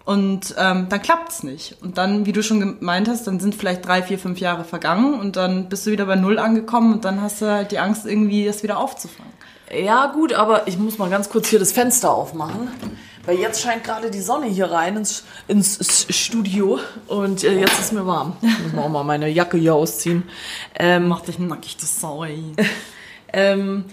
Und 0.09 0.55
ähm, 0.57 0.87
dann 0.89 1.03
klappt's 1.03 1.43
nicht. 1.43 1.75
Und 1.83 1.99
dann, 1.99 2.25
wie 2.25 2.31
du 2.31 2.41
schon 2.41 2.59
gemeint 2.59 3.07
hast, 3.07 3.27
dann 3.27 3.39
sind 3.39 3.53
vielleicht 3.53 3.85
drei, 3.85 4.01
vier, 4.01 4.17
fünf 4.17 4.39
Jahre 4.39 4.63
vergangen 4.63 5.13
und 5.13 5.35
dann 5.35 5.69
bist 5.69 5.85
du 5.85 5.91
wieder 5.91 6.07
bei 6.07 6.15
Null 6.15 6.39
angekommen 6.39 6.93
und 6.93 7.05
dann 7.05 7.21
hast 7.21 7.43
du 7.43 7.45
halt 7.45 7.71
die 7.71 7.77
Angst, 7.77 8.07
irgendwie 8.07 8.43
das 8.43 8.63
wieder 8.63 8.79
aufzufangen. 8.79 9.31
Ja, 9.71 10.07
gut, 10.07 10.33
aber 10.33 10.67
ich 10.67 10.79
muss 10.79 10.97
mal 10.97 11.11
ganz 11.11 11.29
kurz 11.29 11.49
hier 11.49 11.59
das 11.59 11.73
Fenster 11.73 12.11
aufmachen. 12.11 12.69
Weil 13.27 13.37
jetzt 13.37 13.61
scheint 13.61 13.83
gerade 13.83 14.09
die 14.09 14.21
Sonne 14.21 14.47
hier 14.47 14.71
rein 14.71 14.97
ins, 14.97 15.25
ins 15.47 16.07
Studio 16.09 16.79
und 17.05 17.43
äh, 17.43 17.59
jetzt 17.59 17.79
ist 17.79 17.93
mir 17.93 18.07
warm. 18.07 18.35
Muss 18.41 18.73
man 18.73 18.85
auch 18.85 18.89
mal 18.89 19.03
meine 19.03 19.29
Jacke 19.29 19.57
hier 19.57 19.75
ausziehen. 19.75 20.23
Ähm, 20.73 21.07
Mach 21.07 21.21
dich 21.21 21.37
nackig, 21.37 21.77
das 21.77 22.01
Sau, 22.01 22.25
ähm, 23.33 23.85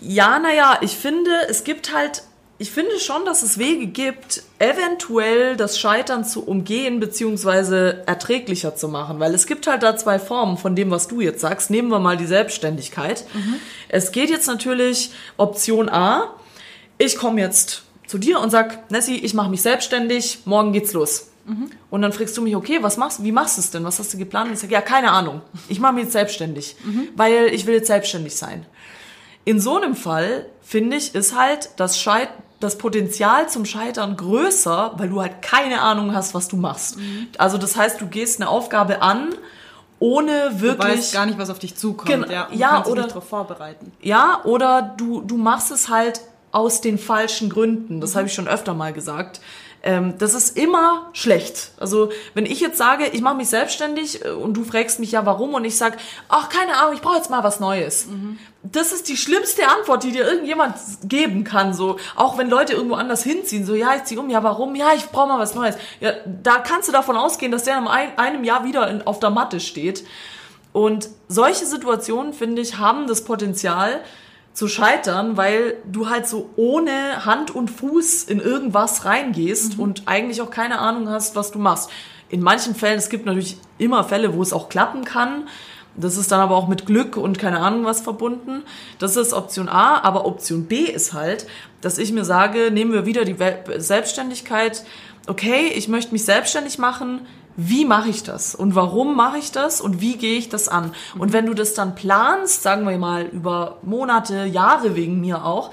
ja, 0.00 0.40
naja, 0.40 0.78
ich 0.80 0.96
finde, 0.96 1.30
es 1.48 1.62
gibt 1.62 1.94
halt, 1.94 2.24
ich 2.58 2.70
finde 2.70 2.98
schon, 3.00 3.24
dass 3.24 3.42
es 3.42 3.58
Wege 3.58 3.86
gibt, 3.86 4.42
eventuell 4.60 5.56
das 5.56 5.78
Scheitern 5.78 6.24
zu 6.24 6.44
umgehen 6.46 7.00
beziehungsweise 7.00 8.04
erträglicher 8.06 8.76
zu 8.76 8.88
machen. 8.88 9.18
Weil 9.18 9.34
es 9.34 9.46
gibt 9.46 9.66
halt 9.66 9.82
da 9.82 9.96
zwei 9.96 10.18
Formen 10.20 10.56
von 10.56 10.76
dem, 10.76 10.90
was 10.90 11.08
du 11.08 11.20
jetzt 11.20 11.40
sagst. 11.40 11.70
Nehmen 11.70 11.88
wir 11.88 11.98
mal 11.98 12.16
die 12.16 12.26
Selbstständigkeit. 12.26 13.24
Es 13.88 14.12
geht 14.12 14.30
jetzt 14.30 14.46
natürlich 14.46 15.10
Option 15.36 15.88
A. 15.88 16.34
Ich 16.96 17.16
komme 17.16 17.40
jetzt 17.40 17.82
zu 18.06 18.18
dir 18.18 18.38
und 18.38 18.50
sag, 18.50 18.90
Nessie, 18.90 19.18
ich 19.18 19.34
mache 19.34 19.50
mich 19.50 19.62
selbstständig, 19.62 20.40
morgen 20.44 20.72
geht's 20.72 20.92
los. 20.92 21.30
Und 21.90 22.02
dann 22.02 22.12
fragst 22.12 22.36
du 22.36 22.42
mich, 22.42 22.54
okay, 22.54 22.78
was 22.82 22.96
machst 22.96 23.22
wie 23.22 23.32
machst 23.32 23.56
du 23.58 23.60
es 23.62 23.70
denn? 23.70 23.84
Was 23.84 23.98
hast 23.98 24.14
du 24.14 24.18
geplant? 24.18 24.48
Und 24.48 24.54
ich 24.54 24.60
sage, 24.60 24.72
ja, 24.72 24.80
keine 24.80 25.10
Ahnung. 25.10 25.42
Ich 25.68 25.80
mache 25.80 25.94
mich 25.94 26.04
jetzt 26.04 26.12
selbstständig, 26.12 26.76
weil 27.16 27.46
ich 27.52 27.66
will 27.66 27.74
jetzt 27.74 27.88
selbstständig 27.88 28.36
sein. 28.36 28.64
In 29.44 29.60
so 29.60 29.76
einem 29.76 29.94
Fall, 29.94 30.46
finde 30.62 30.96
ich, 30.96 31.14
ist 31.14 31.36
halt 31.36 31.70
das, 31.76 32.00
Scheit 32.00 32.30
das 32.64 32.78
Potenzial 32.78 33.48
zum 33.48 33.64
Scheitern 33.64 34.16
größer, 34.16 34.92
weil 34.96 35.08
du 35.08 35.20
halt 35.20 35.42
keine 35.42 35.80
Ahnung 35.82 36.14
hast, 36.14 36.34
was 36.34 36.48
du 36.48 36.56
machst. 36.56 36.96
Also 37.38 37.58
das 37.58 37.76
heißt, 37.76 38.00
du 38.00 38.06
gehst 38.06 38.40
eine 38.40 38.48
Aufgabe 38.48 39.02
an, 39.02 39.28
ohne 40.00 40.50
Du 40.50 40.60
wirklich... 40.60 40.96
weißt 40.98 41.12
gar 41.14 41.26
nicht, 41.26 41.38
was 41.38 41.50
auf 41.50 41.58
dich 41.58 41.76
zukommt. 41.76 42.10
Genau, 42.10 42.26
ja, 42.30 42.48
Du 42.50 42.58
ja, 42.58 42.68
kannst 42.68 42.86
dich 42.86 42.92
oder- 42.92 43.02
nicht 43.02 43.14
darauf 43.14 43.28
vorbereiten. 43.28 43.92
Ja, 44.02 44.40
oder 44.44 44.94
du, 44.96 45.20
du 45.20 45.36
machst 45.36 45.70
es 45.70 45.88
halt 45.88 46.20
aus 46.50 46.80
den 46.80 46.98
falschen 46.98 47.48
Gründen. 47.50 48.00
Das 48.00 48.14
habe 48.16 48.26
ich 48.26 48.34
schon 48.34 48.48
öfter 48.48 48.74
mal 48.74 48.92
gesagt. 48.92 49.40
Ähm, 49.86 50.14
das 50.18 50.32
ist 50.32 50.56
immer 50.56 51.10
schlecht. 51.12 51.72
Also 51.78 52.08
wenn 52.32 52.46
ich 52.46 52.58
jetzt 52.58 52.78
sage, 52.78 53.06
ich 53.12 53.20
mache 53.20 53.36
mich 53.36 53.50
selbstständig 53.50 54.24
äh, 54.24 54.30
und 54.30 54.54
du 54.54 54.64
fragst 54.64 54.98
mich 54.98 55.12
ja 55.12 55.26
warum 55.26 55.52
und 55.52 55.66
ich 55.66 55.76
sag, 55.76 55.98
ach 56.30 56.48
keine 56.48 56.78
Ahnung, 56.78 56.94
ich 56.94 57.02
brauche 57.02 57.16
jetzt 57.16 57.28
mal 57.28 57.44
was 57.44 57.60
Neues. 57.60 58.06
Das 58.62 58.92
ist 58.92 59.10
die 59.10 59.18
schlimmste 59.18 59.68
Antwort, 59.68 60.02
die 60.02 60.12
dir 60.12 60.26
irgendjemand 60.26 60.74
geben 61.02 61.44
kann. 61.44 61.74
So 61.74 61.98
auch 62.16 62.38
wenn 62.38 62.48
Leute 62.48 62.72
irgendwo 62.72 62.94
anders 62.94 63.22
hinziehen, 63.22 63.66
so 63.66 63.74
ja 63.74 63.94
ich 63.94 64.04
ziehe 64.04 64.18
um, 64.18 64.30
ja 64.30 64.42
warum, 64.42 64.74
ja 64.74 64.94
ich 64.96 65.04
brauche 65.10 65.28
mal 65.28 65.38
was 65.38 65.54
Neues. 65.54 65.76
Ja, 66.00 66.12
da 66.42 66.60
kannst 66.60 66.88
du 66.88 66.92
davon 66.92 67.18
ausgehen, 67.18 67.52
dass 67.52 67.64
der 67.64 67.76
in 67.76 67.86
ein, 67.86 68.16
einem 68.16 68.42
Jahr 68.42 68.64
wieder 68.64 68.88
in, 68.88 69.06
auf 69.06 69.20
der 69.20 69.28
Matte 69.28 69.60
steht. 69.60 70.02
Und 70.72 71.10
solche 71.28 71.66
Situationen, 71.66 72.32
finde 72.32 72.62
ich, 72.62 72.78
haben 72.78 73.06
das 73.06 73.24
Potenzial 73.24 74.00
zu 74.54 74.68
scheitern, 74.68 75.36
weil 75.36 75.76
du 75.84 76.08
halt 76.08 76.28
so 76.28 76.48
ohne 76.56 77.26
Hand 77.26 77.54
und 77.54 77.70
Fuß 77.70 78.24
in 78.24 78.40
irgendwas 78.40 79.04
reingehst 79.04 79.78
und 79.78 80.04
eigentlich 80.06 80.40
auch 80.40 80.50
keine 80.50 80.78
Ahnung 80.78 81.08
hast, 81.08 81.34
was 81.36 81.50
du 81.50 81.58
machst. 81.58 81.90
In 82.30 82.40
manchen 82.40 82.74
Fällen, 82.74 82.96
es 82.96 83.10
gibt 83.10 83.26
natürlich 83.26 83.58
immer 83.78 84.04
Fälle, 84.04 84.34
wo 84.34 84.42
es 84.42 84.52
auch 84.52 84.68
klappen 84.68 85.04
kann. 85.04 85.48
Das 85.96 86.16
ist 86.16 86.32
dann 86.32 86.40
aber 86.40 86.56
auch 86.56 86.68
mit 86.68 86.86
Glück 86.86 87.16
und 87.16 87.38
keine 87.38 87.60
Ahnung 87.60 87.84
was 87.84 88.00
verbunden. 88.00 88.62
Das 88.98 89.16
ist 89.16 89.32
Option 89.32 89.68
A, 89.68 90.00
aber 90.00 90.24
Option 90.24 90.66
B 90.66 90.82
ist 90.82 91.12
halt, 91.12 91.46
dass 91.80 91.98
ich 91.98 92.12
mir 92.12 92.24
sage, 92.24 92.70
nehmen 92.70 92.92
wir 92.92 93.06
wieder 93.06 93.24
die 93.24 93.36
Selbstständigkeit. 93.76 94.84
Okay, 95.26 95.68
ich 95.74 95.88
möchte 95.88 96.12
mich 96.12 96.24
selbstständig 96.24 96.78
machen 96.78 97.26
wie 97.56 97.84
mache 97.84 98.08
ich 98.08 98.22
das 98.22 98.54
und 98.54 98.74
warum 98.74 99.16
mache 99.16 99.38
ich 99.38 99.52
das 99.52 99.80
und 99.80 100.00
wie 100.00 100.16
gehe 100.16 100.38
ich 100.38 100.48
das 100.48 100.68
an? 100.68 100.92
Und 101.18 101.32
wenn 101.32 101.46
du 101.46 101.54
das 101.54 101.74
dann 101.74 101.94
planst, 101.94 102.62
sagen 102.62 102.88
wir 102.88 102.98
mal 102.98 103.26
über 103.26 103.78
Monate, 103.82 104.44
Jahre 104.44 104.96
wegen 104.96 105.20
mir 105.20 105.44
auch, 105.44 105.70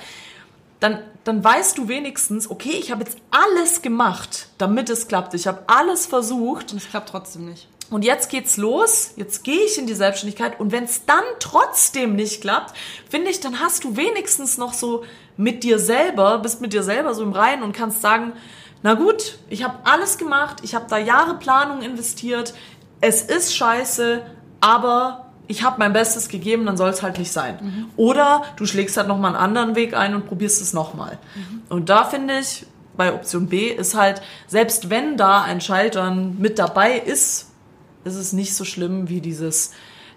dann, 0.80 1.00
dann 1.24 1.44
weißt 1.44 1.78
du 1.78 1.88
wenigstens, 1.88 2.50
okay, 2.50 2.78
ich 2.80 2.92
habe 2.92 3.04
jetzt 3.04 3.18
alles 3.30 3.82
gemacht, 3.82 4.48
damit 4.58 4.90
es 4.90 5.08
klappt. 5.08 5.34
Ich 5.34 5.48
habe 5.48 5.64
alles 5.68 6.06
versucht 6.06 6.72
Und 6.72 6.82
es 6.82 6.90
klappt 6.90 7.10
trotzdem 7.10 7.46
nicht. 7.46 7.68
und 7.90 8.04
jetzt 8.04 8.30
geht's 8.30 8.58
los, 8.58 9.14
jetzt 9.16 9.44
gehe 9.44 9.64
ich 9.66 9.78
in 9.78 9.86
die 9.86 9.94
Selbstständigkeit 9.94 10.60
und 10.60 10.72
wenn 10.72 10.86
es 10.86 11.06
dann 11.06 11.24
trotzdem 11.40 12.16
nicht 12.16 12.42
klappt, 12.42 12.76
finde 13.10 13.30
ich, 13.30 13.40
dann 13.40 13.60
hast 13.60 13.84
du 13.84 13.96
wenigstens 13.96 14.58
noch 14.58 14.74
so 14.74 15.04
mit 15.38 15.64
dir 15.64 15.80
selber, 15.80 16.40
bist 16.40 16.62
mit 16.62 16.74
dir 16.74 16.84
selber 16.84 17.14
so 17.16 17.24
im 17.24 17.34
Reinen 17.34 17.64
und 17.64 17.74
kannst 17.74 18.02
sagen, 18.02 18.34
na 18.84 18.96
gut, 18.96 19.38
ich 19.50 19.64
habe 19.64 19.76
alles 19.84 20.18
gemacht, 20.18 20.58
ich 20.64 20.76
habe 20.76 20.86
da 20.90 20.98
Jahre 20.98 21.36
Planung 21.36 21.82
investiert, 21.82 22.54
es 23.00 23.22
ist 23.22 23.56
scheiße, 23.56 24.22
aber 24.60 25.28
ich 25.48 25.64
habe 25.64 25.78
mein 25.80 25.94
Bestes 25.94 26.30
gegeben, 26.30 26.66
dann 26.66 26.78
soll 26.78 26.90
es 26.90 27.02
halt 27.02 27.20
nicht 27.20 27.32
sein. 27.32 27.58
Oder 27.98 28.44
du 28.56 28.66
schlägst 28.66 28.98
halt 28.98 29.08
nochmal 29.08 29.36
einen 29.36 29.44
anderen 29.44 29.76
Weg 29.76 29.96
ein 29.96 30.16
und 30.16 30.28
probierst 30.28 30.62
es 30.62 30.74
nochmal. 30.74 31.18
Und 31.70 31.90
da 31.90 32.06
finde 32.06 32.40
ich, 32.40 32.66
bei 32.96 33.14
Option 33.14 33.48
B 33.48 33.68
ist 33.68 33.96
halt, 33.96 34.22
selbst 34.48 34.90
wenn 34.90 35.18
da 35.18 35.42
ein 35.42 35.62
Scheitern 35.62 36.38
mit 36.40 36.60
dabei 36.60 36.98
ist, 36.98 37.52
ist 38.04 38.16
es 38.16 38.34
nicht 38.34 38.56
so 38.56 38.64
schlimm 38.66 39.10
wie 39.10 39.22
dieses 39.22 39.72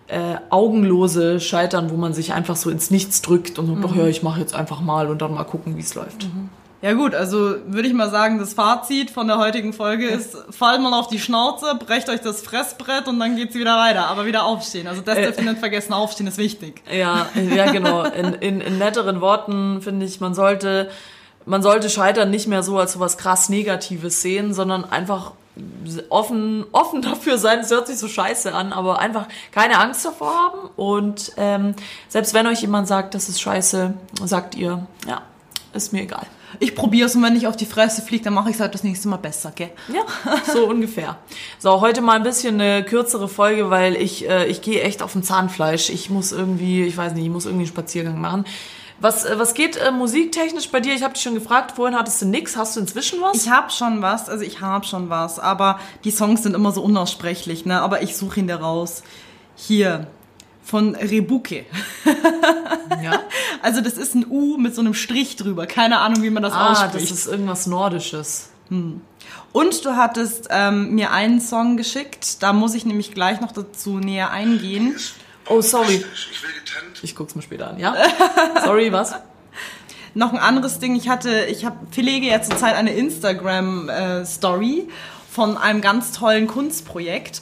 äh, 0.07 0.37
augenlose 0.51 1.41
Scheitern, 1.41 1.91
wo 1.91 1.97
man 1.97 2.12
sich 2.15 2.33
einfach 2.33 2.57
so 2.57 2.71
ins 2.71 2.91
Nichts 2.91 3.23
drückt 3.23 3.59
und 3.59 3.67
sagt, 3.67 3.85
doch 3.85 3.97
ja, 3.97 4.07
ich 4.07 4.23
mache 4.23 4.41
jetzt 4.41 4.55
einfach 4.55 4.81
mal 4.81 5.09
und 5.09 5.23
dann 5.23 5.35
mal 5.35 5.45
gucken, 5.45 5.77
wie 5.77 5.81
es 5.81 5.95
läuft. 5.95 6.29
Ja 6.85 6.93
gut, 6.93 7.14
also 7.14 7.57
würde 7.66 7.89
ich 7.89 7.95
mal 7.95 8.11
sagen, 8.11 8.39
das 8.39 8.53
Fazit 8.53 9.11
von 9.11 9.26
der 9.26 9.39
heutigen 9.39 9.72
Folge 9.72 10.07
ist, 10.07 10.37
fallt 10.51 10.82
mal 10.82 10.93
auf 10.93 11.09
die 11.09 11.18
Schnauze, 11.18 11.76
brecht 11.76 12.11
euch 12.11 12.20
das 12.20 12.43
Fressbrett 12.43 13.09
und 13.09 13.18
dann 13.18 13.37
geht's 13.37 13.55
wieder 13.55 13.78
weiter. 13.78 14.09
Aber 14.09 14.26
wieder 14.26 14.45
aufstehen. 14.45 14.87
Also 14.87 15.01
das 15.01 15.16
dürft 15.16 15.39
ihr 15.39 15.51
nicht 15.51 15.61
vergessen, 15.61 15.95
aufstehen 15.95 16.26
ist 16.26 16.37
wichtig. 16.37 16.82
Ja, 16.93 17.26
ja 17.55 17.72
genau. 17.72 18.03
In, 18.03 18.35
in, 18.35 18.61
in 18.61 18.76
netteren 18.76 19.22
Worten 19.22 19.80
finde 19.80 20.05
ich, 20.05 20.20
man 20.20 20.35
sollte, 20.35 20.91
man 21.47 21.62
sollte 21.62 21.89
Scheitern 21.89 22.28
nicht 22.28 22.49
mehr 22.49 22.62
so 22.62 22.76
als 22.76 22.93
so 22.93 23.01
was 23.01 23.16
krass 23.16 23.49
Negatives 23.49 24.20
sehen, 24.20 24.53
sondern 24.53 24.85
einfach 24.85 25.32
offen, 26.11 26.66
offen 26.72 27.01
dafür 27.01 27.39
sein. 27.39 27.61
Es 27.61 27.70
hört 27.70 27.87
sich 27.87 27.97
so 27.97 28.09
scheiße 28.09 28.55
an, 28.55 28.74
aber 28.74 28.99
einfach 28.99 29.26
keine 29.53 29.78
Angst 29.78 30.05
davor 30.05 30.35
haben. 30.35 30.59
Und 30.76 31.32
ähm, 31.39 31.76
selbst 32.09 32.35
wenn 32.35 32.47
euch 32.47 32.61
jemand 32.61 32.89
sagt, 32.89 33.14
das 33.14 33.30
ist 33.30 33.41
scheiße, 33.41 33.95
sagt 34.26 34.55
ihr, 34.55 34.87
ja, 35.09 35.22
ist 35.72 35.95
mir 35.95 36.03
egal. 36.03 36.26
Ich 36.61 36.75
probiere 36.75 37.07
es 37.07 37.17
und 37.17 37.23
wenn 37.23 37.37
ich 37.37 37.47
auf 37.47 37.57
die 37.57 37.67
Fresse 37.67 38.03
fliege, 38.03 38.25
dann 38.25 38.35
mache 38.35 38.51
ich 38.51 38.57
es 38.57 38.61
halt 38.61 38.75
das 38.75 38.85
nächste 38.85 39.09
Mal 39.09 39.17
besser, 39.17 39.53
gell? 39.55 39.71
Ja, 39.93 40.03
so 40.53 40.67
ungefähr. 40.67 41.17
So, 41.59 41.81
heute 41.81 42.01
mal 42.01 42.17
ein 42.17 42.23
bisschen 42.23 42.61
eine 42.61 42.85
kürzere 42.85 43.29
Folge, 43.29 43.71
weil 43.71 43.97
ich, 43.97 44.29
äh, 44.29 44.47
ich 44.47 44.63
gehe 44.63 44.83
echt 44.83 45.03
auf 45.03 45.13
dem 45.13 45.23
Zahnfleisch. 45.23 45.91
Ich 45.91 46.11
muss 46.11 46.33
irgendwie, 46.33 46.85
ich 46.85 46.97
weiß 46.97 47.15
nicht, 47.15 47.25
ich 47.25 47.31
muss 47.31 47.47
irgendwie 47.47 47.65
einen 47.65 47.73
Spaziergang 47.73 48.21
machen. 48.21 48.45
Was, 49.01 49.25
äh, 49.25 49.39
was 49.39 49.55
geht 49.55 49.77
äh, 49.77 49.91
musiktechnisch 49.91 50.71
bei 50.71 50.81
dir? 50.81 50.95
Ich 50.95 51.03
habe 51.03 51.15
dich 51.15 51.23
schon 51.23 51.35
gefragt, 51.35 51.73
vorhin 51.73 51.99
hattest 51.99 52.23
du 52.23 52.27
nix. 52.27 52.57
Hast 52.57 52.77
du 52.77 52.81
inzwischen 52.81 53.21
was? 53.21 53.45
Ich 53.45 53.51
habe 53.51 53.71
schon 53.71 54.03
was, 54.03 54.29
also 54.29 54.45
ich 54.45 54.61
habe 54.61 54.85
schon 54.87 55.11
was, 55.11 55.39
aber 55.39 55.81
die 56.05 56.11
Songs 56.11 56.43
sind 56.43 56.55
immer 56.55 56.73
so 56.73 56.83
unaussprechlich, 56.83 57.67
ne? 57.67 57.81
Aber 57.81 58.03
ich 58.03 58.17
suche 58.17 58.41
ihn 58.41 58.47
da 58.47 58.57
raus. 58.57 59.03
Hier, 59.57 60.07
von 60.65 60.95
Rebuke. 60.95 61.65
ja. 63.03 63.21
Also 63.62 63.81
das 63.81 63.95
ist 63.95 64.15
ein 64.15 64.27
U 64.29 64.59
mit 64.59 64.75
so 64.75 64.83
einem 64.83 64.93
Strich 64.93 65.37
drüber. 65.37 65.67
Keine 65.67 66.01
Ahnung, 66.01 66.23
wie 66.23 66.29
man 66.29 66.43
das 66.43 66.53
Ah, 66.53 66.73
ausspricht. 66.73 67.11
das 67.11 67.19
ist 67.19 67.27
irgendwas 67.27 67.67
Nordisches. 67.67 68.51
Und 69.53 69.85
du 69.87 69.97
hattest 69.97 70.49
ähm, 70.51 70.95
mir 70.95 71.12
einen 71.12 71.41
Song 71.41 71.79
geschickt. 71.79 72.43
Da 72.43 72.53
muss 72.53 72.75
ich 72.75 72.85
nämlich 72.85 73.15
gleich 73.15 73.41
noch 73.41 73.53
dazu 73.53 73.99
näher 73.99 74.31
eingehen. 74.33 74.97
Oh, 75.49 75.62
sorry. 75.62 75.95
Ich 75.95 76.43
will 76.43 76.51
getrennt. 76.62 77.01
Ich 77.03 77.15
guck's 77.17 77.35
mir 77.35 77.41
später 77.41 77.71
an, 77.71 77.79
ja? 77.79 77.95
Sorry, 78.65 78.93
was? 78.93 79.15
Noch 80.12 80.33
ein 80.35 80.39
anderes 80.39 80.79
Ding. 80.79 80.95
Ich 80.95 81.09
hatte, 81.09 81.47
ich 81.47 81.65
habe 81.65 81.77
pflege 81.91 82.27
ja 82.27 82.43
zurzeit 82.43 82.75
eine 82.75 82.93
Instagram 82.93 83.89
äh, 83.89 84.27
Story 84.27 84.89
von 85.31 85.57
einem 85.57 85.81
ganz 85.81 86.12
tollen 86.12 86.47
Kunstprojekt. 86.49 87.41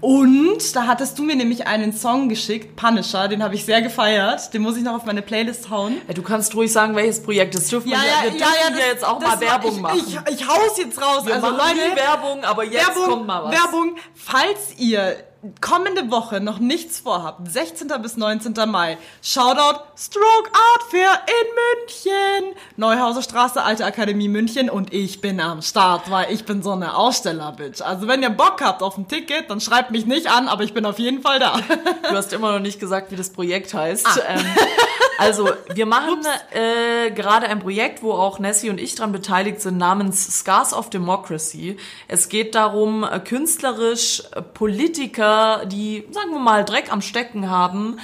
Und 0.00 0.74
da 0.74 0.86
hattest 0.86 1.18
du 1.18 1.22
mir 1.22 1.36
nämlich 1.36 1.66
einen 1.66 1.92
Song 1.92 2.28
geschickt, 2.28 2.74
Punisher, 2.76 3.28
den 3.28 3.42
habe 3.42 3.54
ich 3.54 3.64
sehr 3.64 3.82
gefeiert. 3.82 4.52
Den 4.54 4.62
muss 4.62 4.76
ich 4.76 4.82
noch 4.82 4.94
auf 4.94 5.04
meine 5.04 5.20
Playlist 5.20 5.68
hauen. 5.68 6.00
Ja, 6.08 6.14
du 6.14 6.22
kannst 6.22 6.54
ruhig 6.54 6.72
sagen, 6.72 6.94
welches 6.96 7.22
Projekt 7.22 7.54
das 7.54 7.68
dürfen 7.68 7.90
wir, 7.90 7.98
wir 7.98 8.30
dürfen 8.30 8.78
ja, 8.78 8.86
jetzt 8.86 9.04
auch 9.04 9.20
mal 9.20 9.32
das 9.32 9.40
Werbung 9.40 9.72
ich, 9.72 9.80
machen. 9.80 9.98
Ich, 9.98 10.34
ich 10.34 10.48
hau's 10.48 10.78
jetzt 10.78 11.00
raus. 11.00 11.26
wir 11.26 11.34
also 11.34 11.50
machen 11.50 11.76
Leute, 11.76 11.96
Werbung, 11.96 12.44
aber 12.44 12.64
jetzt 12.64 12.88
Werbung, 12.88 13.04
kommt 13.04 13.26
mal 13.26 13.44
was. 13.44 13.52
Werbung, 13.52 13.96
falls 14.14 14.78
ihr 14.78 15.16
kommende 15.60 16.10
Woche 16.10 16.40
noch 16.40 16.58
nichts 16.58 17.00
vorhabt, 17.00 17.50
16. 17.50 17.88
bis 18.02 18.16
19. 18.16 18.54
Mai, 18.68 18.98
Shoutout 19.22 19.80
Stroke 19.96 20.50
Art 20.52 20.82
Fair 20.90 21.20
in 21.26 22.44
München, 22.46 22.56
Neuhauser 22.76 23.22
Straße, 23.22 23.62
Alte 23.62 23.84
Akademie 23.84 24.28
München 24.28 24.68
und 24.68 24.92
ich 24.92 25.20
bin 25.20 25.40
am 25.40 25.62
Start, 25.62 26.10
weil 26.10 26.30
ich 26.32 26.44
bin 26.44 26.62
so 26.62 26.72
eine 26.72 26.94
Aussteller-Bitch. 26.94 27.80
Also 27.80 28.06
wenn 28.06 28.22
ihr 28.22 28.30
Bock 28.30 28.60
habt 28.62 28.82
auf 28.82 28.98
ein 28.98 29.08
Ticket, 29.08 29.48
dann 29.48 29.60
schreibt 29.60 29.90
mich 29.90 30.04
nicht 30.04 30.30
an, 30.30 30.46
aber 30.48 30.62
ich 30.62 30.74
bin 30.74 30.84
auf 30.84 30.98
jeden 30.98 31.22
Fall 31.22 31.38
da. 31.38 31.58
Du 32.02 32.16
hast 32.16 32.32
immer 32.32 32.52
noch 32.52 32.60
nicht 32.60 32.78
gesagt, 32.78 33.10
wie 33.10 33.16
das 33.16 33.30
Projekt 33.30 33.72
heißt. 33.72 34.06
Ah. 34.06 34.20
Ähm, 34.28 34.44
also, 35.20 35.50
wir 35.74 35.84
machen 35.84 36.22
äh, 36.52 37.10
gerade 37.10 37.46
ein 37.46 37.60
Projekt, 37.60 38.02
wo 38.02 38.12
auch 38.12 38.38
Nessie 38.38 38.70
und 38.70 38.80
ich 38.80 38.94
dran 38.94 39.12
beteiligt 39.12 39.60
sind, 39.60 39.76
namens 39.76 40.38
Scars 40.38 40.72
of 40.72 40.88
Democracy. 40.88 41.76
Es 42.08 42.30
geht 42.30 42.54
darum, 42.54 43.04
äh, 43.04 43.20
künstlerisch 43.20 44.22
äh, 44.32 44.40
Politiker, 44.40 45.66
die, 45.66 46.06
sagen 46.10 46.30
wir 46.30 46.38
mal, 46.38 46.64
Dreck 46.64 46.90
am 46.90 47.02
Stecken 47.02 47.50
haben, 47.50 47.98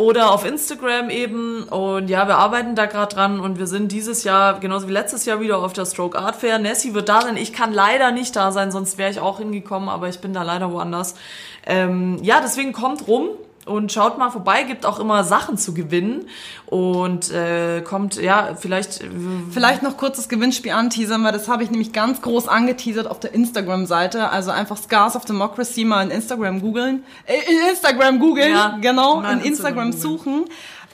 oder 0.00 0.32
auf 0.32 0.46
Instagram 0.46 1.10
eben. 1.10 1.64
Und 1.64 2.08
ja, 2.08 2.26
wir 2.26 2.38
arbeiten 2.38 2.74
da 2.74 2.86
gerade 2.86 3.14
dran 3.14 3.38
und 3.38 3.58
wir 3.58 3.66
sind 3.66 3.92
dieses 3.92 4.24
Jahr, 4.24 4.58
genauso 4.58 4.88
wie 4.88 4.92
letztes 4.92 5.26
Jahr, 5.26 5.40
wieder 5.40 5.58
auf 5.58 5.74
der 5.74 5.84
Stroke 5.84 6.18
Art 6.18 6.36
Fair. 6.36 6.58
Nessie 6.58 6.94
wird 6.94 7.10
da 7.10 7.20
sein. 7.20 7.36
Ich 7.36 7.52
kann 7.52 7.70
leider 7.70 8.10
nicht 8.10 8.34
da 8.34 8.50
sein, 8.50 8.72
sonst 8.72 8.96
wäre 8.96 9.10
ich 9.10 9.20
auch 9.20 9.38
hingekommen, 9.38 9.90
aber 9.90 10.08
ich 10.08 10.20
bin 10.20 10.32
da 10.32 10.42
leider 10.42 10.72
woanders. 10.72 11.16
Ähm, 11.66 12.18
ja, 12.22 12.40
deswegen 12.40 12.72
kommt 12.72 13.06
rum. 13.08 13.28
Und 13.70 13.92
schaut 13.92 14.18
mal 14.18 14.30
vorbei, 14.30 14.64
gibt 14.64 14.84
auch 14.84 14.98
immer 14.98 15.24
Sachen 15.24 15.56
zu 15.56 15.72
gewinnen. 15.74 16.26
Und 16.66 17.30
äh, 17.30 17.80
kommt, 17.82 18.16
ja, 18.16 18.56
vielleicht. 18.58 19.00
Äh, 19.00 19.08
Vielleicht 19.50 19.82
noch 19.82 19.96
kurz 19.96 20.16
das 20.16 20.28
Gewinnspiel 20.28 20.72
anteasern, 20.72 21.24
weil 21.24 21.32
das 21.32 21.48
habe 21.48 21.62
ich 21.62 21.70
nämlich 21.70 21.92
ganz 21.92 22.20
groß 22.20 22.48
angeteasert 22.48 23.06
auf 23.06 23.20
der 23.20 23.34
Instagram-Seite. 23.34 24.30
Also 24.30 24.50
einfach 24.50 24.76
Scars 24.76 25.16
of 25.16 25.24
Democracy 25.24 25.84
mal 25.84 26.02
in 26.04 26.10
Instagram 26.10 26.60
googeln. 26.60 27.04
Äh, 27.26 27.34
in 27.50 27.70
Instagram 27.70 28.18
googeln, 28.18 28.52
Ja, 28.52 28.78
genau, 28.80 29.20
in 29.20 29.38
in 29.38 29.40
Instagram 29.40 29.90
Instagram 29.90 29.92
suchen. 29.92 30.44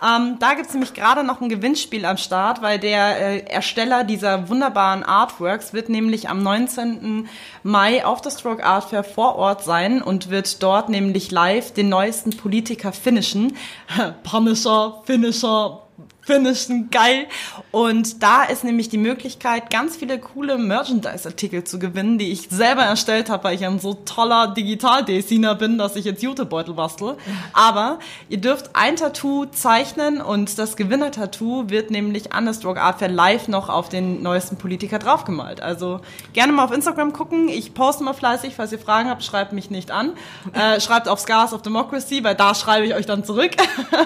Ähm, 0.05 0.37
da 0.39 0.53
gibt's 0.55 0.75
nämlich 0.75 0.93
gerade 0.93 1.25
noch 1.25 1.41
ein 1.41 1.49
Gewinnspiel 1.49 2.05
am 2.05 2.19
Start, 2.19 2.61
weil 2.61 2.79
der 2.79 3.19
äh, 3.19 3.39
Ersteller 3.47 4.05
dieser 4.05 4.49
wunderbaren 4.49 5.03
Artworks 5.03 5.73
wird 5.73 5.89
nämlich 5.89 6.29
am 6.29 6.43
19. 6.43 7.29
Mai 7.63 8.05
auf 8.05 8.21
der 8.21 8.31
Stroke 8.31 8.65
Art 8.65 8.91
Fair 8.91 9.05
vor 9.05 9.37
Ort 9.37 9.65
sein 9.65 10.03
und 10.03 10.29
wird 10.29 10.63
dort 10.63 10.91
nämlich 10.91 11.31
live 11.31 11.73
den 11.73 11.89
neuesten 11.89 12.37
Politiker 12.37 12.93
finishen. 12.93 13.57
Punisher, 14.23 15.03
Finisher, 15.05 15.86
finishen, 16.27 16.91
geil. 16.91 17.27
Und 17.71 18.23
da 18.23 18.43
ist 18.43 18.65
nämlich 18.65 18.89
die 18.89 18.99
Möglichkeit, 18.99 19.71
ganz 19.71 19.97
viele 19.97 20.19
coole 20.19 20.59
Merchandise-Artikel 20.59 21.65
zu 21.65 21.79
gewinnen, 21.79 22.19
die 22.19 22.33
ich 22.33 22.49
selber 22.51 22.83
erstellt 22.83 23.31
habe, 23.31 23.45
weil 23.45 23.55
ich 23.55 23.65
ein 23.65 23.79
so 23.79 23.95
toller 23.95 24.49
Digital-Designer 24.49 25.55
bin, 25.55 25.79
dass 25.79 25.95
ich 25.95 26.05
jetzt 26.05 26.23
Jutebeutel 26.23 26.75
bastel. 26.75 27.17
Aber 27.53 28.01
ihr 28.29 28.39
dürft 28.39 28.71
ein 28.75 28.97
Tattoo 28.97 29.47
zeichnen 29.47 30.21
und 30.21 30.59
das 30.59 30.77
Gewinner-Tattoo 30.77 31.71
wird 31.71 31.91
nämlich 31.91 32.33
an 32.33 32.45
der 32.45 32.55
Stroke 32.55 32.83
Art 32.83 32.99
Fair 32.99 33.09
live 33.09 33.47
noch 33.47 33.69
auf 33.69 33.89
den 33.89 34.23
neuesten 34.23 34.57
Politiker 34.57 34.99
draufgemalt. 34.99 35.61
Also 35.61 36.01
gerne 36.33 36.53
mal 36.53 36.65
auf 36.65 36.73
Instagram 36.73 37.13
gucken. 37.13 37.49
Ich 37.49 37.73
poste 37.73 38.03
mal 38.03 38.15
fleißig, 38.15 38.55
falls 38.57 38.73
ihr 38.73 38.81
Fragen 38.81 39.09
habt, 39.09 39.23
schreibt 39.23 39.53
mich 39.53 39.71
nicht 39.71 39.91
an. 39.91 40.13
Äh, 40.53 40.81
schreibt 40.81 41.09
auf 41.09 41.21
Scars 41.21 41.53
of 41.53 41.61
Democracy, 41.63 42.25
weil 42.25 42.35
da 42.35 42.55
schreibe 42.55 42.87
ich 42.87 42.95
euch 42.95 43.05
dann 43.05 43.25
zurück. 43.25 43.51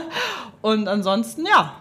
Und 0.62 0.88
ansonsten, 0.88 1.46
ja. 1.46 1.74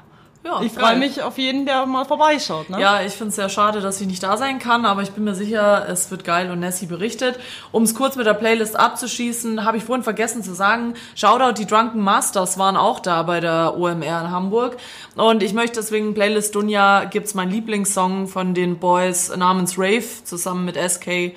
Ja, 0.44 0.62
Ich 0.62 0.72
freue 0.72 0.96
mich 0.96 1.22
auf 1.22 1.38
jeden, 1.38 1.66
der 1.66 1.86
mal 1.86 2.06
vorbeischaut. 2.06 2.70
Ne? 2.70 2.80
Ja, 2.80 3.02
ich 3.02 3.14
finde 3.14 3.30
es 3.30 3.36
sehr 3.36 3.50
schade, 3.50 3.82
dass 3.82 4.00
ich 4.00 4.08
nicht 4.08 4.24
da 4.24 4.38
sein 4.38 4.60
kann, 4.60 4.86
aber 4.86 5.02
ich 5.02 5.12
bin 5.12 5.26
mir 5.26 5.36
sicher, 5.36 5.88
es 5.90 6.10
wird 6.12 6.24
geil 6.24 6.50
und 6.50 6.60
Nessie 6.60 6.86
berichtet. 6.86 7.38
Um 7.74 7.84
es 7.84 7.94
kurz 7.94 8.16
mit 8.16 8.26
der 8.26 8.34
Playlist 8.34 8.78
abzuschießen, 8.78 9.66
habe 9.66 9.78
ich 9.78 9.84
vorhin 9.84 10.04
vergessen 10.04 10.42
zu 10.42 10.54
sagen, 10.54 10.94
Shoutout, 11.16 11.62
die 11.62 11.66
Drunken 11.66 12.02
Masters 12.02 12.58
waren 12.58 12.78
auch 12.78 13.02
da 13.02 13.24
bei 13.24 13.42
der 13.42 13.78
OMR 13.78 14.22
in 14.22 14.32
Hamburg. 14.32 14.78
Und 15.16 15.44
ich 15.44 15.54
möchte 15.54 15.82
deswegen 15.82 16.14
Playlist 16.14 16.56
Dunja 16.56 17.04
gibt's 17.06 17.34
mein 17.34 17.50
Lieblingssong 17.50 18.28
von 18.28 18.54
den 18.54 18.80
Boys 18.80 19.36
namens 19.36 19.78
Rave 19.78 20.24
zusammen 20.24 20.64
mit 20.64 20.78
SK. 20.78 21.34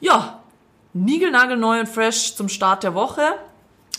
Ja, 0.00 0.40
niegelnagelneu 0.92 1.80
und 1.80 1.88
fresh 1.88 2.36
zum 2.36 2.48
Start 2.48 2.84
der 2.84 2.94
Woche. 2.94 3.22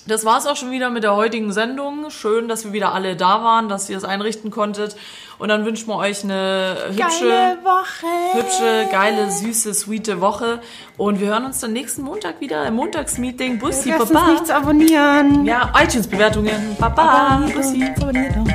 Das 0.07 0.23
war's 0.23 0.45
auch 0.45 0.55
schon 0.55 0.69
wieder 0.69 0.91
mit 0.91 1.03
der 1.03 1.15
heutigen 1.15 1.51
Sendung. 1.51 2.11
Schön, 2.11 2.47
dass 2.47 2.63
wir 2.63 2.73
wieder 2.73 2.93
alle 2.93 3.15
da 3.15 3.43
waren, 3.43 3.69
dass 3.69 3.89
ihr 3.89 3.97
es 3.97 4.03
einrichten 4.03 4.51
konntet. 4.51 4.95
Und 5.39 5.49
dann 5.49 5.65
wünschen 5.65 5.87
wir 5.87 5.95
euch 5.95 6.23
eine 6.23 6.77
hübsche, 6.89 6.99
Geile 7.27 7.57
Woche. 7.63 8.37
hübsche, 8.37 8.87
geile, 8.91 9.31
süße, 9.31 9.73
sweete 9.73 10.21
Woche. 10.21 10.61
Und 10.97 11.19
wir 11.19 11.29
hören 11.29 11.45
uns 11.45 11.59
dann 11.59 11.73
nächsten 11.73 12.03
Montag 12.03 12.39
wieder 12.39 12.65
im 12.67 12.75
Montagsmeeting. 12.75 13.57
Bussi, 13.57 13.89
Vergesst 13.89 14.13
Baba. 14.13 14.25
uns 14.25 14.31
nicht 14.33 14.47
zu 14.47 14.55
abonnieren. 14.55 15.43
Ja, 15.45 15.73
iTunes-Bewertungen. 15.75 16.77
Baba, 16.79 17.41
Bussi. 17.55 17.83
Abonnieren. 17.97 18.53